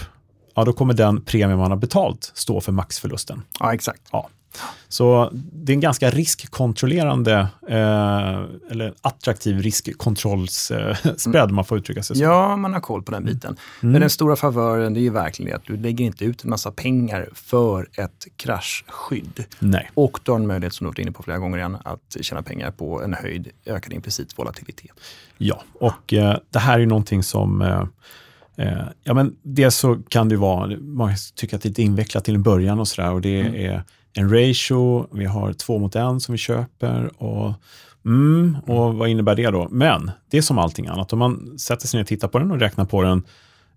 ja 0.60 0.66
då 0.66 0.74
kommer 0.74 0.94
den 0.94 1.22
premie 1.22 1.56
man 1.56 1.72
har 1.72 1.78
betalt 1.78 2.32
stå 2.34 2.62
för 2.62 2.72
maxförlusten. 2.72 3.42
Ja, 3.60 3.74
exakt. 3.74 4.02
Ja. 4.12 4.30
Så 4.88 5.30
det 5.34 5.72
är 5.72 5.74
en 5.74 5.80
ganska 5.80 6.10
riskkontrollerande, 6.10 7.48
eh, 7.68 8.44
eller 8.72 8.94
attraktiv 9.02 9.62
riskkontrollsspread, 9.62 11.50
eh, 11.50 11.56
man 11.56 11.66
får 11.66 11.78
uttrycka 11.78 12.04
sig 12.04 12.16
så. 12.16 12.24
Ja, 12.24 12.56
man 12.56 12.74
har 12.74 12.80
koll 12.80 13.04
på 13.04 13.12
den 13.12 13.26
biten. 13.26 13.58
Mm. 13.82 13.92
Men 13.92 14.02
den 14.02 14.10
stora 14.10 14.36
favören 14.36 14.96
är 14.96 15.02
ju 15.02 15.10
verkligen 15.10 15.56
att 15.56 15.66
du 15.66 15.78
lägger 15.78 16.06
inte 16.06 16.26
ut 16.26 16.44
en 16.44 16.50
massa 16.50 16.72
pengar 16.72 17.30
för 17.34 17.88
ett 17.94 18.28
kraschskydd. 18.36 19.46
Nej. 19.60 19.92
Och 19.94 20.20
du 20.24 20.32
har 20.32 20.40
en 20.40 20.48
möjlighet, 20.48 20.74
som 20.74 20.86
du 20.86 20.90
varit 20.90 21.00
inne 21.00 21.12
på 21.12 21.24
flera 21.24 21.38
gånger 21.38 21.58
igen, 21.58 21.78
att 21.84 22.18
tjäna 22.22 22.42
pengar 22.42 22.72
på 22.72 23.04
en 23.04 23.14
höjd 23.14 23.48
ökad 23.66 23.94
implicit 23.94 24.40
volatilitet. 24.40 24.92
Ja, 25.38 25.64
och 25.74 26.14
eh, 26.14 26.38
det 26.50 26.60
här 26.60 26.80
är 26.80 26.86
någonting 26.86 27.24
som 27.24 27.62
eh, 27.62 27.84
eh, 28.60 28.84
ja, 29.04 29.14
men 29.14 29.36
dels 29.44 29.76
så 29.76 29.96
kan 30.10 30.30
det 30.30 30.38
vara, 30.38 30.78
man 30.80 31.14
tycker 31.36 31.56
att 31.56 31.62
det 31.62 31.68
är 31.68 31.70
lite 31.70 31.82
invecklat 31.82 32.26
till 32.26 32.36
en 32.36 32.44
början 32.44 32.80
och 32.80 32.88
sådär 32.88 33.12
och 33.12 33.22
det 33.22 33.40
mm. 33.40 33.56
är 33.56 33.84
en 34.14 34.30
ratio, 34.30 35.08
vi 35.18 35.26
har 35.26 35.54
två 35.54 35.80
mot 35.80 35.96
en 35.96 36.20
som 36.20 36.32
vi 36.32 36.38
köper 36.38 37.24
och 37.24 37.54
Mm, 38.06 38.58
och 38.68 38.96
vad 38.96 39.10
innebär 39.10 39.36
det 39.36 39.52
då? 39.52 39.68
Men 39.72 40.12
det 40.30 40.38
är 40.38 40.42
som 40.42 40.58
allting 40.58 40.88
annat. 40.88 41.14
Om 41.14 41.20
man 41.20 41.60
sätter 41.60 41.88
sig 41.88 41.98
ner 41.98 42.04
och 42.04 42.08
tittar 42.08 42.28
på 42.28 42.40
den 42.40 42.52
och 42.52 42.60
räknar 42.60 42.86
på 42.86 43.02
den 43.02 43.24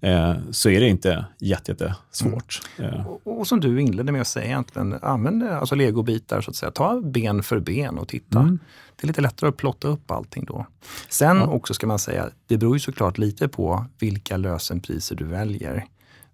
eh, 0.01 0.35
så 0.51 0.71
är 0.71 0.81
det 0.81 0.89
inte 0.89 1.25
jättesvårt. 1.39 2.61
Mm. 2.79 2.95
Eh. 2.95 3.07
Och, 3.07 3.39
och, 3.39 3.47
som 3.47 3.61
du 3.61 3.81
inledde 3.81 4.13
med 4.13 4.21
att 4.21 4.27
säga 4.27 4.47
egentligen, 4.47 4.99
använd 5.03 5.43
alltså 5.43 5.75
legobitar 5.75 6.41
så 6.41 6.51
att 6.51 6.57
säga. 6.57 6.71
Ta 6.71 7.01
ben 7.01 7.43
för 7.43 7.61
ben 7.61 7.99
och 7.99 8.09
titta. 8.09 8.41
Mm. 8.41 8.59
Det 8.97 9.05
är 9.05 9.07
lite 9.07 9.21
lättare 9.21 9.49
att 9.49 9.57
plotta 9.57 9.89
upp 9.89 10.11
allting 10.11 10.45
då. 10.45 10.67
Sen 11.09 11.37
ja. 11.37 11.47
också 11.47 11.75
ska 11.75 11.87
man 11.87 11.99
säga, 11.99 12.31
det 12.47 12.57
beror 12.57 12.77
ju 12.77 12.81
såklart 12.81 13.19
lite 13.19 13.49
på 13.49 13.85
vilka 13.99 14.37
lösenpriser 14.37 15.17
du 15.17 15.25
väljer. 15.25 15.87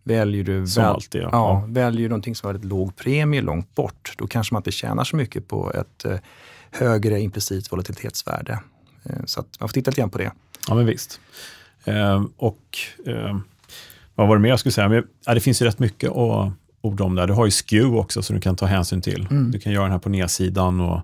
Väljer 0.03 0.45
du, 0.45 0.61
väl, 0.61 0.85
alltid, 0.85 1.23
ja. 1.23 1.29
Ja, 1.33 1.65
väljer 1.69 2.03
du 2.03 2.09
någonting 2.09 2.35
som 2.35 2.47
har 2.47 2.53
väldigt 2.53 2.71
låg 2.71 2.97
premie 2.97 3.41
långt 3.43 3.75
bort, 3.75 4.15
då 4.19 4.27
kanske 4.27 4.55
man 4.55 4.61
inte 4.61 4.73
tjänar 4.73 5.05
så 5.05 5.17
mycket 5.17 5.49
på 5.49 5.73
ett 5.73 6.05
eh, 6.05 6.19
högre 6.71 7.21
implicit 7.21 7.73
volatilitetsvärde. 7.73 8.61
Eh, 9.05 9.25
så 9.25 9.45
man 9.61 9.69
får 9.69 9.75
titta 9.75 9.91
lite 9.91 10.01
grann 10.01 10.11
på 10.11 10.19
det. 10.19 10.33
Ja, 10.69 10.75
men 10.75 10.87
visst. 10.87 11.21
Eh, 11.85 12.25
och 12.37 12.79
eh, 13.07 13.39
vad 14.15 14.29
var 14.29 14.37
det 14.37 14.43
mer 14.43 14.49
jag 14.49 14.61
skulle 14.61 14.73
säga? 14.73 14.89
Men, 14.89 15.05
ja, 15.27 15.35
det 15.35 15.41
finns 15.41 15.63
ju 15.63 15.67
rätt 15.67 15.79
mycket 15.79 16.11
att 16.11 16.53
orda 16.81 17.05
om 17.05 17.15
där. 17.15 17.27
Du 17.27 17.33
har 17.33 17.47
ju 17.47 17.51
SKEW 17.51 17.99
också 17.99 18.23
som 18.23 18.37
du 18.37 18.43
kan 18.43 18.57
ta 18.57 18.67
hänsyn 18.67 19.03
till. 19.03 19.27
Mm. 19.31 19.51
Du 19.51 19.61
kan 19.61 19.73
göra 19.73 19.83
den 19.83 19.93
här 19.93 19.99
på 19.99 20.09
nedsidan 20.09 20.81
och 20.81 21.01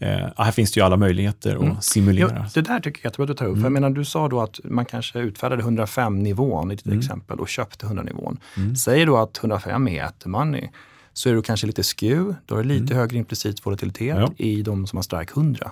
Eh, 0.00 0.28
här 0.36 0.52
finns 0.52 0.72
det 0.72 0.80
ju 0.80 0.86
alla 0.86 0.96
möjligheter 0.96 1.56
att 1.56 1.62
mm. 1.62 1.80
simulera. 1.80 2.30
Ja, 2.34 2.46
det 2.54 2.60
där 2.60 2.80
tycker 2.80 3.00
jag 3.02 3.10
jättebra 3.10 3.24
att 3.24 3.28
du 3.28 3.34
tar 3.34 3.44
upp. 3.44 3.50
Mm. 3.50 3.60
För 3.60 3.66
jag 3.66 3.72
menar, 3.72 3.90
du 3.90 4.04
sa 4.04 4.28
då 4.28 4.40
att 4.40 4.60
man 4.64 4.84
kanske 4.84 5.18
utfärdade 5.18 5.62
105-nivån 5.62 6.72
i 6.72 6.74
ditt 6.74 6.86
mm. 6.86 6.98
exempel 6.98 7.40
och 7.40 7.48
köpte 7.48 7.86
100-nivån. 7.86 8.40
Mm. 8.56 8.76
Säg 8.76 9.04
då 9.04 9.16
att 9.16 9.38
105 9.38 9.88
är 9.88 10.02
at 10.02 10.26
money 10.26 10.68
så 11.12 11.28
är 11.28 11.34
du 11.34 11.42
kanske 11.42 11.66
lite 11.66 11.82
skew, 11.82 12.34
då 12.46 12.54
har 12.54 12.62
du 12.62 12.68
lite 12.68 12.92
mm. 12.92 12.96
högre 12.96 13.18
implicit 13.18 13.66
volatilitet 13.66 14.16
ja. 14.16 14.32
i 14.36 14.62
de 14.62 14.86
som 14.86 14.96
har 14.96 15.02
strike 15.02 15.32
100. 15.36 15.70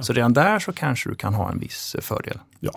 Så 0.00 0.12
redan 0.12 0.32
där 0.32 0.58
så 0.58 0.72
kanske 0.72 1.08
du 1.08 1.14
kan 1.14 1.34
ha 1.34 1.50
en 1.50 1.58
viss 1.58 1.96
fördel. 2.00 2.38
Ja. 2.60 2.72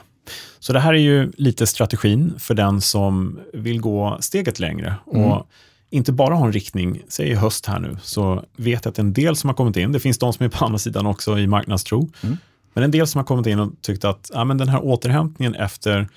Så 0.59 0.73
det 0.73 0.79
här 0.79 0.93
är 0.93 0.97
ju 0.97 1.31
lite 1.37 1.67
strategin 1.67 2.33
för 2.37 2.53
den 2.53 2.81
som 2.81 3.39
vill 3.53 3.81
gå 3.81 4.17
steget 4.19 4.59
längre. 4.59 4.95
Mm. 5.13 5.23
Och 5.23 5.47
inte 5.89 6.11
bara 6.11 6.35
ha 6.35 6.45
en 6.45 6.53
riktning, 6.53 7.01
säg 7.07 7.29
i 7.29 7.35
höst 7.35 7.65
här 7.65 7.79
nu, 7.79 7.97
så 8.01 8.45
vet 8.55 8.85
jag 8.85 8.91
att 8.91 8.99
en 8.99 9.13
del 9.13 9.35
som 9.35 9.47
har 9.47 9.55
kommit 9.55 9.77
in, 9.77 9.91
det 9.91 9.99
finns 9.99 10.17
de 10.17 10.33
som 10.33 10.45
är 10.45 10.49
på 10.49 10.65
andra 10.65 10.79
sidan 10.79 11.05
också 11.05 11.39
i 11.39 11.47
marknadstro, 11.47 12.09
mm. 12.23 12.37
men 12.73 12.83
en 12.83 12.91
del 12.91 13.07
som 13.07 13.19
har 13.19 13.25
kommit 13.25 13.47
in 13.47 13.59
och 13.59 13.71
tyckt 13.81 14.05
att 14.05 14.31
ja, 14.33 14.43
men 14.43 14.57
den 14.57 14.69
här 14.69 14.85
återhämtningen 14.85 15.55
efter 15.55 16.07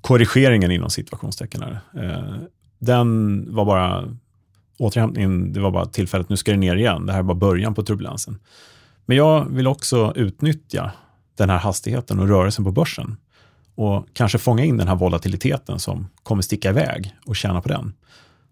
korrigeringen 0.00 0.70
inom 0.70 0.90
situationstecken, 0.90 1.62
här, 1.62 1.80
eh, 1.94 2.34
den 2.78 3.44
var 3.54 3.64
bara 3.64 4.04
återhämtningen, 4.78 5.52
det 5.52 5.60
var 5.60 5.70
bara 5.70 5.86
tillfället, 5.86 6.28
nu 6.28 6.36
ska 6.36 6.50
det 6.50 6.56
ner 6.56 6.76
igen, 6.76 7.06
det 7.06 7.12
här 7.12 7.22
var 7.22 7.34
början 7.34 7.74
på 7.74 7.82
turbulensen. 7.82 8.38
Men 9.06 9.16
jag 9.16 9.44
vill 9.44 9.66
också 9.66 10.12
utnyttja 10.16 10.92
den 11.36 11.50
här 11.50 11.58
hastigheten 11.58 12.18
och 12.18 12.28
rörelsen 12.28 12.64
på 12.64 12.72
börsen 12.72 13.16
och 13.74 14.06
kanske 14.12 14.38
fånga 14.38 14.64
in 14.64 14.76
den 14.76 14.88
här 14.88 14.94
volatiliteten 14.94 15.78
som 15.78 16.08
kommer 16.22 16.42
sticka 16.42 16.70
iväg 16.70 17.14
och 17.26 17.36
tjäna 17.36 17.60
på 17.60 17.68
den 17.68 17.92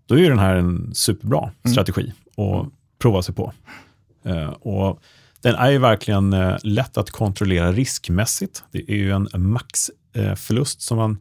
då 0.07 0.19
är 0.19 0.29
den 0.29 0.39
här 0.39 0.55
en 0.55 0.95
superbra 0.95 1.43
mm. 1.43 1.73
strategi 1.73 2.13
att 2.37 2.73
prova 2.99 3.23
sig 3.23 3.35
på. 3.35 3.53
Uh, 4.27 4.49
och 4.49 5.01
den 5.41 5.55
är 5.55 5.71
ju 5.71 5.79
verkligen 5.79 6.33
uh, 6.33 6.57
lätt 6.63 6.97
att 6.97 7.11
kontrollera 7.11 7.73
riskmässigt. 7.73 8.65
Det 8.71 8.91
är 8.91 8.97
ju 8.97 9.11
en 9.13 9.29
maxförlust 9.33 10.79
uh, 10.79 10.83
som 10.83 10.97
man 10.99 11.19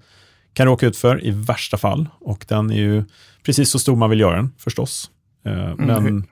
kan 0.53 0.65
råka 0.65 0.87
ut 0.87 0.97
för 0.97 1.25
i 1.25 1.31
värsta 1.31 1.77
fall 1.77 2.07
och 2.19 2.45
den 2.47 2.71
är 2.71 2.75
ju 2.75 3.03
precis 3.43 3.69
så 3.69 3.79
stor 3.79 3.95
man 3.95 4.09
vill 4.09 4.19
göra 4.19 4.35
den 4.35 4.51
förstås. 4.57 5.11
Mm. 5.43 5.75
Men 5.77 6.25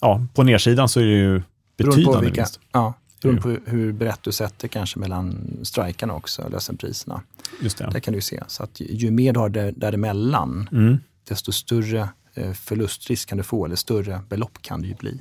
ja, 0.00 0.26
på 0.34 0.42
nedsidan 0.42 0.88
så 0.88 1.00
är 1.00 1.04
det 1.04 1.10
ju 1.10 1.42
betydande 1.76 2.20
vilka, 2.20 2.40
vinst. 2.40 2.60
Ja, 2.72 2.94
beroende 3.22 3.42
på 3.42 3.70
hur 3.70 3.92
brett 3.92 4.22
du 4.22 4.32
sätter 4.32 4.68
kanske 4.68 4.98
mellan 4.98 5.56
strikarna 5.62 6.14
också, 6.14 6.48
lösenpriserna. 6.48 7.22
Just 7.62 7.78
det. 7.78 7.90
Där 7.92 8.00
kan 8.00 8.14
du 8.14 8.20
se. 8.20 8.42
Så 8.46 8.62
att 8.62 8.80
ju 8.80 9.10
mer 9.10 9.32
du 9.32 9.40
har 9.40 9.48
där, 9.48 9.72
däremellan, 9.76 10.68
mm 10.72 10.98
desto 11.28 11.52
större 11.52 12.08
eh, 12.34 12.52
förlustrisk 12.52 13.28
kan 13.28 13.38
du 13.38 13.44
få, 13.44 13.64
eller 13.64 13.76
större 13.76 14.20
belopp 14.28 14.62
kan 14.62 14.82
det 14.82 14.88
ju 14.88 14.94
bli. 14.94 15.20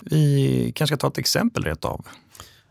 Vi 0.00 0.72
kanske 0.74 0.96
ska 0.96 1.00
ta 1.00 1.08
ett 1.08 1.18
exempel 1.18 1.64
rätt 1.64 1.84
av. 1.84 2.06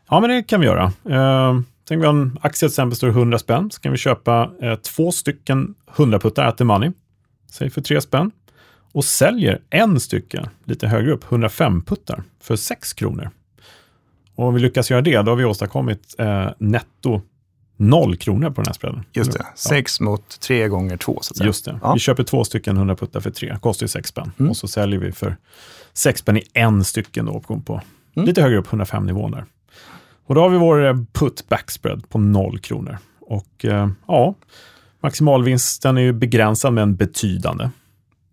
Ja, 0.10 0.20
men 0.20 0.30
det 0.30 0.44
kan 0.44 0.60
vi 0.60 0.66
göra. 0.66 0.84
Eh, 1.10 1.60
tänk 1.88 2.02
vi 2.02 2.06
har 2.06 2.14
en 2.14 2.40
aktie 2.42 2.60
till 2.60 2.68
exempel 2.68 2.98
står 2.98 3.08
100 3.08 3.40
spänn, 3.40 3.72
så 3.72 3.82
kan 3.82 3.92
vi 3.92 3.98
köpa 3.98 4.52
eh, 4.62 4.76
två 4.76 5.12
stycken 5.12 5.76
100-puttar 5.96 6.44
at 6.44 6.58
the 6.58 6.64
money. 6.64 6.92
Säg 7.52 7.70
för 7.70 7.82
3 7.82 8.02
spänn. 8.02 8.32
och 8.92 9.06
säljer 9.06 9.62
en 9.70 10.00
stycke 10.00 10.50
lite 10.64 10.88
högre 10.88 11.12
upp, 11.12 11.24
105 11.24 11.82
puttar, 11.82 12.24
för 12.42 12.56
6 12.56 12.94
kronor. 12.94 13.30
Och 14.36 14.48
om 14.48 14.54
vi 14.54 14.60
lyckas 14.60 14.92
göra 14.92 15.02
det, 15.02 15.22
då 15.22 15.32
har 15.32 15.36
vi 15.36 15.46
åstadkommit 15.46 16.16
eh, 16.18 16.50
netto 16.58 17.22
0 17.78 18.18
kronor 18.18 18.50
på 18.50 18.62
den 18.62 18.66
här 18.68 18.74
spreaden. 18.74 19.04
Just 19.14 19.32
det, 19.32 19.46
6 19.56 20.00
ja. 20.00 20.06
mot 20.06 20.40
3 20.40 20.68
gånger 20.68 20.98
2 20.98 21.20
så 21.22 21.32
att 21.32 21.38
säga. 21.38 21.48
Just 21.48 21.66
det. 21.66 21.80
Ja. 21.82 21.94
Vi 21.94 22.00
köper 22.00 22.24
två 22.24 22.44
stycken 22.44 22.78
100 22.78 22.96
puttar 22.96 23.20
för 23.20 23.32
3, 23.32 23.58
kostar 23.62 23.84
ju 23.84 23.88
6 23.88 24.10
spänn. 24.10 24.32
Mm. 24.40 24.50
Och 24.50 24.58
så 24.58 24.68
säljer 24.68 25.00
vi 25.00 25.12
för 25.12 25.38
6 25.94 26.20
spänn 26.20 26.38
i 26.38 26.44
en 26.54 26.84
stycken 26.84 27.26
då, 27.26 27.32
option 27.32 27.62
på 27.62 27.82
mm. 28.16 28.28
lite 28.28 28.42
högre 28.42 28.58
upp, 28.58 28.68
105 28.68 29.06
nivån 29.06 29.32
där. 29.32 29.46
Och 30.28 30.36
då 30.36 30.42
har 30.42 30.50
vi 30.50 30.58
vår 30.58 30.86
eh, 30.86 30.96
put 31.14 31.50
backspread 31.50 32.10
på 32.10 32.20
0 32.20 32.60
kronor. 32.60 32.98
Och 33.20 33.66
eh, 33.66 33.90
ja, 34.08 34.36
maximalvinsten 35.02 35.98
är 35.98 36.02
ju 36.02 36.14
begränsad 36.14 36.74
men 36.74 36.96
betydande. 36.96 37.70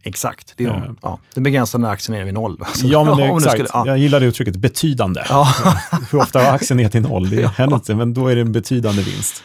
Exakt, 0.03 0.55
det 0.57 0.65
är, 0.65 0.69
ja. 0.69 0.95
ja. 1.03 1.19
den 1.35 1.43
begränsade 1.43 1.83
när 1.83 1.91
aktien 1.91 2.19
är 2.19 2.25
vid 2.25 2.35
noll. 2.35 2.61
Så, 2.75 2.87
ja, 2.87 3.05
men 3.05 3.17
det, 3.17 3.25
exakt. 3.25 3.53
Skulle, 3.53 3.69
ja. 3.73 3.87
Jag 3.87 3.99
gillar 3.99 4.21
det 4.21 4.27
uttrycket 4.27 4.57
betydande. 4.57 5.23
Ja. 5.29 5.55
Hur 6.11 6.19
ofta 6.19 6.39
har 6.43 6.53
aktien 6.53 6.77
ner 6.77 6.89
till 6.89 7.03
noll? 7.03 7.31
Det 7.31 7.47
händer 7.47 7.77
inte, 7.77 7.95
men 7.95 8.15
då 8.15 8.29
är 8.29 8.35
det 8.35 8.41
en 8.41 8.53
betydande 8.53 9.03
vinst. 9.03 9.43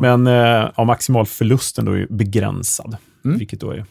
Men 0.00 0.26
eh, 0.26 0.70
ja, 0.76 0.84
maximalförlusten 0.84 1.84
då 1.84 1.92
är 1.92 2.06
begränsad, 2.10 2.96
mm. 3.24 3.38
vilket 3.38 3.60
då 3.60 3.70
är 3.70 3.84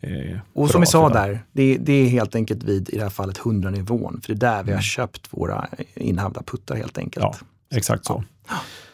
Eh, 0.00 0.38
och 0.52 0.70
som 0.70 0.80
vi 0.80 0.86
sa 0.86 1.08
där, 1.08 1.44
det, 1.52 1.76
det, 1.76 1.92
är 1.92 2.08
helt 2.08 2.34
enkelt 2.34 2.62
vid, 2.62 2.90
i 2.90 2.96
det 2.96 3.02
här 3.02 3.10
fallet, 3.10 3.38
100-nivån. 3.38 4.20
För 4.20 4.34
det 4.34 4.46
är 4.46 4.50
där 4.50 4.62
vi 4.62 4.70
har 4.70 4.76
mm. 4.76 4.82
köpt 4.82 5.28
våra 5.30 5.68
innehavda 5.94 6.42
puttar 6.42 6.76
helt 6.76 6.98
enkelt. 6.98 7.24
Ja, 7.24 7.34
exakt 7.76 8.04
så. 8.04 8.24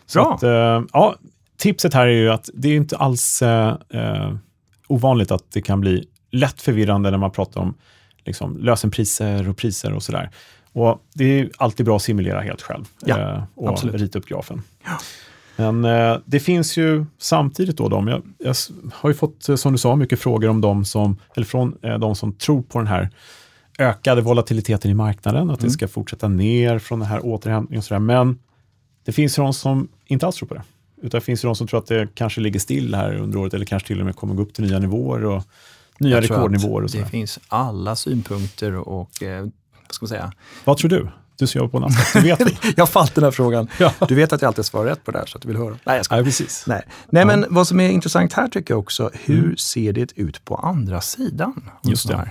Så 0.06 0.22
Bra! 0.22 0.34
Att, 0.34 0.42
eh, 0.42 0.88
ja, 0.92 1.16
tipset 1.56 1.94
här 1.94 2.06
är 2.06 2.10
ju 2.10 2.30
att 2.30 2.50
det 2.54 2.68
är 2.68 2.76
inte 2.76 2.96
alls 2.96 3.42
eh, 3.42 3.76
eh, 3.90 4.34
ovanligt 4.86 5.30
att 5.30 5.44
det 5.52 5.62
kan 5.62 5.80
bli 5.80 6.08
lätt 6.34 6.62
förvirrande 6.62 7.10
när 7.10 7.18
man 7.18 7.30
pratar 7.30 7.60
om 7.60 7.74
liksom, 8.24 8.58
lösenpriser 8.58 9.48
och 9.48 9.56
priser 9.56 9.92
och 9.92 10.02
sådär. 10.02 10.30
Och 10.72 11.02
det 11.14 11.40
är 11.40 11.50
alltid 11.56 11.86
bra 11.86 11.96
att 11.96 12.02
simulera 12.02 12.40
helt 12.40 12.62
själv 12.62 12.84
ja, 13.04 13.20
eh, 13.20 13.42
och 13.54 13.68
absolut. 13.68 14.00
rita 14.00 14.18
upp 14.18 14.26
grafen. 14.26 14.62
Ja. 14.84 14.98
Men 15.56 15.84
eh, 15.84 16.18
det 16.24 16.40
finns 16.40 16.76
ju 16.76 17.06
samtidigt 17.18 17.76
då 17.76 17.88
de, 17.88 18.08
jag, 18.08 18.22
jag, 18.38 18.54
har 18.92 19.10
ju 19.10 19.14
fått, 19.14 19.48
som 19.56 19.72
du 19.72 19.78
sa, 19.78 19.96
mycket 19.96 20.20
frågor 20.20 20.48
om 20.48 20.60
de 20.60 20.84
som, 20.84 21.16
eller 21.36 21.46
från 21.46 21.78
eh, 21.82 21.98
de 21.98 22.16
som 22.16 22.32
tror 22.32 22.62
på 22.62 22.78
den 22.78 22.86
här 22.86 23.10
ökade 23.78 24.20
volatiliteten 24.20 24.90
i 24.90 24.94
marknaden, 24.94 25.50
att 25.50 25.58
mm. 25.58 25.68
det 25.68 25.70
ska 25.70 25.88
fortsätta 25.88 26.28
ner 26.28 26.78
från 26.78 26.98
den 26.98 27.08
här 27.08 27.26
återhämtningen 27.26 27.78
och 27.78 27.84
sådär. 27.84 28.00
Men 28.00 28.38
det 29.04 29.12
finns 29.12 29.38
ju 29.38 29.42
de 29.42 29.54
som 29.54 29.88
inte 30.06 30.26
alls 30.26 30.36
tror 30.36 30.48
på 30.48 30.54
det. 30.54 30.62
Utan 31.02 31.20
det 31.20 31.24
finns 31.24 31.44
ju 31.44 31.48
de 31.48 31.56
som 31.56 31.66
tror 31.66 31.78
att 31.78 31.86
det 31.86 32.08
kanske 32.14 32.40
ligger 32.40 32.60
still 32.60 32.94
här 32.94 33.14
under 33.14 33.38
året 33.38 33.54
eller 33.54 33.66
kanske 33.66 33.86
till 33.86 34.00
och 34.00 34.06
med 34.06 34.16
kommer 34.16 34.34
gå 34.34 34.42
upp 34.42 34.54
till 34.54 34.64
nya 34.64 34.78
nivåer 34.78 35.24
och 35.24 35.42
nya 35.98 36.20
rekordnivåer. 36.20 36.82
Och 36.82 36.90
det 36.90 37.06
finns 37.06 37.38
alla 37.48 37.96
synpunkter 37.96 38.74
och 38.74 39.22
eh, 39.22 39.40
vad 39.86 39.94
ska 39.94 40.04
man 40.04 40.08
säga? 40.08 40.32
Vad 40.64 40.76
tror 40.76 40.90
du? 40.90 41.08
Du 41.38 41.46
som 41.46 41.58
jobbar 41.58 41.70
på 41.70 41.78
Nasdaq, 41.78 42.12
du 42.12 42.20
vet 42.20 42.64
Jag 42.76 42.88
fallit 42.88 43.14
den 43.14 43.24
här 43.24 43.30
frågan. 43.30 43.68
Ja. 43.78 43.92
Du 44.08 44.14
vet 44.14 44.32
att 44.32 44.42
jag 44.42 44.48
alltid 44.48 44.64
svarar 44.64 44.86
rätt 44.86 45.04
på 45.04 45.10
det 45.10 45.18
här 45.18 45.26
så 45.26 45.38
att 45.38 45.42
du 45.42 45.48
vill 45.48 45.56
höra. 45.56 45.78
Nej, 45.84 45.96
jag 45.96 46.04
ska. 46.04 46.16
Ja, 46.16 46.24
precis. 46.24 46.64
Nej, 46.66 46.82
Nej 47.10 47.24
men 47.24 47.46
vad 47.48 47.68
som 47.68 47.80
är 47.80 47.88
intressant 47.88 48.32
här 48.32 48.48
tycker 48.48 48.74
jag 48.74 48.78
också, 48.78 49.10
hur 49.12 49.44
mm. 49.44 49.56
ser 49.56 49.92
det 49.92 50.12
ut 50.16 50.44
på 50.44 50.56
andra 50.56 51.00
sidan? 51.00 51.70
Just 51.82 52.08
det. 52.08 52.30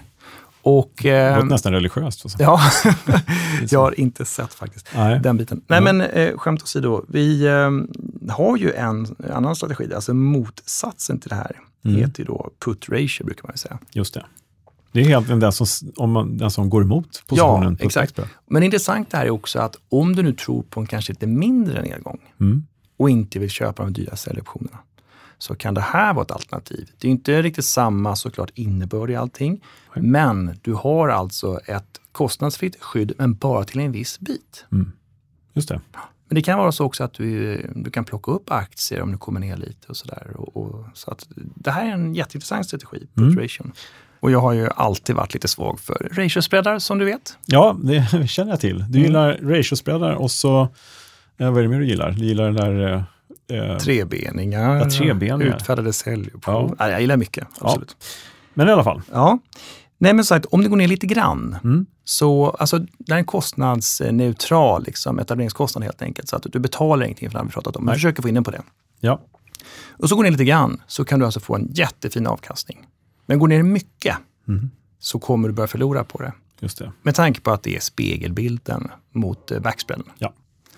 Och, 0.65 1.06
eh, 1.06 1.38
det 1.38 1.43
nästan 1.43 1.73
religiöst. 1.73 2.26
Ja, 2.39 2.60
jag 3.69 3.80
har 3.80 3.99
inte 3.99 4.26
sett 4.26 4.54
faktiskt 4.54 4.88
Nej. 4.95 5.19
den 5.19 5.38
biten. 5.38 5.62
Nej 5.67 5.80
mm. 5.80 5.97
men 5.97 6.10
eh, 6.10 6.38
skämt 6.38 6.63
åsido, 6.63 7.06
vi 7.08 7.45
eh, 7.45 7.69
har 8.34 8.58
ju 8.58 8.73
en 8.73 9.15
annan 9.34 9.56
strategi, 9.56 9.93
alltså 9.93 10.13
motsatsen 10.13 11.19
till 11.19 11.30
det 11.30 11.36
här, 11.36 11.60
mm. 11.86 11.97
heter 11.97 12.19
ju 12.19 12.26
då 12.26 12.49
put 12.65 12.89
ratio 12.89 13.26
brukar 13.26 13.47
man 13.47 13.58
säga. 13.58 13.80
Just 13.91 14.13
det. 14.13 14.26
Det 14.91 15.02
är 15.02 15.06
egentligen 15.06 15.39
den 15.39 15.52
som, 15.52 15.67
om 15.95 16.12
man, 16.12 16.38
den 16.38 16.52
som 16.52 16.69
går 16.69 16.82
emot 16.82 17.23
positionen. 17.28 17.78
Ja, 17.80 17.86
exakt. 17.86 18.19
Men 18.47 18.63
intressant 18.63 19.12
det 19.12 19.17
här 19.17 19.26
är 19.26 19.30
också 19.30 19.60
att 19.60 19.76
om 19.89 20.15
du 20.15 20.23
nu 20.23 20.34
tror 20.34 20.63
på 20.63 20.80
en 20.80 20.88
kanske 20.88 21.13
lite 21.13 21.28
mindre 21.28 21.82
nedgång 21.82 22.19
mm. 22.39 22.63
och 22.97 23.10
inte 23.10 23.39
vill 23.39 23.49
köpa 23.49 23.84
de 23.84 23.93
dyra 23.93 24.15
säljoptionerna, 24.15 24.80
så 25.43 25.56
kan 25.56 25.73
det 25.73 25.82
här 25.82 26.13
vara 26.13 26.25
ett 26.25 26.32
alternativ. 26.32 26.89
Det 26.99 27.08
är 27.08 27.12
inte 27.12 27.41
riktigt 27.41 27.65
samma 27.65 28.15
såklart 28.15 28.51
innebörd 28.53 29.10
i 29.10 29.15
allting, 29.15 29.63
men 29.95 30.60
du 30.62 30.73
har 30.73 31.10
alltså 31.10 31.60
ett 31.65 32.01
kostnadsfritt 32.12 32.82
skydd, 32.82 33.13
men 33.17 33.34
bara 33.34 33.63
till 33.63 33.79
en 33.79 33.91
viss 33.91 34.19
bit. 34.19 34.65
Mm. 34.71 34.91
Just 35.53 35.69
det. 35.69 35.82
Men 36.27 36.36
det 36.36 36.41
kan 36.41 36.60
vara 36.60 36.71
så 36.71 36.86
också 36.86 37.03
att 37.03 37.13
du, 37.13 37.58
du 37.75 37.91
kan 37.91 38.06
plocka 38.06 38.32
upp 38.32 38.51
aktier 38.51 39.01
om 39.01 39.12
du 39.12 39.17
kommer 39.17 39.39
ner 39.39 39.58
lite 39.58 39.88
och 39.88 39.97
sådär. 39.97 40.27
Och, 40.36 40.58
och, 40.58 40.86
så 40.93 41.12
att 41.12 41.27
det 41.56 41.71
här 41.71 41.88
är 41.88 41.91
en 41.91 42.15
jätteintressant 42.15 42.65
strategi, 42.65 43.08
mm. 43.17 43.47
Och 44.19 44.32
jag 44.32 44.39
har 44.39 44.53
ju 44.53 44.69
alltid 44.75 45.15
varit 45.15 45.34
lite 45.34 45.47
svag 45.47 45.79
för 45.79 46.10
ratio-spreadar 46.12 46.79
som 46.79 46.99
du 46.99 47.06
vet. 47.06 47.38
Ja, 47.45 47.77
det 47.84 48.27
känner 48.27 48.51
jag 48.51 48.60
till. 48.60 48.77
Du 48.77 48.84
mm. 48.84 49.01
gillar 49.01 49.38
ratio-spreadar 49.38 50.13
och 50.13 50.32
så, 50.32 50.62
eh, 51.38 51.49
vad 51.51 51.58
är 51.58 51.62
det 51.62 51.69
mer 51.69 51.79
du 51.79 51.88
gillar? 51.88 52.12
Du 52.12 52.25
gillar 52.25 52.51
den 52.51 52.56
där 52.56 53.06
eh, 53.51 53.77
Trebeningar, 53.77 54.75
ja, 54.75 54.89
trebeningar. 54.89 55.56
utfärdade 55.56 55.93
säljoptioner. 55.93 56.75
Ja. 56.79 56.89
jag 56.89 57.01
gillar 57.01 57.17
mycket, 57.17 57.47
absolut. 57.60 57.95
Ja. 57.99 58.06
Men 58.53 58.69
i 58.69 58.71
alla 58.71 58.84
fall. 58.84 59.01
Ja. 59.12 59.39
Nej, 59.97 60.13
men 60.13 60.25
sagt, 60.25 60.45
om 60.45 60.63
det 60.63 60.69
går 60.69 60.77
ner 60.77 60.88
lite 60.88 61.08
grann, 61.08 61.58
mm. 61.63 61.86
så 62.03 62.49
alltså, 62.49 62.79
det 62.97 63.13
är 63.13 63.17
en 63.17 63.25
kostnadsneutral 63.25 64.84
liksom, 64.84 65.19
etableringskostnad 65.19 65.84
helt 65.84 66.01
enkelt. 66.01 66.29
Så 66.29 66.36
att 66.36 66.45
du 66.51 66.60
betalar 66.60 67.06
ingenting 67.06 67.29
för 67.32 67.39
det 67.39 67.45
vi 67.45 67.51
pratat 67.51 67.75
om. 67.75 67.86
Men 67.86 67.93
försöker 67.93 68.21
få 68.21 68.29
in 68.29 68.43
på 68.43 68.51
det. 68.51 68.62
Ja. 68.99 69.21
Och 69.89 70.10
så 70.10 70.15
går 70.15 70.23
det 70.23 70.29
ner 70.29 70.32
lite 70.32 70.45
grann, 70.45 70.82
så 70.88 71.06
kan 71.06 71.19
du 71.19 71.25
alltså 71.25 71.39
få 71.39 71.56
en 71.56 71.67
jättefin 71.73 72.27
avkastning. 72.27 72.86
Men 73.25 73.39
går 73.39 73.47
ner 73.47 73.63
mycket 73.63 74.17
mm. 74.47 74.71
så 74.99 75.19
kommer 75.19 75.47
du 75.47 75.53
börja 75.53 75.67
förlora 75.67 76.03
på 76.03 76.21
det. 76.21 76.34
Just 76.60 76.77
det. 76.77 76.91
Med 77.01 77.15
tanke 77.15 77.41
på 77.41 77.51
att 77.51 77.63
det 77.63 77.75
är 77.75 77.79
spegelbilden 77.79 78.91
mot 79.12 79.51
eh, 79.51 79.60
backspellen. 79.60 80.06
Ja, 80.17 80.34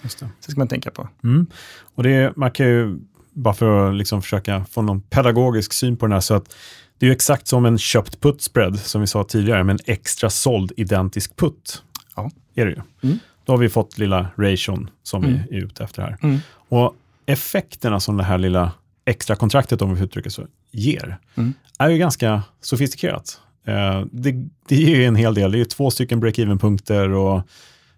just 0.06 0.20
det. 0.20 0.30
Så 0.40 0.52
ska 0.52 0.60
man 0.60 0.68
tänka 0.68 0.92
på. 0.92 1.10
Mm. 1.24 1.48
Och 1.96 2.04
det, 2.04 2.38
man 2.38 2.52
kan 2.52 2.66
ju, 2.66 3.00
bara 3.34 3.54
för 3.54 3.90
att 3.90 3.96
liksom 3.96 4.22
försöka 4.22 4.66
få 4.72 4.82
någon 4.82 5.02
pedagogisk 5.02 5.74
syn 5.74 5.98
på 5.98 6.06
den 6.06 6.14
här, 6.14 6.20
så 6.20 6.34
att 6.34 6.56
det 6.98 7.08
är 7.08 7.12
exakt 7.12 7.48
som 7.48 7.66
en 7.66 7.78
köpt 7.78 8.22
put 8.22 8.42
spread, 8.42 8.80
som 8.80 9.02
vi 9.02 9.08
sa 9.08 9.24
tidigare, 9.24 9.64
med 9.64 9.74
en 9.74 9.80
extra 9.86 10.30
såld 10.30 10.72
identisk 10.78 11.36
put. 11.36 11.84
Ja. 12.16 12.32
Är 12.56 12.66
det 12.66 12.72
ju. 12.72 12.82
Mm. 13.04 13.20
Då 13.46 13.54
har 13.54 13.58
vi 13.58 13.70
fått 13.70 13.98
lilla 13.98 14.28
ration 14.38 14.90
som 15.04 15.24
mm. 15.24 15.40
vi 15.50 15.58
är 15.58 15.62
ute 15.62 15.84
efter 15.84 16.02
här. 16.02 16.18
Mm. 16.22 16.40
Och 16.52 16.96
effekterna 17.26 18.00
som 18.00 18.18
det 18.18 18.24
här 18.24 18.38
lilla 18.38 18.72
extra 19.06 19.36
kontraktet, 19.36 19.82
om 19.82 19.96
vi 19.96 20.04
uttrycker 20.04 20.30
så, 20.30 20.48
ger, 20.72 21.18
mm. 21.36 21.54
är 21.80 21.90
ju 21.90 21.98
ganska 21.98 22.44
sofistikerat. 22.62 23.40
Eh, 23.68 24.04
det, 24.12 24.32
det 24.68 24.76
ger 24.76 24.96
ju 24.96 25.06
en 25.06 25.16
hel 25.16 25.34
del. 25.34 25.52
Det 25.52 25.60
är 25.60 25.66
två 25.66 25.92
stycken 25.92 26.20
break-even-punkter 26.20 27.10
och 27.10 27.42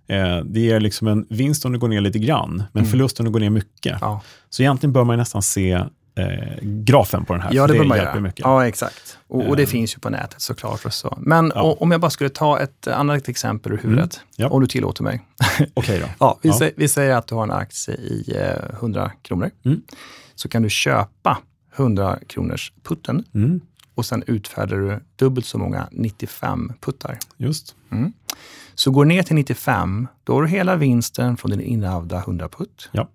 eh, 0.08 0.38
det 0.38 0.60
ger 0.60 0.80
liksom 0.80 1.08
en 1.08 1.26
vinst 1.30 1.65
om 1.65 1.72
det 1.72 1.78
går 1.78 1.88
ner 1.88 2.02
lite 2.02 2.20
grann, 2.20 2.63
men 2.72 2.84
mm. 2.84 2.91
förlust 2.91 3.20
om 3.20 3.26
det 3.26 3.32
går 3.32 3.39
ner 3.39 3.50
mycket. 3.50 3.98
Ja. 4.02 4.22
Så 4.50 4.62
egentligen 4.62 4.93
bör 4.93 5.04
man 5.04 5.17
nästan 5.17 5.41
se 5.41 5.72
eh, 5.72 6.58
grafen 6.62 7.26
på 7.26 7.34
den 7.34 7.41
här. 7.41 7.54
Ja, 7.54 7.67
det, 7.67 7.74
det 7.74 7.80
bör 7.80 7.86
man 7.86 7.98
göra. 7.98 8.20
Mycket. 8.20 8.39
Ja, 8.39 8.67
exakt. 8.67 9.17
Och, 9.28 9.50
och, 9.50 9.58
det 9.58 9.65
finns 9.65 9.96
ju 9.96 10.00
på 10.00 10.10
nätet 10.10 10.41
såklart. 10.41 10.86
Och 10.86 10.93
så. 10.93 11.17
Men 11.22 11.52
ja. 11.56 11.78
om 11.80 11.91
jag 11.91 12.02
bara 12.02 12.12
skulle 12.12 12.30
ta 12.30 12.60
ett 12.60 12.88
annat 12.88 13.30
exempel 13.30 13.72
ur 13.72 13.78
huvudet, 13.78 14.15
mm. 14.15 14.28
ja. 14.36 14.50
om 14.50 14.62
du 14.62 14.67
tillåter 14.67 15.04
mig. 15.04 15.22
Okej 15.60 15.72
okay 15.76 16.00
då. 16.00 16.06
ja, 16.20 16.39
vi, 16.41 16.50
ja. 16.50 16.58
Säger, 16.58 16.74
vi, 16.78 16.88
Säger, 16.88 17.15
att 17.15 17.28
du 17.28 17.36
har 17.36 17.43
en 17.43 17.52
aktie 17.52 17.96
i 17.96 18.34
eh, 18.36 18.76
100 18.80 19.12
kronor. 19.22 19.50
Mm 19.65 19.82
så 20.39 20.50
kan 20.50 20.63
du 20.63 20.70
köpa 20.70 21.38
100 21.76 22.20
kronors 22.28 22.74
putten 22.84 23.26
mm. 23.34 23.62
och 23.96 24.06
sen 24.06 24.24
utfärdar 24.28 24.78
du 24.78 25.00
dubbelt 25.15 25.46
så 25.46 25.58
många 25.58 25.88
95 25.91 26.74
puttar. 26.82 27.20
Just. 27.38 27.76
Så 28.78 28.92
går 28.92 29.06
ner 29.06 29.24
till 29.24 29.36
95, 29.36 30.08
då 30.24 30.34
har 30.34 30.42
du 30.42 30.48
hela 30.48 30.76
vinsten 30.76 31.38
från 31.38 31.52
din 31.52 31.62
innehavda 31.62 32.18
100 32.18 32.50
putt. 32.50 32.90
Ja. 32.92 33.10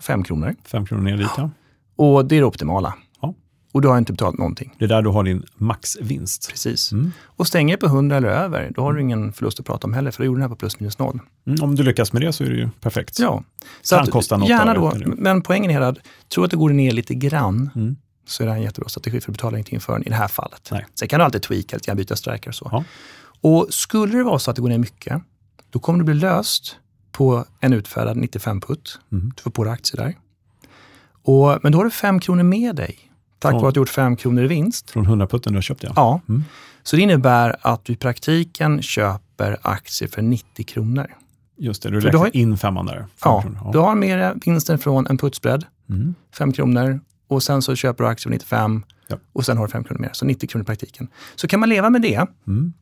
5 0.00 0.24
kronor. 0.24 0.54
5 0.64 0.86
kronor 0.86 1.02
ner 1.02 1.16
dit, 1.16 1.30
ja. 1.36 1.50
Och 1.96 2.24
det 2.24 2.36
är 2.36 2.40
det 2.40 2.46
optimala. 2.46 2.94
Och 3.74 3.82
du 3.82 3.88
har 3.88 3.98
inte 3.98 4.12
betalat 4.12 4.38
någonting. 4.38 4.74
Det 4.78 4.84
är 4.84 4.88
där 4.88 5.02
du 5.02 5.08
har 5.08 5.24
din 5.24 5.42
maxvinst. 5.56 6.50
Precis. 6.50 6.92
Mm. 6.92 7.12
Och 7.24 7.46
stänger 7.46 7.76
på 7.76 7.86
100 7.86 8.16
eller 8.16 8.28
över, 8.28 8.70
då 8.74 8.82
har 8.82 8.92
du 8.92 9.00
ingen 9.00 9.32
förlust 9.32 9.60
att 9.60 9.66
prata 9.66 9.86
om 9.86 9.94
heller, 9.94 10.10
för 10.10 10.22
då 10.22 10.26
gjorde 10.26 10.36
den 10.36 10.42
här 10.42 10.48
på 10.48 10.56
plus 10.56 10.80
minus 10.80 10.98
noll. 10.98 11.20
Mm, 11.46 11.62
om 11.62 11.74
du 11.74 11.82
lyckas 11.82 12.12
med 12.12 12.22
det 12.22 12.32
så 12.32 12.44
är 12.44 12.48
det 12.48 12.56
ju 12.56 12.68
perfekt. 12.80 13.18
Ja. 13.18 13.44
Så 13.82 13.94
kan 13.94 14.04
att, 14.04 14.10
kosta 14.10 14.36
något 14.36 14.48
gärna 14.48 14.74
då, 14.74 14.92
men 15.16 15.42
poängen 15.42 15.70
är 15.70 15.80
att 15.80 15.98
tro 16.34 16.44
att 16.44 16.50
det 16.50 16.56
går 16.56 16.70
ner 16.70 16.92
lite 16.92 17.14
grann, 17.14 17.70
mm. 17.74 17.96
så 18.26 18.42
är 18.42 18.46
det 18.46 18.52
en 18.52 18.62
jättebra 18.62 18.88
strategi 18.88 19.20
för 19.20 19.30
att 19.30 19.36
betala 19.36 19.56
ingenting 19.56 19.80
för 19.80 19.92
den 19.92 20.02
i 20.02 20.08
det 20.08 20.14
här 20.14 20.28
fallet. 20.28 20.68
Nej. 20.72 20.86
Sen 20.94 21.08
kan 21.08 21.18
du 21.18 21.24
alltid 21.24 21.42
tweaka 21.42 21.76
lite 21.76 21.86
grann, 21.86 21.96
byta 21.96 22.16
strikar 22.16 22.50
och 22.50 22.54
så. 22.54 22.68
Ja. 22.72 22.84
Och 23.44 23.66
skulle 23.70 24.18
det 24.18 24.24
vara 24.24 24.38
så 24.38 24.50
att 24.50 24.56
det 24.56 24.62
går 24.62 24.68
ner 24.68 24.78
mycket, 24.78 25.22
då 25.70 25.78
kommer 25.78 25.98
det 25.98 26.04
bli 26.04 26.14
löst 26.14 26.76
på 27.12 27.44
en 27.60 27.72
utfärdad 27.72 28.16
95 28.16 28.60
putt. 28.60 28.98
Mm. 29.12 29.32
Du 29.36 29.42
får 29.42 29.50
på 29.50 29.64
dig 29.64 29.72
aktier 29.72 30.02
där. 30.02 30.16
Och, 31.22 31.58
men 31.62 31.72
då 31.72 31.78
har 31.78 31.84
du 31.84 31.90
fem 31.90 32.20
kronor 32.20 32.42
med 32.42 32.76
dig 32.76 33.10
Tack 33.44 33.54
vare 33.54 33.68
att 33.68 33.74
du 33.74 33.80
gjort 33.80 33.88
5 33.88 34.16
kronor 34.16 34.44
i 34.44 34.46
vinst. 34.46 34.90
Från 34.90 35.04
100 35.04 35.26
putten 35.26 35.52
du 35.52 35.56
har 35.56 35.62
köpt 35.62 35.82
ja. 35.82 35.92
Ja. 35.96 36.20
Mm. 36.28 36.44
Så 36.82 36.96
det 36.96 37.02
innebär 37.02 37.56
att 37.60 37.84
du 37.84 37.92
i 37.92 37.96
praktiken 37.96 38.82
köper 38.82 39.56
aktier 39.62 40.08
för 40.08 40.22
90 40.22 40.64
kronor. 40.64 41.06
Just 41.56 41.82
det, 41.82 41.90
du 41.90 42.00
räknar 42.00 42.20
har, 42.20 42.36
in 42.36 42.56
femman 42.56 42.86
där. 42.86 43.06
Ja, 43.24 43.44
ja, 43.64 43.70
du 43.72 43.78
har 43.78 43.94
med 43.94 44.40
vinsten 44.44 44.78
från 44.78 45.06
en 45.06 45.18
putsbredd, 45.18 45.64
mm. 45.90 46.14
5 46.38 46.52
kronor. 46.52 47.00
Och 47.28 47.42
sen 47.42 47.62
så 47.62 47.74
köper 47.76 48.04
du 48.04 48.10
aktier 48.10 48.22
för 48.22 48.30
95 48.30 48.82
Ja. 49.08 49.16
och 49.32 49.46
sen 49.46 49.56
har 49.56 49.66
du 49.66 49.72
5 49.72 49.84
kronor 49.84 50.00
mer, 50.00 50.10
så 50.12 50.24
90 50.24 50.48
kronor 50.48 50.62
i 50.62 50.66
praktiken. 50.66 51.08
Så 51.34 51.48
kan 51.48 51.60
man 51.60 51.68
leva 51.68 51.90
med 51.90 52.02
det, 52.02 52.26
Mm. 52.46 52.72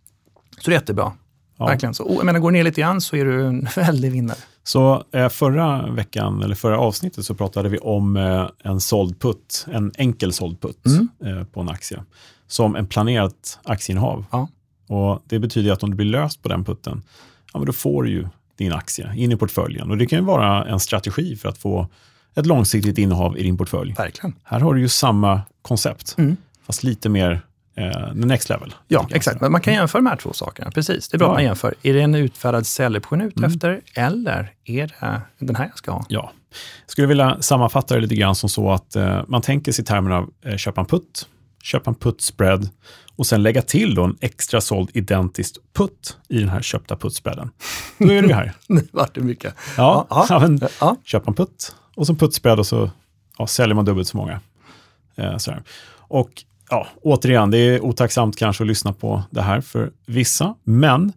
Så 0.63 0.71
det 0.71 0.75
är 0.77 0.81
jättebra. 0.81 1.13
Ja. 1.59 1.67
Verkligen. 1.67 1.95
Så, 1.95 2.07
jag 2.17 2.25
menar, 2.25 2.41
går 2.41 2.51
ner 2.51 2.65
lite 2.65 2.81
grann 2.81 3.01
så 3.01 3.17
är 3.17 3.25
du 3.25 3.47
en 3.47 3.69
väldig 3.77 4.13
vinnare. 4.13 4.39
Så 4.65 5.05
eh, 5.13 5.29
förra 5.29 5.91
veckan, 5.91 6.43
eller 6.43 6.55
förra 6.55 6.79
avsnittet, 6.79 7.25
så 7.25 7.35
pratade 7.35 7.69
vi 7.69 7.79
om 7.79 8.17
eh, 8.17 8.47
en 8.65 8.81
såld 8.81 9.21
putt, 9.21 9.67
en 9.73 9.93
enkel 9.97 10.33
såld 10.33 10.61
putt 10.61 10.87
Mm. 10.87 11.09
eh, 11.39 11.45
på 11.45 11.61
en 11.61 11.69
aktie, 11.69 12.03
som 12.47 12.77
en 12.77 12.87
planerat 12.87 13.59
aktieinnehav. 13.65 14.25
Ja. 14.33 14.49
Och 14.89 15.23
Det 15.27 15.39
betyder 15.39 15.73
att 15.73 15.83
om 15.83 15.91
du 15.91 15.97
blir 15.97 16.07
löst 16.07 16.43
på 16.43 16.49
den 16.49 16.65
putten, 16.65 17.03
ja, 17.53 17.59
men 17.59 17.67
då 17.67 17.73
får 17.73 18.03
du 18.03 18.11
ju 18.11 18.29
din 18.59 18.73
aktie 18.73 19.13
in 19.17 19.33
i 19.33 19.37
portföljen. 19.37 19.91
Och 19.91 19.99
Det 19.99 20.07
kan 20.07 20.19
ju 20.19 20.25
vara 20.25 20.65
en 20.65 20.81
strategi 20.81 21.37
för 21.37 21.49
att 21.49 21.59
få 21.59 21.89
ett 22.35 22.47
långsiktigt 22.47 22.99
innehav 22.99 23.39
i 23.39 23.43
din 23.43 23.57
portfölj. 23.59 23.93
Verkligen. 23.99 24.35
Här 24.43 24.61
har 24.61 24.75
du 24.75 24.81
ju 24.81 24.89
samma 24.89 25.41
koncept, 25.63 26.15
Mm. 26.19 26.37
fast 26.67 26.83
lite 26.83 27.09
mer 27.09 27.43
eh, 27.75 28.15
next 28.15 28.49
level. 28.49 28.75
Ja, 28.89 29.09
exakt. 29.11 29.41
Men 29.41 29.53
man 29.53 29.61
kan 29.61 29.75
jämföra 29.75 30.03
de 30.03 30.07
här 30.09 30.17
två 30.17 30.33
sakerna. 30.33 30.71
Precis, 30.71 31.09
det 31.09 31.17
är 31.17 31.19
bra 31.19 31.27
Ja. 31.27 31.31
att 31.33 31.37
man 31.37 31.45
jämför. 31.45 31.75
Är 31.83 31.95
det 31.95 32.01
en 32.01 32.15
utfärdad 32.15 32.67
säljoption 32.67 33.21
ute 33.21 33.39
Mm. 33.41 33.51
efter 33.51 33.81
eller 33.95 34.53
är 34.65 34.87
det 34.87 35.23
den 35.39 35.57
här 35.57 35.65
jag 35.69 35.79
ska 35.79 35.91
ha? 35.93 36.07
Ja. 36.09 36.33
Jag 36.85 36.91
skulle 36.91 37.07
vilja 37.07 37.37
sammanfatta 37.43 37.95
det 37.95 38.01
lite 38.01 38.15
grann 38.15 38.35
som 38.35 38.49
så 38.49 38.71
att 38.71 38.97
eh, 38.97 39.23
man 39.29 39.43
tänker 39.43 39.73
sig 39.73 39.85
i 39.89 39.93
av 39.93 40.31
eh, 40.45 40.57
köpa 40.57 40.81
en 40.81 40.87
putt, 40.87 41.29
köpa 41.63 41.91
en 41.91 41.95
putt-spread 41.95 42.69
och 43.17 43.27
sen 43.27 43.43
lägga 43.43 43.63
till 43.63 43.95
då 43.95 44.05
en 44.05 44.17
extra 44.21 44.61
såld 44.61 44.91
identiskt 44.95 45.57
putt 45.73 46.17
i 46.29 46.39
den 46.39 46.49
här 46.49 46.63
köpta 46.63 46.97
putt-spreaden. 46.97 47.51
Då 47.99 48.13
är 48.13 48.23
du 48.23 48.35
här. 48.35 48.53
Nu 48.69 48.89
vart 48.93 49.15
det 49.15 49.21
mycket. 49.21 49.55
Ja, 49.77 50.07
Ja, 50.11 50.27
ja. 50.29 50.39
men, 50.39 50.61
Ja, 50.81 50.97
köpa 51.05 51.31
en 51.31 51.35
putt 51.35 51.75
och 51.95 52.07
så 52.07 52.15
putt-spread 52.15 52.59
och 52.59 52.67
så 52.67 52.91
ja, 53.39 53.47
säljer 53.47 53.75
man 53.75 53.85
dubbelt 53.85 54.09
så 54.09 54.17
många. 54.17 54.41
Eh. 55.17 55.37
Och 55.99 56.45
ja, 56.73 56.87
återigen, 57.03 57.51
det 57.51 57.59
är 57.59 57.81
otacksamt 57.85 58.37
kanske 58.37 58.65
att 58.65 58.69
lyssna 58.69 58.93
på 58.93 59.23
det 59.31 59.43
här 59.43 59.61
för 59.61 59.93
vissa, 60.07 60.55
men 60.65 61.13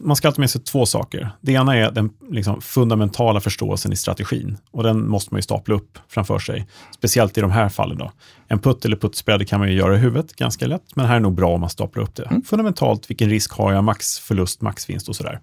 man- 0.00 0.16
ska 0.16 0.28
alltid 0.28 0.40
med 0.40 0.50
sig 0.50 0.60
två 0.60 0.86
saker. 0.86 1.30
Det 1.40 1.52
ena 1.52 1.76
är 1.76 1.90
den 1.90 2.10
liksom, 2.30 2.60
fundamentala 2.60 3.40
förståelsen 3.40 3.92
i 3.92 3.96
strategin 3.96 4.56
och 4.70 4.82
den 4.82 5.08
måste 5.08 5.34
man 5.34 5.38
ju 5.38 5.42
stapla 5.42 5.74
upp 5.74 5.98
framför 6.08 6.38
sig. 6.38 6.66
Speciellt 6.94 7.38
i 7.38 7.40
de 7.40 7.50
här 7.50 7.68
fallen. 7.68 7.98
Då. 7.98 8.12
En 8.48 8.58
putt 8.58 8.84
eller 8.84 8.96
puttspread 8.96 9.48
kan 9.48 9.60
man 9.60 9.68
ju 9.68 9.74
göra 9.74 9.94
i 9.94 9.98
huvudet 9.98 10.36
ganska 10.36 10.66
lätt, 10.66 10.96
men 10.96 11.06
här 11.06 11.16
är 11.16 11.20
nog 11.20 11.34
bra 11.34 11.54
om 11.54 11.60
man 11.60 11.70
staplar 11.70 12.02
upp 12.02 12.14
det. 12.14 12.40
Fundamentalt, 12.46 13.10
vilken 13.10 13.30
risk 13.30 13.52
har 13.52 13.72
jag, 13.72 13.84
max 13.84 14.18
förlust, 14.18 14.60
max 14.60 14.88
vinst 14.90 15.08
och 15.08 15.16
sådär. 15.16 15.40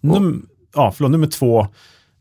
Num- 0.00 0.42
ja, 0.74 0.92
förlåt, 0.96 1.10
nummer 1.10 1.26
två, 1.26 1.66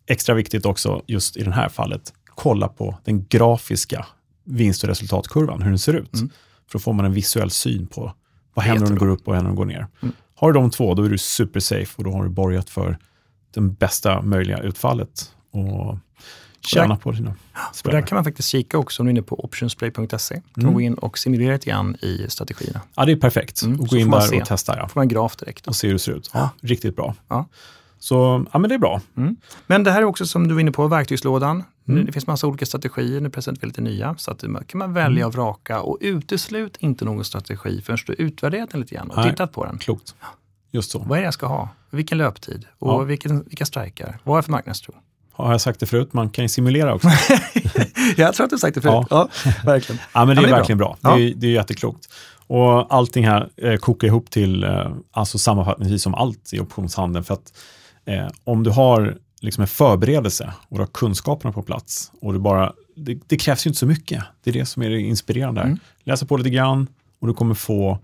extra 0.08 0.36
viktigt 0.36 0.66
också 0.66 1.02
just 1.08 1.38
i 1.38 1.44
det 1.44 1.52
här 1.52 1.70
fallet, 1.70 2.14
kolla 2.36 2.68
på 2.68 2.98
den 3.06 3.26
grafiska 3.26 4.06
vinst 4.44 4.84
och 4.84 4.90
resultatkurvan, 4.90 5.62
hur 5.62 5.70
den 5.70 5.80
ser 5.80 5.94
ut. 5.94 6.14
Mm. 6.14 6.30
För 6.68 6.74
då 6.74 6.80
får 6.80 6.94
man 6.94 7.06
en 7.06 7.14
visuell 7.14 7.52
syn 7.52 7.88
på 7.88 8.14
vad 8.54 8.66
händer 8.66 8.84
om 8.84 8.90
den 8.90 9.00
går 9.00 9.08
upp 9.08 9.20
och 9.20 9.28
vad 9.28 9.36
händer 9.36 9.52
om 9.52 9.56
den 9.56 9.68
går 9.68 9.74
ner. 9.74 9.88
Mm. 10.02 10.16
Har 10.36 10.54
du 10.54 10.60
de 10.60 10.70
två, 10.72 10.94
då 10.94 11.04
är 11.04 11.10
du 11.10 11.18
super 11.18 11.60
safe 11.60 11.94
och 11.98 12.04
då 12.04 12.12
har 12.12 12.24
du 12.24 12.30
borgat 12.30 12.70
för 12.70 12.98
den 13.54 13.74
bästa 13.74 14.22
möjliga 14.22 14.58
utfallet 14.58 15.32
och 15.52 15.98
tjäna 16.66 16.96
på 16.96 17.12
dina 17.12 17.36
och 17.86 17.92
där 17.92 18.02
kan 18.02 18.16
man 18.16 18.24
faktiskt 18.24 18.50
kika 18.50 18.78
också 18.78 19.02
om 19.02 19.06
du 19.06 19.10
är 19.10 19.12
inne 19.12 19.22
på 19.22 19.46
optionsplay.se. 19.46 20.42
kan 20.54 20.64
Mm. 20.64 20.74
gå 20.74 20.82
in 20.82 20.94
och 20.94 21.18
simulera 21.18 21.54
lite 21.54 21.70
grann 21.70 21.96
i 22.02 22.26
strategierna. 22.30 22.82
Ja, 22.96 23.06
det 23.06 23.12
är 23.12 23.16
perfekt. 23.16 23.62
Mm, 23.62 23.80
och 23.80 23.88
gå 23.88 23.98
in 23.98 24.12
där 24.12 24.20
se. 24.20 24.42
och 24.42 24.48
testa 24.48 24.78
ja. 24.78 24.88
får 24.88 25.00
man 25.00 25.04
en 25.04 25.08
graf 25.10 25.36
direkt. 25.36 25.68
och 25.68 25.76
se 25.76 25.88
hur 25.88 25.94
det 25.94 26.00
ser 26.00 26.12
ut. 26.12 26.32
Ja, 26.34 26.50
riktigt 26.62 26.96
bra. 26.96 27.16
Ja. 27.28 27.48
Så 28.04 28.46
ja, 28.54 28.60
men 28.60 28.70
det 28.70 28.76
är 28.76 28.80
bra. 28.80 29.02
Men 29.68 29.84
det 29.84 29.92
här 29.92 30.02
är 30.02 30.06
också 30.06 30.26
som 30.26 30.48
du 30.48 30.54
var 30.54 30.62
inne 30.62 30.72
på, 30.72 30.88
verktygslådan. 30.88 31.64
Mm. 31.88 32.06
Det 32.06 32.12
finns 32.12 32.28
massa 32.28 32.48
olika 32.48 32.66
strategier, 32.66 33.22
nu 33.22 33.30
presenterar 33.30 33.62
vi 33.62 33.68
lite 33.68 33.82
nya. 33.82 34.16
Så 34.18 34.32
att 34.32 34.40
det 34.40 34.48
kan 34.68 34.80
man 34.80 34.94
välja 34.94 35.12
Mm. 35.24 35.28
och 35.28 35.34
vraka 35.34 35.82
och 35.82 35.98
uteslut 36.02 36.78
inte 36.80 37.06
någon 37.06 37.26
strategi 37.26 37.82
förrän 37.82 37.98
du 38.08 38.14
utvärderat 38.14 38.70
den 38.72 38.80
lite 38.82 38.96
grann 38.96 39.10
och 39.10 39.18
Nej. 39.18 39.30
tittat 39.32 39.52
på 39.52 39.66
den. 39.66 39.78
Klokt. 39.78 40.16
Just 40.72 40.92
så. 40.92 41.00
Vad 41.00 41.18
är 41.18 41.22
det 41.22 41.26
jag 41.26 41.34
ska 41.34 41.46
ha? 41.48 41.70
Vilken 41.90 42.18
löptid? 42.18 42.66
Och 42.80 42.92
Ja. 42.92 42.98
vilken, 42.98 43.44
vilka 43.44 43.66
strikar? 43.66 44.20
Vad 44.24 44.34
är 44.34 44.38
jag 44.38 44.46
för 44.46 44.52
marknadstro? 44.52 44.94
Har 45.32 45.52
jag 45.52 45.62
sagt 45.62 45.80
det 45.80 45.86
förut? 45.86 46.14
Man 46.14 46.30
kan 46.30 46.46
ju 46.46 46.50
simulera 46.50 46.94
också. 46.94 47.08
jag 48.18 48.34
tror 48.34 48.44
att 48.44 48.50
du 48.50 48.58
sagt 48.58 48.76
det 48.76 48.82
förut. 48.82 49.08
Ja, 49.10 49.30
verkligen. 49.66 50.02
Ja, 50.14 50.26
men 50.26 50.36
det 50.36 50.42
Ja, 50.42 50.42
är 50.42 50.42
men 50.42 50.44
det 50.44 50.50
är 50.50 50.58
verkligen 50.58 50.78
bra. 50.78 50.98
Ja. 51.02 51.16
Det, 51.16 51.22
är, 51.24 51.34
det 51.36 51.48
är 51.48 51.52
jätteklokt. 51.52 52.10
Och 52.48 52.94
allting 52.96 53.28
här 53.28 53.50
eh, 53.58 53.76
kokar 53.76 54.08
ihop 54.08 54.30
till, 54.30 54.64
eh, 54.64 54.92
alltså 55.12 55.38
sammanfattningsvis 55.38 56.04
som 56.04 56.16
allt 56.16 56.54
i 56.54 56.60
optionshandeln. 56.60 57.24
För 57.26 57.34
att 57.34 57.54
eh, 58.06 58.28
om 58.44 58.64
du 58.64 58.70
har 58.70 59.18
liksom 59.42 59.62
en 59.62 59.68
förberedelse 59.68 60.54
och 60.70 60.78
du 60.78 60.82
har 60.82 60.88
kunskaperna 60.88 61.52
på 61.54 61.62
plats 61.64 62.12
och 62.22 62.34
du 62.34 62.40
bara, 62.40 62.74
det, 62.96 63.20
det 63.28 63.38
krävs 63.38 63.66
ju 63.66 63.70
inte 63.70 63.80
så 63.80 63.86
mycket. 63.86 64.24
Det 64.44 64.50
är 64.50 64.54
det 64.54 64.66
som 64.66 64.84
är 64.84 64.90
det 64.90 65.00
inspirerande. 65.02 65.62
här. 65.62 65.68
Mm. 65.68 65.80
Läsa 66.04 66.26
på 66.26 66.38
lite 66.38 66.50
grann 66.50 66.88
och 67.20 67.28
du 67.28 67.34
kommer 67.34 67.54
få 67.56 68.00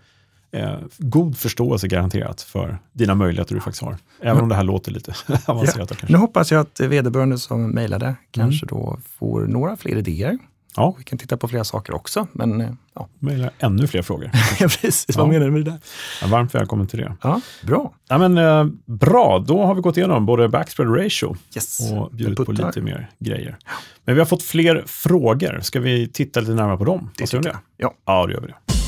eh, 0.52 0.76
god 0.98 1.38
förståelse 1.38 1.88
garanterat 1.88 2.42
för 2.42 2.78
dina 2.94 3.16
möjligheter 3.16 3.56
du 3.56 3.62
faktiskt 3.62 3.84
har. 3.84 3.98
Även 4.22 4.44
om 4.44 4.50
det 4.50 4.56
här 4.56 4.64
låter 4.64 4.92
lite 4.92 5.14
avancerat. 5.46 5.90
Kanske. 5.90 6.08
Nu 6.12 6.18
hoppas 6.18 6.52
jag 6.52 6.62
att 6.62 6.80
vederbörande 6.80 7.38
som 7.38 7.70
mejlade 7.70 8.16
kanske 8.32 8.66
Mm. 8.66 8.82
då 8.82 9.00
får 9.20 9.42
några 9.42 9.78
fler 9.78 9.98
idéer. 9.98 10.38
Ja, 10.80 10.96
Vi 10.98 11.04
kan 11.04 11.20
titta 11.20 11.38
på 11.38 11.48
flera 11.48 11.64
saker 11.64 11.96
också, 11.96 12.28
men 12.32 12.62
eh, 12.62 12.70
ja, 12.94 13.08
mejla 13.20 13.50
ännu 13.60 13.88
fler 13.88 14.02
frågor. 14.02 14.32
precis. 14.60 15.06
Ja. 15.08 15.14
Vad 15.18 15.28
menar 15.30 15.46
du 15.46 15.52
med 15.52 15.66
det 15.66 15.72
där? 15.72 15.80
Ja, 16.22 16.28
varmt 16.28 16.56
välkommen 16.56 16.88
till 16.88 17.00
det. 17.00 17.16
Ja, 17.22 17.42
bra. 17.64 17.94
Ja, 18.10 18.18
men, 18.18 18.38
eh, 18.38 18.66
bra, 18.86 19.44
då 19.48 19.66
har 19.66 19.76
vi 19.76 19.82
gått 19.82 19.98
igenom 19.98 20.26
både 20.26 20.50
backspread 20.50 20.96
ratio 20.98 21.36
Yes. 21.56 21.92
och 21.92 22.12
bjudit 22.12 22.46
på 22.46 22.52
lite 22.52 22.82
mer 22.82 23.10
grejer. 23.20 23.58
Men 24.06 24.16
vi 24.16 24.22
har 24.22 24.26
fått 24.26 24.44
fler 24.44 24.84
frågor. 24.88 25.60
Ska 25.62 25.80
vi 25.80 26.08
titta 26.08 26.40
lite 26.40 26.54
närmare 26.54 26.78
på 26.78 26.84
dem? 26.86 27.10
Det 27.18 27.26
tycker 27.26 27.50
jag. 27.50 27.58
Ja. 27.78 27.94
Ja, 28.06 28.26
då 28.28 28.34
gör 28.34 28.42
vi 28.42 28.48
det. 28.48 28.79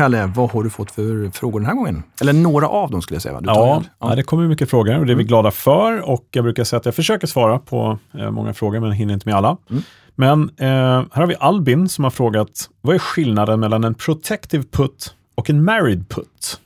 Kalle, 0.00 0.26
vad 0.26 0.50
har 0.50 0.62
du 0.64 0.70
fått 0.70 0.90
för 0.90 1.30
frågor 1.30 1.60
den 1.60 1.66
här 1.66 1.74
gången? 1.74 2.02
Eller 2.20 2.32
några 2.32 2.68
av 2.68 2.90
dem 2.90 3.02
skulle 3.02 3.14
jag 3.14 3.22
säga. 3.22 3.40
Ja, 3.44 3.82
ja. 3.98 4.14
det 4.14 4.22
kommer 4.22 4.48
mycket 4.48 4.70
frågor 4.70 4.98
och 4.98 5.06
det 5.06 5.12
är 5.12 5.16
vi 5.16 5.24
glada 5.24 5.50
för. 5.50 6.10
Och 6.10 6.28
jag 6.30 6.44
brukar 6.44 6.64
säga 6.64 6.78
att 6.78 6.84
jag 6.84 6.94
försöker 6.94 7.26
svara 7.26 7.58
på 7.58 7.98
eh, 8.18 8.30
många 8.30 8.54
frågor, 8.54 8.80
men 8.80 8.92
hinner 8.92 9.14
inte 9.14 9.28
med 9.28 9.36
alla. 9.36 9.56
Mm. 9.70 9.82
Men 10.14 10.50
eh, 10.56 10.66
här 11.12 11.20
har 11.20 11.26
vi 11.26 11.34
Albin 11.40 11.88
som 11.88 12.04
har 12.04 12.10
frågat, 12.10 12.70
vad 12.80 12.94
är 12.94 12.98
skillnaden 12.98 13.60
mellan 13.60 13.84
en 13.84 13.94
protective 13.94 14.64
put 14.70 15.14
och 15.34 15.50
en 15.50 15.64
married 15.64 16.08
put? 16.08 16.60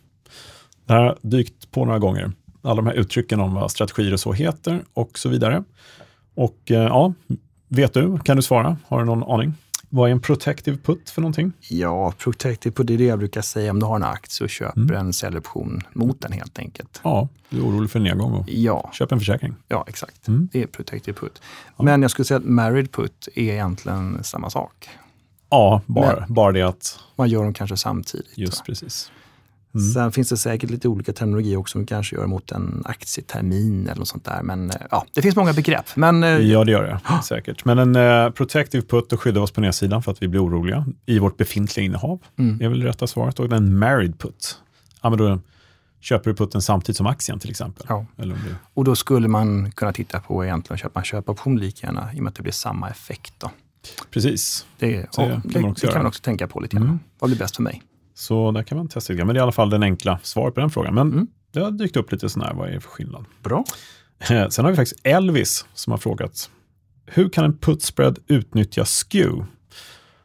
Det 0.87 0.93
här 0.93 1.03
har 1.03 1.16
dykt 1.20 1.70
på 1.70 1.85
några 1.85 1.99
gånger. 1.99 2.32
Alla 2.62 2.74
de 2.74 2.87
här 2.87 2.95
uttrycken 2.95 3.41
om 3.41 3.55
vad 3.55 3.70
strategier 3.70 4.12
och 4.12 4.20
så 4.20 4.32
heter 4.32 4.82
och 4.93 5.18
så 5.18 5.28
vidare. 5.28 5.64
Och 6.35 6.59
eh, 6.70 6.76
ja, 6.76 7.12
vet 7.68 7.95
du? 7.95 8.18
Kan 8.18 8.37
du 8.37 8.43
svara? 8.43 8.76
Har 8.89 8.99
du 8.99 9.05
någon 9.05 9.22
aning? 9.22 9.55
Vad 9.95 10.09
är 10.09 10.13
en 10.13 10.21
protective 10.21 10.77
put 10.77 11.11
för 11.11 11.21
någonting? 11.21 11.53
Ja, 11.69 12.13
protective 12.19 12.75
put, 12.75 12.87
det 12.87 12.95
är 12.95 12.99
det 12.99 13.05
jag 13.05 13.19
brukar 13.19 13.43
säga 13.43 13.71
om 13.71 13.81
du 13.81 13.87
har 13.87 13.97
en 13.97 14.03
aktie 14.05 14.45
och 14.45 14.51
köper 14.51 14.81
Mm. 14.81 14.97
en 14.97 15.13
säljoption 15.13 15.81
mot 15.93 16.21
den 16.21 16.33
helt 16.33 16.59
enkelt. 16.59 17.01
Ja, 17.05 17.29
du 17.49 17.57
är 17.59 17.63
orolig 17.63 17.91
för 17.91 18.01
nedgång 18.01 18.33
och 18.33 18.49
Ja, 18.49 18.91
köp 18.93 19.13
en 19.13 19.19
försäkring. 19.19 19.55
ja 19.69 19.85
exakt. 19.89 20.29
Mm. 20.29 20.49
Det 20.53 20.63
är 20.63 20.67
protective 20.67 21.19
put. 21.19 21.43
Men 21.79 22.03
jag 22.03 22.11
skulle 22.11 22.27
säga 22.27 22.39
att 22.39 22.45
married 22.45 22.93
put 22.93 23.29
är 23.35 23.43
egentligen 23.53 24.25
samma 24.25 24.51
sak. 24.51 24.89
Ja, 25.51 25.83
bara, 25.87 26.27
bara 26.29 26.53
det 26.53 26.63
att 26.63 26.99
Man 27.17 27.29
gör 27.29 27.43
dem 27.45 27.55
kanske 27.55 27.77
samtidigt. 27.77 28.39
Just 28.39 28.59
va? 28.59 28.65
precis. 28.67 29.11
Sen 29.95 30.12
finns 30.12 30.29
det 30.29 30.37
säkert 30.37 30.70
lite 30.70 30.89
olika 30.89 31.12
terminologi 31.12 31.57
också 31.57 31.72
som 31.72 31.87
kanske 31.87 32.16
gör 32.16 32.27
mot 32.27 32.53
en 32.53 32.83
aktietermin 32.85 33.87
eller 33.87 33.99
något 33.99 34.09
sånt 34.09 34.25
där. 34.25 34.43
Men 34.43 34.70
eh, 34.70 34.77
ja, 34.91 35.07
det 35.14 35.22
finns 35.22 35.37
många 35.37 35.53
begrepp. 35.53 35.97
Men 35.97 36.25
eh, 36.25 36.31
Ja, 36.31 36.64
det 36.64 36.72
gör 36.72 36.83
det 36.83 37.22
säkert. 37.25 37.64
Men 37.64 37.79
en 37.79 37.97
eh, 37.97 38.31
protective 38.31 38.83
put 38.87 39.12
och 39.12 39.20
skydda 39.20 39.41
oss 39.41 39.51
på 39.51 39.61
nedsidan 39.61 40.03
för 40.03 40.12
att 40.12 40.22
vi 40.22 40.29
blir 40.29 40.45
oroliga 40.45 40.87
i 41.07 41.18
vårt 41.18 41.37
befintliga 41.37 41.87
innehav. 41.87 42.20
Mm. 42.39 42.59
Det 42.59 42.64
är 42.64 42.68
väl 42.68 42.81
det 42.81 42.87
rätta 42.87 43.07
svaret. 43.07 43.41
Och 43.41 43.53
en 43.53 43.79
married 43.79 44.18
put. 44.18 44.59
Ja, 45.03 45.11
men 45.11 45.18
då 45.18 45.39
köper 46.01 46.31
du 46.31 46.37
putten 46.37 46.62
samtidigt 46.62 46.97
som 46.97 47.07
aktien 47.07 47.39
till 47.39 47.51
exempel. 47.51 47.87
Ja. 47.89 48.07
Eller 48.16 48.35
om 48.35 48.41
du, 48.45 48.55
Och 48.75 48.85
då 48.85 48.97
skulle 48.97 49.29
man 49.29 49.72
kunna 49.72 49.93
titta 49.93 50.20
på 50.20 50.45
egentligen 50.45 50.75
att 50.75 50.81
köpa 50.81 51.01
en 51.01 51.05
köpoption 51.05 51.57
lika 51.61 51.87
gärna 51.87 52.14
i 52.14 52.18
och 52.18 52.22
med 52.22 52.31
att 52.31 52.35
det 52.37 52.43
blir 52.43 52.53
samma 52.53 52.91
effekt. 52.91 53.35
Då. 53.39 53.51
precis. 54.11 54.66
Det, 54.79 54.91
ja, 54.91 55.07
kan 55.12 55.41
det, 55.45 55.61
man 55.61 55.70
också 55.70 55.87
det 55.87 55.87
kan 55.87 55.93
göra. 55.95 56.03
man 56.03 56.07
också 56.09 56.22
tänka 56.22 56.47
på 56.47 56.61
lite 56.61 56.77
grann. 56.77 56.87
Mm. 56.87 56.99
Vad 57.18 57.31
blir 57.31 57.39
bäst 57.39 57.57
för 57.57 57.62
mig? 57.62 57.83
Så 58.15 58.51
där 58.51 58.62
kan 58.62 58.79
man 58.79 58.89
testa 58.89 59.12
lite. 59.12 59.25
Men 59.25 59.35
det 59.35 59.39
är 59.39 59.41
i 59.41 59.43
alla 59.43 59.53
fall 59.53 59.71
den 59.71 59.83
enkla 59.83 60.19
svaret 60.23 60.55
på 60.55 60.61
den 60.61 60.71
frågan. 60.71 60.95
Men 60.95 61.12
Mm. 61.12 61.27
det 61.53 61.61
har 61.61 61.71
dykt 61.71 61.97
upp 61.97 62.12
lite 62.12 62.29
sådana 62.29 62.51
här, 62.51 62.57
vad 62.59 62.69
är 62.69 62.73
det 62.73 62.81
för 62.81 62.89
skillnad? 62.89 63.25
Bra. 63.43 63.65
Sen 64.51 64.65
har 64.65 64.71
vi 64.71 64.77
faktiskt 64.77 65.01
Elvis 65.07 65.67
som 65.75 65.91
har 65.91 65.99
frågat, 65.99 66.51
hur 67.07 67.29
kan 67.29 67.45
en 67.45 67.59
put 67.59 67.83
spread 67.83 68.19
utnyttja 68.27 68.85
skew? 68.85 69.45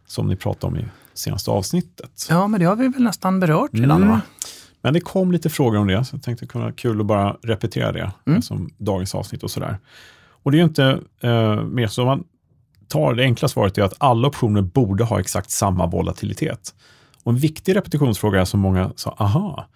Som 0.07 0.27
ni 0.27 0.35
pratade 0.35 0.73
om 0.73 0.79
i 0.79 0.85
senaste 1.13 1.51
avsnittet. 1.51 2.27
Ja, 2.29 2.47
men 2.47 2.59
det 2.59 2.65
har 2.65 2.75
vi 2.75 2.87
väl 2.87 3.03
nästan 3.03 3.39
berört 3.39 3.69
redan 3.73 3.97
Mm. 3.97 4.09
va? 4.09 4.21
Men 4.81 4.93
det 4.93 4.99
kom 5.01 5.31
lite 5.31 5.49
frågor 5.49 5.77
om 5.79 5.87
det, 5.87 6.05
så 6.05 6.15
jag 6.15 6.23
tänkte 6.23 6.45
det 6.45 6.49
kunde 6.49 6.65
vara 6.65 6.75
kul 6.75 6.99
att 7.01 7.05
bara 7.05 7.37
repetera 7.41 7.91
det 7.91 8.11
Mm. 8.27 8.41
som 8.41 8.69
dagens 8.77 9.15
avsnitt 9.15 9.43
och 9.43 9.51
sådär. 9.51 9.77
Och 10.43 10.51
det 10.51 10.55
är 10.57 10.59
ju 10.59 10.65
inte 10.65 10.99
eh, 11.21 11.63
mer 11.63 11.87
så, 11.87 12.05
man 12.05 12.23
tar 12.87 13.13
det 13.13 13.23
enkla 13.23 13.47
svaret 13.47 13.77
är 13.77 13.81
att 13.81 13.93
alla 13.97 14.27
optioner 14.27 14.61
borde 14.61 15.03
ha 15.03 15.19
exakt 15.19 15.51
samma 15.51 15.85
volatilitet. 15.87 16.75
Och 17.23 17.31
en 17.31 17.37
viktig 17.37 17.75
repetitionsfråga 17.75 18.45
som 18.45 18.59
många 18.59 18.91
sa, 18.95 19.15
aha, 19.19 19.67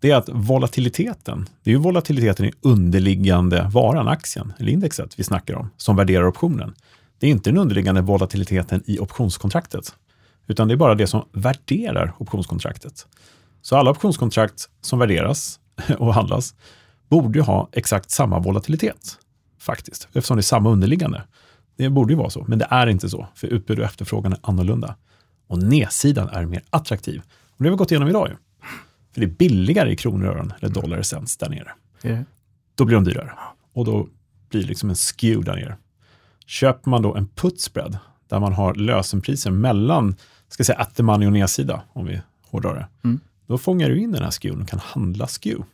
det 0.00 0.10
är 0.10 0.16
att 0.16 0.28
volatiliteten, 0.32 1.48
det 1.62 1.70
är 1.70 1.74
ju 1.74 1.80
volatiliteten 1.80 2.46
i 2.46 2.52
underliggande 2.60 3.70
varan, 3.72 4.08
aktien, 4.08 4.52
eller 4.58 4.72
indexet 4.72 5.18
vi 5.18 5.24
snackar 5.24 5.54
om, 5.54 5.70
som 5.76 5.96
värderar 5.96 6.26
optionen. 6.26 6.74
Det 7.18 7.24
det 7.24 7.28
är 7.28 7.30
inte 7.30 7.50
den 7.50 7.58
underliggande 7.58 8.00
volatiliteten 8.00 8.82
i 8.86 8.98
optionskontraktet, 8.98 9.94
utan 10.46 10.68
det 10.68 10.74
är 10.74 10.76
bara 10.76 10.94
det 10.94 11.06
som 11.06 11.24
värderar 11.32 12.14
optionskontraktet. 12.18 13.06
Så 13.62 13.76
alla 13.76 13.90
optionskontrakt 13.90 14.68
som 14.80 14.98
värderas 14.98 15.60
och 15.98 16.14
handlas 16.14 16.54
borde 17.08 17.38
ju 17.38 17.42
ha 17.42 17.68
exakt 17.72 18.10
samma 18.10 18.38
volatilitet, 18.38 19.18
faktiskt, 19.60 20.08
eftersom 20.12 20.36
det 20.36 20.40
är 20.40 20.42
samma 20.42 20.70
underliggande. 20.70 21.22
Det 21.76 21.90
borde 21.90 22.12
ju 22.12 22.18
vara 22.18 22.30
så, 22.30 22.44
men 22.48 22.58
det 22.58 22.66
är 22.70 22.86
inte 22.86 23.08
så, 23.08 23.26
för 23.34 23.46
utbud 23.46 23.78
och 23.78 23.84
efterfrågan 23.84 24.32
är 24.32 24.38
annorlunda. 24.42 24.96
Och 25.54 25.62
nedsidan 25.62 26.28
är 26.28 26.46
mer 26.46 26.62
attraktiv. 26.70 27.22
Och 27.50 27.62
det 27.64 27.64
har 27.64 27.70
vi 27.70 27.76
gått 27.76 27.90
igenom 27.90 28.08
idag 28.08 28.28
ju. 28.28 28.34
För 29.12 29.20
det 29.20 29.26
är 29.26 29.30
billigare 29.30 29.92
i 29.92 29.96
kronor 29.96 30.26
och 30.28 30.34
ören 30.34 30.52
eller 30.60 30.74
dollar 30.74 30.98
och 30.98 31.06
cents 31.06 31.36
där 31.36 31.48
nere. 31.48 31.72
Yeah. 32.02 32.22
Då 32.74 32.84
blir 32.84 32.94
de 32.94 33.04
dyrare. 33.04 33.32
Och 33.72 33.84
då 33.84 34.08
blir 34.50 34.62
det 34.62 34.68
liksom 34.68 34.90
en 34.90 34.96
skew 34.96 35.44
där 35.50 35.56
nere. 35.56 35.76
Köper 36.46 36.90
man 36.90 37.02
då 37.02 37.14
en 37.14 37.26
put 37.28 37.60
spread, 37.60 37.98
där 38.28 38.40
man 38.40 38.52
har 38.52 38.74
lösenpriser 38.74 39.50
mellan, 39.50 40.16
ska 40.48 40.64
säga, 40.64 40.78
at 40.78 40.94
the 40.94 41.02
money 41.02 41.26
och 41.26 41.32
nedsida, 41.32 41.82
om 41.92 42.06
vi 42.06 42.20
hårdrar 42.42 42.74
det, 42.74 42.86
Mm. 43.08 43.20
då 43.46 43.58
fångar 43.58 43.88
du 43.88 44.00
in 44.00 44.12
den 44.12 44.22
här 44.22 44.30
skewen 44.30 44.62
och 44.62 44.68
kan 44.68 44.78
handla 44.80 45.26
skew. 45.26 45.64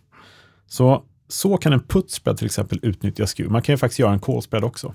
Så, 0.66 1.03
så 1.28 1.57
kan 1.57 1.72
en 1.72 1.81
put 1.81 2.11
spread 2.11 2.37
till 2.37 2.47
exempel 2.47 2.78
utnyttja 2.83 3.26
skew. 3.26 3.53
Man 3.53 3.62
kan 3.62 3.72
ju 3.72 3.76
faktiskt 3.76 3.99
göra 3.99 4.12
en 4.12 4.20
call 4.20 4.43
spread 4.43 4.64
också. 4.64 4.95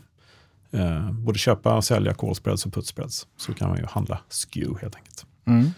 Eh, 0.72 1.12
både 1.12 1.40
köpa 1.40 1.76
och 1.76 1.84
sälja 1.84 2.14
call 2.14 2.36
spreads 2.36 2.66
och 2.66 2.74
put 2.74 2.86
spreads. 2.88 3.28
Så 3.38 3.54
kan 3.54 3.70
man 3.70 3.78
ju 3.78 3.86
handla 3.86 4.20
skew 4.30 4.82
helt 4.82 4.96
enkelt. 4.96 5.26
Mm. 5.48 5.70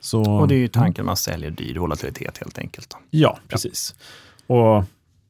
Så, 0.00 0.22
Och 0.22 0.48
det 0.48 0.54
är 0.54 0.58
ju 0.58 0.68
tanken 0.68 1.06
man 1.06 1.16
säljer 1.16 1.50
dyr 1.50 1.78
volatilitet 1.78 2.38
helt 2.38 2.58
enkelt. 2.58 2.90
Då. 2.90 2.96
Ja, 3.10 3.38
precis. 3.48 3.94
Och 4.46 4.84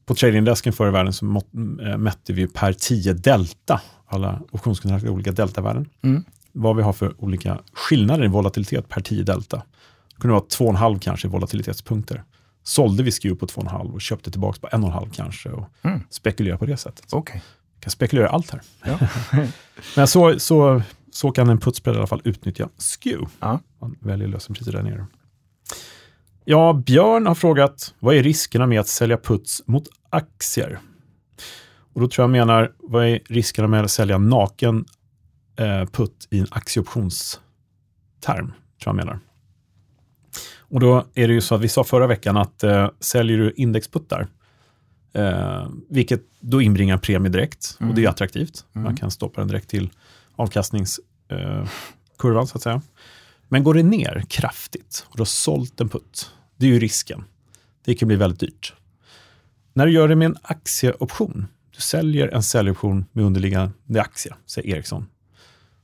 på 0.05 0.15
tradingdesken 0.15 0.73
förr 0.73 0.87
i 0.87 0.91
världen 0.91 1.13
så 1.13 1.25
mått, 1.25 1.47
äh, 1.81 1.97
mätte 1.97 2.33
vi 2.33 2.47
per 2.47 2.73
10 2.73 3.13
delta, 3.13 3.81
alla 4.07 4.41
optionskontrakt 4.51 5.05
i 5.05 5.09
olika 5.09 5.31
deltavärden. 5.31 5.89
Mm. 6.03 6.23
Vad 6.51 6.75
vi 6.75 6.81
har 6.83 6.93
för 6.93 7.23
olika 7.23 7.59
skillnader 7.73 8.25
i 8.25 8.27
volatilitet 8.27 8.89
per 8.89 9.01
10 9.01 9.23
delta. 9.23 9.57
Det 10.15 10.21
kunde 10.21 10.33
vara 10.33 10.43
2,5 10.49 10.99
kanske 10.99 11.27
i 11.27 11.31
volatilitetspunkter. 11.31 12.23
Sålde 12.63 13.03
vi 13.03 13.11
SKU 13.11 13.35
på 13.35 13.45
2,5 13.47 13.93
och 13.93 14.01
köpte 14.01 14.31
tillbaka 14.31 14.59
på 14.59 14.67
1,5 14.67 15.09
kanske 15.13 15.49
och 15.49 15.65
Mm. 15.81 16.01
spekulerade 16.09 16.57
på 16.59 16.65
det 16.65 16.77
sättet. 16.77 17.05
Okej. 17.13 17.41
Kan 17.79 17.91
spekulera 17.91 18.29
allt 18.29 18.51
här. 18.51 18.61
Ja. 18.83 18.99
Men 19.95 20.07
så, 20.07 20.39
så, 20.39 20.81
så 21.11 21.31
kan 21.31 21.49
en 21.49 21.59
putspread 21.59 21.95
i 21.95 21.99
alla 21.99 22.07
fall 22.07 22.21
utnyttja 22.23 22.69
SKU. 22.77 23.25
Ja. 23.39 23.59
Man 23.81 23.95
väljer 23.99 24.27
lösenpriser 24.27 24.71
där 24.71 24.83
nere. 24.83 25.05
Ja, 26.45 26.73
Björn 26.73 27.27
har 27.27 27.35
frågat, 27.35 27.93
vad 27.99 28.15
är 28.15 28.23
riskerna 28.23 28.67
med 28.67 28.79
att 28.79 28.87
sälja 28.87 29.17
puts 29.17 29.61
mot 29.65 29.87
aktier? 30.09 30.79
Och 31.93 32.01
då 32.01 32.07
tror 32.07 32.23
jag 32.23 32.29
menar, 32.29 32.71
vad 32.77 33.07
är 33.07 33.19
riskerna 33.25 33.67
med 33.67 33.83
att 33.83 33.91
sälja 33.91 34.17
naken 34.17 34.85
eh, 35.59 35.85
putt 35.85 36.27
i 36.29 36.39
en 36.39 36.47
aktieoptionsterm? 36.51 37.41
Tror 38.25 38.53
jag 38.85 38.95
menar. 38.95 39.19
Och 40.59 40.79
då 40.79 41.05
är 41.13 41.27
det 41.27 41.33
ju 41.33 41.41
så 41.41 41.55
att 41.55 41.61
vi 41.61 41.69
sa 41.69 41.83
förra 41.83 42.07
veckan 42.07 42.37
att 42.37 42.63
eh, 42.63 42.89
säljer 42.99 43.37
du 43.37 43.53
indexputtar, 43.55 44.27
eh, 45.13 45.69
vilket 45.89 46.21
då 46.39 46.61
inbringar 46.61 46.97
premie 46.97 47.31
direkt, 47.31 47.77
och 47.79 47.95
det 47.95 48.05
är 48.05 48.09
attraktivt. 48.09 48.65
Man 48.71 48.95
kan 48.95 49.11
stoppa 49.11 49.41
den 49.41 49.47
direkt 49.47 49.69
till 49.69 49.89
avkastningskurvan 50.35 52.37
eh, 52.37 52.45
så 52.45 52.57
att 52.57 52.61
säga. 52.61 52.81
Men 53.47 53.63
går 53.63 53.73
det 53.73 53.83
ner 53.83 54.23
kraftigt 54.29 55.05
och 55.09 55.17
du 55.17 55.21
har 55.21 55.25
sålt 55.25 55.81
en 55.81 55.89
putt, 55.89 56.31
det 56.57 56.65
är 56.65 56.69
ju 56.69 56.79
risken. 56.79 57.23
Det 57.85 57.95
kan 57.95 58.07
bli 58.07 58.17
väldigt 58.17 58.39
dyrt. 58.39 58.73
När 59.73 59.85
du 59.85 59.91
gör 59.91 60.07
det 60.07 60.15
med 60.15 60.25
en 60.25 60.37
aktieoption, 60.41 61.47
du 61.75 61.81
säljer 61.81 62.27
en 62.27 62.43
säljoption 62.43 63.05
med 63.11 63.25
underliggande 63.25 64.01
aktie, 64.01 64.35
säger 64.45 64.75
Ericsson, 64.75 65.05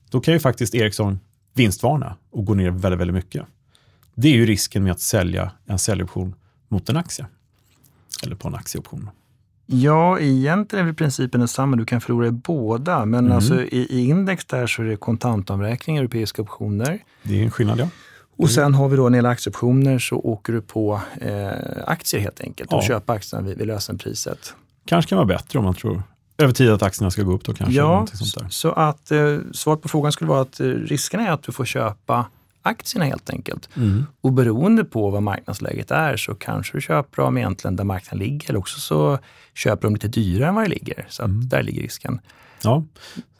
då 0.10 0.20
kan 0.20 0.34
ju 0.34 0.40
faktiskt 0.40 0.76
Ericsson 0.76 1.20
vinstvarna 1.54 2.18
och 2.32 2.46
gå 2.46 2.54
ner 2.54 2.72
väldigt, 2.72 3.00
väldigt 3.00 3.16
mycket. 3.16 3.46
Det 4.16 4.28
är 4.28 4.34
ju 4.34 4.46
risken 4.46 4.84
med 4.84 4.92
att 4.92 5.00
sälja 5.00 5.52
en 5.66 5.80
säljoption 5.80 6.36
mot 6.68 6.90
en 6.90 6.98
aktie. 6.98 7.26
Eller 8.24 8.36
på 8.36 8.48
en 8.48 8.56
aktieoption. 8.56 9.10
Ja, 9.66 10.20
egentligen 10.20 10.88
är 10.88 10.94
principen 10.94 11.40
densamma. 11.40 11.76
Du 11.78 11.86
kan 11.86 12.02
förlora 12.02 12.28
i 12.28 12.32
båda. 12.32 13.06
Men 13.06 13.20
Mm. 13.26 13.36
alltså, 13.36 13.62
i, 13.64 13.88
i 13.90 14.10
index 14.10 14.46
där 14.46 14.68
så 14.68 14.82
är 14.82 14.86
det 14.86 14.96
kontantomräkning, 14.96 15.98
europeiska 15.98 16.42
optioner. 16.42 17.00
Det 17.24 17.40
är 17.40 17.44
en 17.44 17.52
skillnad, 17.52 17.80
ja. 17.80 17.88
Och 18.38 18.50
sen 18.50 18.74
har 18.74 18.90
vi 18.90 18.98
då 18.98 19.04
när 19.04 19.10
det 19.10 19.16
gäller 19.18 19.30
aktieoptioner 19.30 20.00
så 20.00 20.16
åker 20.16 20.54
du 20.54 20.62
på 20.62 21.02
eh, 21.22 21.48
aktier 21.88 22.22
helt 22.22 22.42
enkelt 22.42 22.74
och 22.74 22.78
Ja. 22.84 22.88
köper 22.88 23.14
aktierna 23.14 23.48
vid, 23.48 23.58
vid 23.58 23.68
lösenpriset. 23.68 24.54
Kanske 24.86 25.10
kan 25.10 25.16
vara 25.18 25.26
bättre 25.28 25.60
om 25.60 25.66
man 25.66 25.74
tror 25.76 26.04
över 26.38 26.54
tid 26.54 26.70
att 26.70 26.84
aktierna 26.84 27.12
ska 27.12 27.24
gå 27.24 27.32
upp 27.34 27.44
då 27.44 27.54
kanske. 27.54 27.76
Ja, 27.76 28.06
så 28.50 28.72
att 28.72 29.12
eh, 29.12 29.38
svaret 29.54 29.82
på 29.82 29.88
frågan 29.90 30.12
skulle 30.12 30.30
vara 30.30 30.42
att 30.42 30.60
eh, 30.60 30.66
risken 30.68 31.20
är 31.20 31.32
att 31.32 31.44
du 31.44 31.52
får 31.52 31.66
köpa 31.66 32.26
aktierna 32.64 33.06
helt 33.06 33.30
enkelt. 33.30 33.70
Mm. 33.76 34.06
Och 34.22 34.34
beroende 34.34 34.84
på 34.86 35.10
vad 35.10 35.24
marknadsläget 35.24 35.92
är 35.92 36.18
så 36.18 36.36
kanske 36.36 36.78
du 36.78 36.82
köper 36.82 37.22
dem 37.24 37.38
egentligen 37.38 37.76
där 37.76 37.84
marknaden 37.84 38.28
ligger 38.28 38.50
eller 38.50 38.60
också 38.60 38.80
så 38.80 39.20
köper 39.54 39.82
de 39.88 39.94
lite 39.94 40.08
dyrare 40.08 40.50
än 40.50 40.56
vad 40.56 40.64
det 40.64 40.70
ligger. 40.70 41.06
Så 41.10 41.24
Mm. 41.24 41.50
där 41.50 41.64
ligger 41.64 41.82
risken. 41.82 42.20
Ja, 42.64 42.84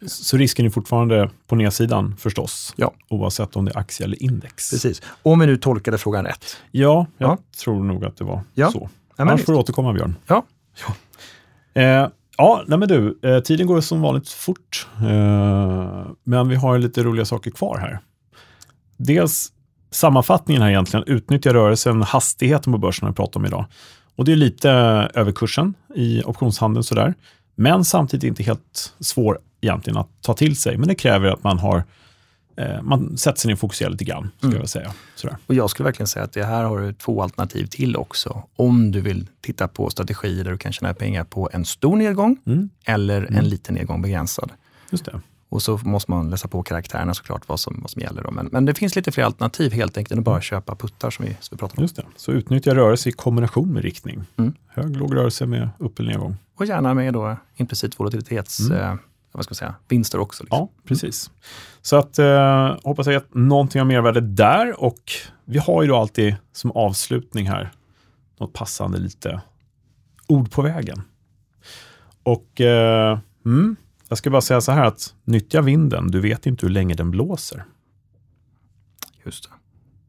så 0.08 0.38
risken 0.38 0.66
är 0.66 0.70
fortfarande 0.70 1.30
på 1.48 1.56
nedsidan 1.56 2.16
förstås, 2.18 2.74
Ja. 2.76 2.94
oavsett 3.10 3.56
om 3.56 3.66
det 3.66 3.72
är 3.72 3.78
aktie 3.78 4.06
eller 4.06 4.24
index. 4.24 4.70
Precis. 4.72 5.02
Om 5.24 5.40
vi 5.40 5.46
nu 5.46 5.58
tolkade 5.58 5.98
frågan 5.98 6.26
rätt. 6.26 6.58
Ja, 6.72 7.08
jag 7.18 7.30
Ja. 7.30 7.38
tror 7.64 7.84
nog 7.84 8.06
att 8.06 8.18
det 8.18 8.24
var 8.24 8.42
Ja. 8.54 8.72
så. 8.72 8.90
Ja, 9.16 9.22
Annars 9.24 9.36
visst. 9.40 9.46
får 9.46 9.54
du 9.54 9.60
återkomma 9.60 9.94
Björn. 9.94 10.16
Ja. 10.28 10.46
Eh, 11.74 12.08
ja, 12.38 12.64
nej 12.68 12.78
men 12.80 12.88
du, 12.88 13.20
eh, 13.24 13.40
tiden 13.40 13.68
går 13.68 13.82
som 13.82 14.02
vanligt 14.02 14.30
fort. 14.30 14.88
Eh, 14.98 16.06
men 16.24 16.48
vi 16.50 16.56
har 16.56 16.78
lite 16.78 17.04
roliga 17.04 17.26
saker 17.26 17.52
kvar 17.52 17.78
här. 17.78 18.00
Dels 18.98 19.52
sammanfattningen 19.92 20.62
här 20.64 20.70
egentligen, 20.70 21.04
utnyttja 21.08 21.54
rörelsen, 21.54 22.02
hastigheten 22.02 22.74
på 22.74 22.80
börsen 22.80 23.06
har 23.06 23.12
vi 23.12 23.16
pratat 23.16 23.36
om 23.36 23.46
idag. 23.46 23.66
Och 24.16 24.26
det 24.26 24.32
är 24.32 24.36
lite 24.36 24.70
över 25.14 25.32
kursen 25.32 25.74
i 25.96 26.24
optionshandeln 26.24 26.84
sådär. 26.84 27.14
Men 27.56 27.86
samtidigt 27.86 28.24
inte 28.28 28.44
helt 28.44 28.94
svår 29.00 29.40
egentligen 29.62 29.98
att 29.98 30.10
ta 30.22 30.34
till 30.34 30.58
sig. 30.58 30.78
Men 30.78 30.88
det 30.88 30.96
kräver 30.96 31.28
att 31.30 31.44
man 31.44 31.60
har 31.60 31.84
eh, 32.58 32.82
man 32.82 33.18
sätter 33.18 33.40
sig 33.40 33.50
ner 33.50 33.54
och 33.54 33.60
fokuserar 33.60 33.90
lite 33.90 34.04
grann, 34.04 34.30
skulle 34.38 34.52
Mm. 34.52 34.62
jag 34.62 34.70
säga. 34.70 34.94
Sådär. 35.16 35.38
Och 35.48 35.56
jag 35.56 35.70
skulle 35.70 35.86
verkligen 35.86 36.08
säga 36.08 36.26
att 36.26 36.34
det 36.34 36.44
här 36.46 36.64
har 36.64 36.80
du 36.80 36.94
två 36.94 37.22
alternativ 37.24 37.66
till 37.66 37.96
också. 37.96 38.44
Om 38.56 38.92
du 38.92 39.02
vill 39.02 39.28
titta 39.42 39.68
på 39.68 39.90
strategier 39.90 40.44
där 40.44 40.52
du 40.52 40.58
kan 40.58 40.72
tjäna 40.74 40.94
pengar 40.94 41.24
på 41.24 41.50
en 41.54 41.66
stor 41.66 41.96
nedgång 41.96 42.38
Mm, 42.46 42.70
eller 42.86 43.22
en 43.38 43.50
liten 43.50 43.76
nedgång 43.76 44.02
begränsad. 44.02 44.52
just 44.92 45.06
det. 45.06 45.22
Och 45.54 45.62
så 45.62 45.80
måste 45.84 46.12
man 46.12 46.30
läsa 46.30 46.48
på 46.48 46.64
karaktärerna 46.64 47.14
såklart, 47.14 47.48
vad 47.48 47.60
som, 47.60 47.80
vad 47.82 47.90
som 47.90 48.02
gäller. 48.02 48.24
Då. 48.24 48.32
Men, 48.32 48.50
men 48.52 48.66
det 48.66 48.74
finns 48.74 48.96
lite 48.96 49.12
fler 49.12 49.24
alternativ 49.24 49.72
helt 49.72 49.98
enkelt 49.98 50.12
än 50.12 50.20
att 50.20 50.26
bara 50.26 50.42
köpa 50.42 50.76
puttar 50.76 51.10
som 51.10 51.26
vi, 51.26 51.38
som 51.40 51.56
vi 51.56 51.60
pratade 51.60 51.78
om. 51.78 51.84
Just 51.84 51.96
det. 51.96 52.06
Så 52.16 52.32
utnyttja 52.32 52.76
rörelse 52.76 53.10
i 53.10 53.12
kombination 53.12 53.74
med 53.74 53.84
riktning. 53.84 54.24
Mm. 54.38 54.54
Hög, 54.68 54.98
låg 54.98 55.16
rörelse 55.16 55.46
med 55.46 55.70
upp 55.78 56.00
eller 56.00 56.12
nedgång. 56.12 56.36
Och 56.56 56.66
gärna 56.66 56.94
med 56.94 57.14
då 57.14 57.38
implicit 57.56 58.00
volatilitets, 58.00 58.70
eh, 58.70 58.96
vad 59.32 59.44
ska 59.44 59.52
man 59.52 59.56
säga, 59.56 59.76
vinster 59.88 60.20
också. 60.20 60.44
Liksom. 60.44 60.60
Ja, 60.60 60.70
precis. 60.88 61.32
Så 61.82 61.96
att 61.96 62.20
eh, 62.20 62.78
hoppas 62.84 63.08
jag 63.08 63.16
att 63.16 63.34
någonting 63.34 63.82
av 63.82 63.88
mervärde 63.88 64.22
där 64.22 64.84
och 64.84 65.12
vi 65.46 65.60
har 65.60 65.82
ju 65.82 65.88
då 65.88 65.96
alltid 65.96 66.36
som 66.54 66.72
avslutning 66.72 67.48
här 67.48 67.72
något 68.40 68.54
passande 68.54 68.98
lite 68.98 69.42
ord 70.28 70.52
på 70.52 70.62
vägen. 70.62 71.02
Och 72.24 72.62
eh, 72.62 73.20
mm, 73.46 73.76
jag 74.14 74.18
ska 74.18 74.30
bara 74.30 74.42
säga 74.42 74.62
så 74.62 74.72
här 74.72 74.86
att 74.86 75.14
nyttja 75.24 75.62
vinden, 75.62 76.08
du 76.12 76.22
vet 76.22 76.46
inte 76.46 76.66
hur 76.66 76.74
länge 76.74 76.94
den 76.96 77.12
blåser. 77.12 77.66
Just 79.26 79.44
det. 79.44 79.50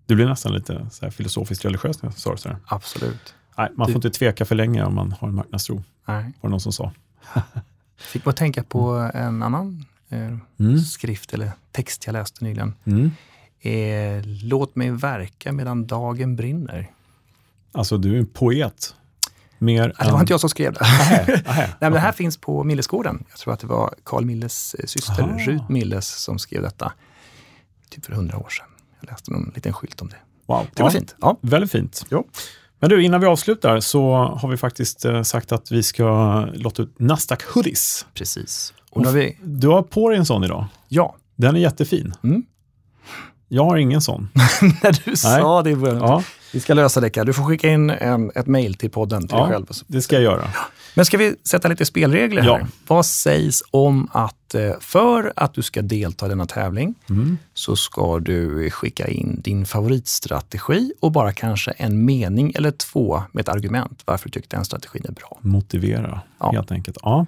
Det 0.06 0.14
blir 0.14 0.26
nästan 0.26 0.52
lite 0.52 0.86
så 0.90 1.04
här 1.04 1.10
filosofiskt 1.10 1.64
religiöst 1.64 2.02
när 2.02 2.10
jag 2.10 2.18
sa 2.18 2.30
det 2.32 2.38
så 2.38 2.48
här. 2.48 2.58
Absolut. 2.66 3.34
Nej, 3.58 3.70
man 3.76 3.86
får 3.86 3.92
Du- 3.92 4.08
inte 4.08 4.10
tveka 4.10 4.44
för 4.44 4.54
länge 4.54 4.84
om 4.84 4.94
man 4.94 5.12
har 5.12 5.28
en 5.28 5.34
marknadstro, 5.34 5.82
Nej. 6.06 6.24
var 6.40 6.48
det 6.48 6.50
någon 6.50 6.60
som 6.60 6.72
sa. 6.72 6.92
Fick 7.96 8.24
bara 8.24 8.32
tänka 8.34 8.62
på 8.62 9.10
en 9.14 9.42
annan 9.42 9.84
eh, 10.08 10.36
Mm. 10.58 10.78
skrift 10.78 11.34
eller 11.34 11.50
text 11.72 12.06
jag 12.06 12.12
läste 12.12 12.44
nyligen. 12.44 12.74
Mm. 12.84 13.10
Eh, 13.60 14.22
Låt 14.26 14.76
mig 14.76 14.90
verka 14.90 15.52
medan 15.52 15.86
dagen 15.86 16.36
brinner. 16.36 16.90
Alltså, 17.72 17.98
du 17.98 18.14
är 18.14 18.18
en 18.18 18.26
poet. 18.26 18.94
Mer 19.64 19.82
Nej, 19.98 20.06
det 20.06 20.12
var 20.12 20.20
inte 20.20 20.32
jag 20.32 20.40
som 20.40 20.50
skrev 20.50 20.72
det. 20.72 20.80
Nähä, 20.80 21.26
nähä. 21.26 21.42
Nej, 21.66 21.74
men 21.80 21.92
det 21.92 21.98
här 21.98 22.12
finns 22.12 22.36
på 22.36 22.64
Millesgården. 22.64 23.24
Jag 23.30 23.38
tror 23.38 23.54
att 23.54 23.60
det 23.60 23.66
var 23.66 23.94
Carl 24.04 24.24
Milles 24.24 24.74
eh, 24.74 24.86
syster, 24.86 25.22
Aha. 25.22 25.38
Rut 25.38 25.68
Milles, 25.68 26.08
som 26.08 26.38
skrev 26.38 26.62
detta. 26.62 26.92
Typ 27.90 28.04
för 28.04 28.12
hundra 28.12 28.38
år 28.38 28.48
sedan. 28.48 28.66
Jag 29.00 29.10
läste 29.10 29.30
någon 29.32 29.52
liten 29.54 29.72
skylt 29.72 30.02
om 30.02 30.08
det. 30.08 30.16
Wow. 30.46 30.66
Det 30.74 30.82
var 30.82 30.90
Ja, 30.90 30.92
fint. 30.92 31.14
Ja. 31.20 31.36
Väldigt 31.40 31.70
fint. 31.72 32.06
Jo. 32.10 32.26
Men 32.80 32.90
du, 32.90 33.02
innan 33.04 33.20
vi 33.20 33.26
avslutar 33.26 33.80
så 33.80 34.14
har 34.14 34.48
vi 34.48 34.56
faktiskt 34.56 35.04
eh, 35.04 35.22
sagt 35.22 35.52
att 35.52 35.70
vi 35.70 35.82
ska 35.82 36.40
låta 36.54 36.82
ut 36.82 36.98
Nasdaq 36.98 37.42
Hoodies. 37.42 38.06
Precis. 38.14 38.74
Och 38.90 39.04
har 39.04 39.12
vi, 39.12 39.38
Du 39.42 39.68
har 39.68 39.82
på 39.82 40.08
dig 40.10 40.18
en 40.18 40.26
sån 40.26 40.44
idag. 40.44 40.64
ja, 40.88 41.16
Den 41.36 41.56
är 41.56 41.60
jättefin. 41.60 42.14
Mm. 42.24 42.42
Jag 43.48 43.64
har 43.64 43.76
ingen 43.76 44.00
sån. 44.00 44.28
när 44.82 45.04
du 45.04 45.16
sa 45.16 45.62
det 45.62 45.70
i 45.70 45.76
början. 45.76 45.96
Ja, 45.98 46.22
Vi 46.54 46.60
ska 46.60 46.74
lösa 46.74 47.00
det, 47.00 47.10
Kalle. 47.10 47.26
Du 47.26 47.32
får 47.32 47.44
skicka 47.44 47.68
in 47.68 47.90
en, 47.90 48.30
ett 48.34 48.46
mejl 48.46 48.74
till 48.74 48.90
podden 48.90 49.28
till 49.28 49.36
Ja. 49.36 49.44
dig 49.44 49.52
själv. 49.52 49.66
det 49.86 50.02
ska 50.02 50.14
jag 50.16 50.22
göra. 50.22 50.48
Men 50.94 51.04
ska 51.04 51.18
vi 51.18 51.36
sätta 51.44 51.68
lite 51.68 51.84
spelregler 51.84 52.42
här? 52.42 52.48
Ja. 52.48 52.66
Vad 52.86 53.06
sägs 53.06 53.62
om 53.70 54.08
att 54.12 54.54
eh, 54.54 54.72
för 54.80 55.32
att 55.36 55.54
du 55.54 55.62
ska 55.62 55.82
delta 55.82 56.26
i 56.26 56.28
denna 56.28 56.46
tävling 56.46 56.94
Mm. 57.10 57.38
så 57.54 57.76
ska 57.76 58.18
du 58.18 58.70
skicka 58.70 59.08
in 59.08 59.40
din 59.44 59.66
favoritstrategi 59.66 60.92
och 61.00 61.12
bara 61.12 61.32
kanske 61.32 61.70
en 61.70 62.04
mening 62.04 62.52
eller 62.54 62.70
två 62.70 63.22
med 63.32 63.42
ett 63.42 63.48
argument 63.48 64.02
varför 64.04 64.28
du 64.28 64.30
tyckte 64.32 64.56
den 64.56 64.64
strategin 64.64 65.02
är 65.08 65.12
bra. 65.12 65.38
Motivera, 65.40 66.20
Ja. 66.40 66.50
helt 66.52 66.72
enkelt. 66.72 66.98
Ja. 67.02 67.26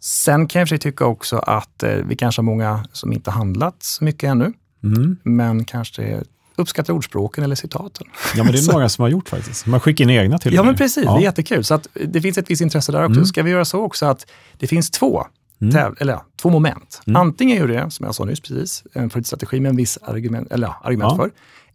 Sen 0.00 0.46
kan 0.46 0.66
jag 0.70 0.80
tycka 0.80 1.04
också 1.06 1.38
att 1.38 1.82
eh, 1.82 1.90
vi 1.94 2.16
kanske 2.16 2.40
har 2.40 2.44
många 2.44 2.84
som 2.92 3.12
inte 3.12 3.30
handlat 3.30 3.76
så 3.78 4.04
mycket 4.04 4.30
ännu, 4.30 4.52
Mm. 4.84 5.16
men 5.22 5.64
kanske 5.64 6.22
uppskattar 6.58 6.92
ordspråken 6.92 7.44
eller 7.44 7.54
citaten. 7.54 8.06
ja, 8.36 8.44
men 8.44 8.52
det 8.52 8.58
är 8.58 8.72
några 8.72 8.88
som 8.88 9.02
har 9.02 9.08
gjort 9.08 9.28
faktiskt. 9.28 9.66
Man 9.66 9.80
skickar 9.80 10.04
in 10.04 10.10
egna 10.10 10.38
till 10.38 10.50
och 10.52 10.56
Ja, 10.56 10.62
med. 10.62 10.66
men 10.66 10.76
precis. 10.76 11.04
Det 11.04 11.10
är 11.10 11.18
jättekul. 11.20 11.64
Så 11.64 11.74
att 11.74 11.86
det 11.94 12.20
finns 12.20 12.38
ett 12.38 12.50
visst 12.50 12.62
intresse 12.62 12.92
där 12.92 13.04
också. 13.04 13.12
Mm. 13.12 13.24
Ska 13.26 13.42
vi 13.42 13.50
göra 13.50 13.64
så 13.64 13.80
också 13.82 14.06
att 14.06 14.26
det 14.58 14.66
finns 14.66 14.90
två, 14.90 15.22
Mm. 15.60 15.94
eller, 16.00 16.12
ja, 16.12 16.24
två 16.42 16.50
moment. 16.50 17.00
Mm. 17.06 17.20
Antingen 17.22 17.56
gör 17.56 17.66
du 17.68 17.74
det, 17.74 17.90
som 17.90 18.06
jag 18.06 18.14
sa 18.14 18.24
nyss, 18.24 18.40
precis, 18.40 18.84
en 18.92 19.10
favoritstrategi 19.10 19.60
med 19.60 19.70
en 19.70 19.76
viss 19.76 19.98
argument, 20.02 20.52
eller, 20.52 20.66
ja, 20.66 20.80
argument 20.84 21.12
Ja. 21.12 21.16
för. 21.16 21.30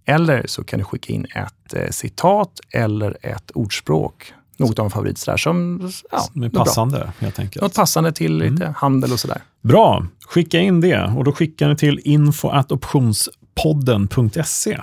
Eller 0.05 0.43
så 0.47 0.63
kan 0.63 0.79
du 0.79 0.86
skicka 0.86 1.13
in 1.13 1.25
ett 1.36 1.73
eh, 1.73 1.89
citat 1.89 2.59
eller 2.71 3.17
ett 3.21 3.51
ordspråk. 3.51 4.34
Något 4.57 4.79
av 4.79 4.86
en 4.86 4.91
favorit 4.91 5.17
sådär, 5.17 5.38
som 5.38 5.89
ja, 6.11 6.19
Som 6.19 6.43
är 6.43 6.49
bra. 6.49 6.63
passande, 6.65 7.11
helt 7.19 7.39
enkelt. 7.39 7.61
Något 7.63 7.75
passande 7.75 8.11
till 8.11 8.41
Mm. 8.41 8.53
lite 8.53 8.73
handel 8.77 9.11
och 9.13 9.19
sådär. 9.19 9.41
Bra, 9.61 10.05
skicka 10.27 10.59
in 10.59 10.81
det 10.81 11.13
och 11.17 11.23
då 11.23 11.31
skickar 11.31 11.69
ni 11.69 11.75
till 11.75 11.99
podden.se 13.56 14.82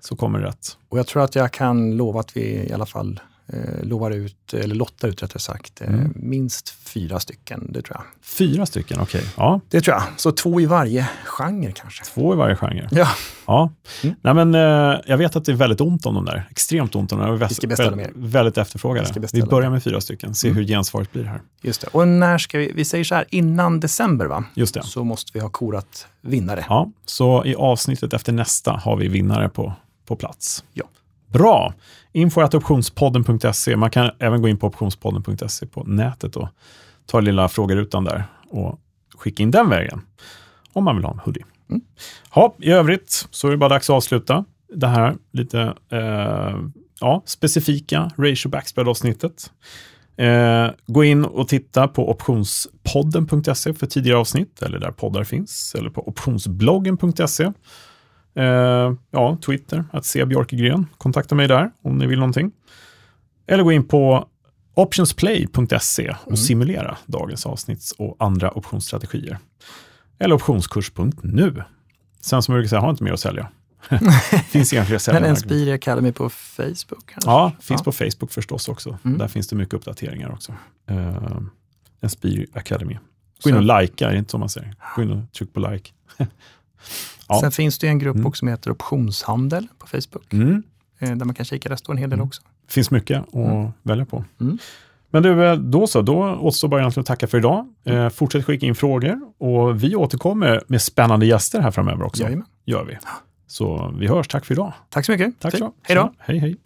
så 0.00 0.16
kommer 0.16 0.38
det 0.38 0.46
rätt. 0.46 0.78
Och 0.88 0.98
jag 0.98 1.06
tror 1.06 1.22
att 1.22 1.34
jag 1.34 1.52
kan 1.52 1.96
lova 1.96 2.20
att 2.20 2.36
vi 2.36 2.40
i 2.40 2.72
alla 2.72 2.86
fall 2.86 3.20
eh, 3.52 3.82
lovar 3.84 4.10
ut, 4.10 4.54
eller 4.54 4.74
lottar 4.74 5.08
ut 5.08 5.22
rättare 5.22 5.38
sagt, 5.38 5.80
eh, 5.80 5.88
Mm. 5.88 6.12
minst 6.16 6.68
fyra 6.68 7.20
stycken. 7.20 7.66
Det 7.72 7.82
tror 7.82 7.96
jag. 7.96 8.04
Fyra 8.22 8.66
stycken, 8.66 9.00
okej. 9.00 9.24
Ja, 9.36 9.60
Det 9.70 9.80
tror 9.80 9.94
jag. 9.94 10.02
Så 10.16 10.32
två 10.32 10.60
i 10.60 10.66
varje 10.66 11.08
genre 11.24 11.72
kanske. 11.72 12.04
två 12.04 12.34
i 12.34 12.36
varje 12.36 12.56
genre. 12.56 12.88
Ja, 12.90 13.08
Ja. 13.46 13.70
Mm. 14.04 14.16
Nej, 14.22 14.34
men, 14.34 14.54
eh, 14.54 15.00
jag 15.06 15.16
vet 15.18 15.36
att 15.36 15.44
det 15.44 15.52
är 15.52 15.56
väldigt 15.56 15.80
ont 15.80 16.06
om 16.06 16.14
dem 16.14 16.24
där. 16.24 16.48
Extremt 16.50 16.94
ont 16.94 17.12
om 17.12 17.18
dem. 17.18 17.30
Och 17.30 17.42
Vi 17.50 17.54
ska 17.54 17.66
beställa 17.66 17.90
vä- 17.90 17.96
mer. 17.96 18.12
Väldigt 18.14 18.58
efterfrågade. 18.58 19.12
Vi 19.32 19.40
Vi 19.40 19.42
börjar 19.42 19.70
med 19.70 19.82
fyra 19.82 20.00
stycken, 20.00 20.34
se 20.34 20.48
Mm. 20.48 20.56
hur 20.56 20.64
gensvaret 20.66 21.12
blir 21.12 21.24
här. 21.24 21.40
just 21.62 21.80
det. 21.80 21.86
Och 21.86 22.08
när 22.08 22.38
ska 22.38 22.58
vi, 22.58 22.72
vi 22.74 22.84
säger 22.84 23.04
så 23.04 23.14
här, 23.14 23.24
innan 23.30 23.80
december 23.80 24.26
va? 24.26 24.44
Just 24.54 24.74
det. 24.74 24.82
Så 24.82 25.04
måste 25.04 25.30
vi 25.34 25.40
ha 25.40 25.48
korat 25.48 26.06
vinnare. 26.20 26.64
Ja, 26.68 26.90
så 27.04 27.44
i 27.44 27.54
avsnittet 27.54 28.12
efter 28.12 28.32
nästa 28.32 28.72
har 28.72 28.96
vi 28.96 29.08
vinnare 29.08 29.48
på, 29.48 29.72
på 30.06 30.16
plats. 30.16 30.64
Ja. 30.72 30.84
Bra! 31.32 31.74
Info.optionspodden.se. 32.12 33.76
Man 33.76 33.90
kan 33.90 34.10
även 34.18 34.42
gå 34.42 34.48
in 34.48 34.56
på 34.56 34.66
optionspodden.se 34.66 35.66
på 35.66 35.84
nätet 35.84 36.36
och 36.36 36.48
ta 37.06 37.20
lilla 37.20 37.48
frågerutan 37.48 38.04
där 38.04 38.24
och 38.48 38.80
skicka 39.18 39.42
in 39.42 39.50
den 39.50 39.68
vägen 39.68 40.00
om 40.72 40.84
man 40.84 40.96
vill 40.96 41.04
ha 41.04 41.12
en 41.12 41.18
hoodie. 41.18 41.44
Mm. 41.70 41.82
Ja, 42.34 42.54
I 42.58 42.70
övrigt 42.70 43.28
så 43.30 43.46
är 43.46 43.50
det 43.50 43.56
bara 43.56 43.68
dags 43.68 43.90
att 43.90 43.96
avsluta 43.96 44.44
det 44.74 44.86
här 44.86 45.16
lite 45.32 45.74
eh, 45.90 46.58
ja, 47.00 47.22
specifika 47.26 48.10
ratio 48.16 48.48
backspread-avsnittet. 48.48 49.50
Eh, 50.16 50.70
gå 50.86 51.04
in 51.04 51.24
och 51.24 51.48
titta 51.48 51.88
på 51.88 52.10
optionspodden.se 52.10 53.74
för 53.74 53.86
tidigare 53.86 54.18
avsnitt, 54.18 54.62
eller 54.62 54.78
där 54.78 54.90
poddar 54.90 55.24
finns, 55.24 55.74
eller 55.78 55.90
på 55.90 56.08
optionsbloggen.se. 56.08 57.52
Eh, 58.36 58.92
ja, 59.10 59.38
Twitter, 59.46 59.84
att 59.92 60.04
se 60.04 60.24
Björkegren. 60.24 60.86
Kontakta 60.98 61.34
mig 61.34 61.48
där 61.48 61.70
om 61.82 61.98
ni 61.98 62.06
vill 62.06 62.18
någonting. 62.18 62.52
Eller 63.46 63.62
gå 63.64 63.72
in 63.72 63.84
på 63.88 64.28
optionsplay.se 64.74 66.10
och 66.10 66.26
Mm. 66.26 66.36
simulera 66.36 66.96
dagens 67.06 67.46
avsnitt 67.46 67.92
och 67.98 68.16
andra 68.18 68.50
optionsstrategier. 68.58 69.38
Eller 70.18 70.34
optionskurs.nu. 70.34 71.62
Sen 72.20 72.42
som 72.42 72.52
jag 72.54 72.58
brukar 72.60 72.68
säga, 72.68 72.80
har 72.80 72.90
inte 72.90 73.04
mer 73.04 73.12
att 73.12 73.20
sälja. 73.20 73.48
finns 74.48 74.70
fler 74.70 74.98
Men. 75.20 75.30
Inspire 75.30 75.74
Academy 75.74 76.12
på 76.12 76.28
Facebook 76.30 77.06
kanske? 77.06 77.30
Ja, 77.30 77.52
finns 77.60 77.80
Ja. 77.80 77.84
på 77.84 77.92
Facebook 77.92 78.32
förstås 78.32 78.68
också. 78.68 78.98
Mm. 79.04 79.18
Där 79.18 79.28
finns 79.28 79.48
det 79.48 79.56
mycket 79.56 79.74
uppdateringar 79.74 80.30
också. 80.32 80.54
Uh, 80.90 81.40
Inspire 82.02 82.46
Academy. 82.52 82.98
Gå 83.42 83.50
in 83.50 83.56
och 83.56 83.80
likea, 83.80 84.08
är 84.08 84.12
det 84.12 84.18
inte 84.18 84.30
så 84.30 84.38
man 84.38 84.48
säger? 84.48 84.74
Gå 84.96 85.02
in 85.02 85.10
och 85.10 85.32
tryck 85.32 85.52
på 85.52 85.60
like. 85.60 85.90
Ja. 87.28 87.40
Sen 87.40 87.52
finns 87.52 87.78
det 87.78 87.88
en 87.88 87.98
grupp 87.98 88.14
Mm. 88.14 88.26
också 88.26 88.38
som 88.38 88.48
heter 88.48 88.70
Optionshandel 88.70 89.66
på 89.78 89.86
Facebook. 89.86 90.32
Mm. 90.32 90.62
eh, 90.98 91.10
Där 91.12 91.24
man 91.24 91.34
kan 91.34 91.44
kika, 91.46 91.68
där 91.68 91.76
står 91.76 91.92
en 91.92 91.98
hel 91.98 92.10
del 92.10 92.16
Mm. 92.18 92.26
också. 92.26 92.42
finns 92.68 92.90
mycket 92.90 93.20
att 93.28 93.34
Mm. 93.34 93.68
välja 93.82 94.04
på. 94.04 94.24
Mm. 94.40 94.58
Men 95.10 95.22
du, 95.22 95.46
eh, 95.46 95.54
då 95.56 95.86
så, 95.86 96.02
då 96.02 96.16
återstår 96.40 96.68
bara 96.68 96.80
egentligen 96.80 97.02
att 97.02 97.06
tacka 97.06 97.26
för 97.26 97.38
idag. 97.38 97.66
Eh, 97.84 98.08
fortsätt 98.08 98.44
skicka 98.46 98.66
in 98.66 98.74
frågor 98.74 99.20
och 99.38 99.82
vi 99.84 99.96
återkommer 99.96 100.62
med 100.66 100.82
spännande 100.82 101.26
gäster 101.26 101.60
här 101.60 101.70
framöver 101.70 102.02
också. 102.04 102.22
Jajamän. 102.22 102.46
Gör 102.64 102.84
vi. 102.84 102.98
Så 103.46 103.94
vi 103.98 104.06
hörs, 104.06 104.28
tack 104.28 104.44
för 104.44 104.54
idag. 104.54 104.72
Tack 104.90 105.04
så 105.06 105.12
mycket. 105.12 105.40
Tack 105.40 105.58
så. 105.58 105.72
Hej 105.82 105.96
då. 105.96 106.12
Hej 106.18 106.38
hej. 106.38 106.56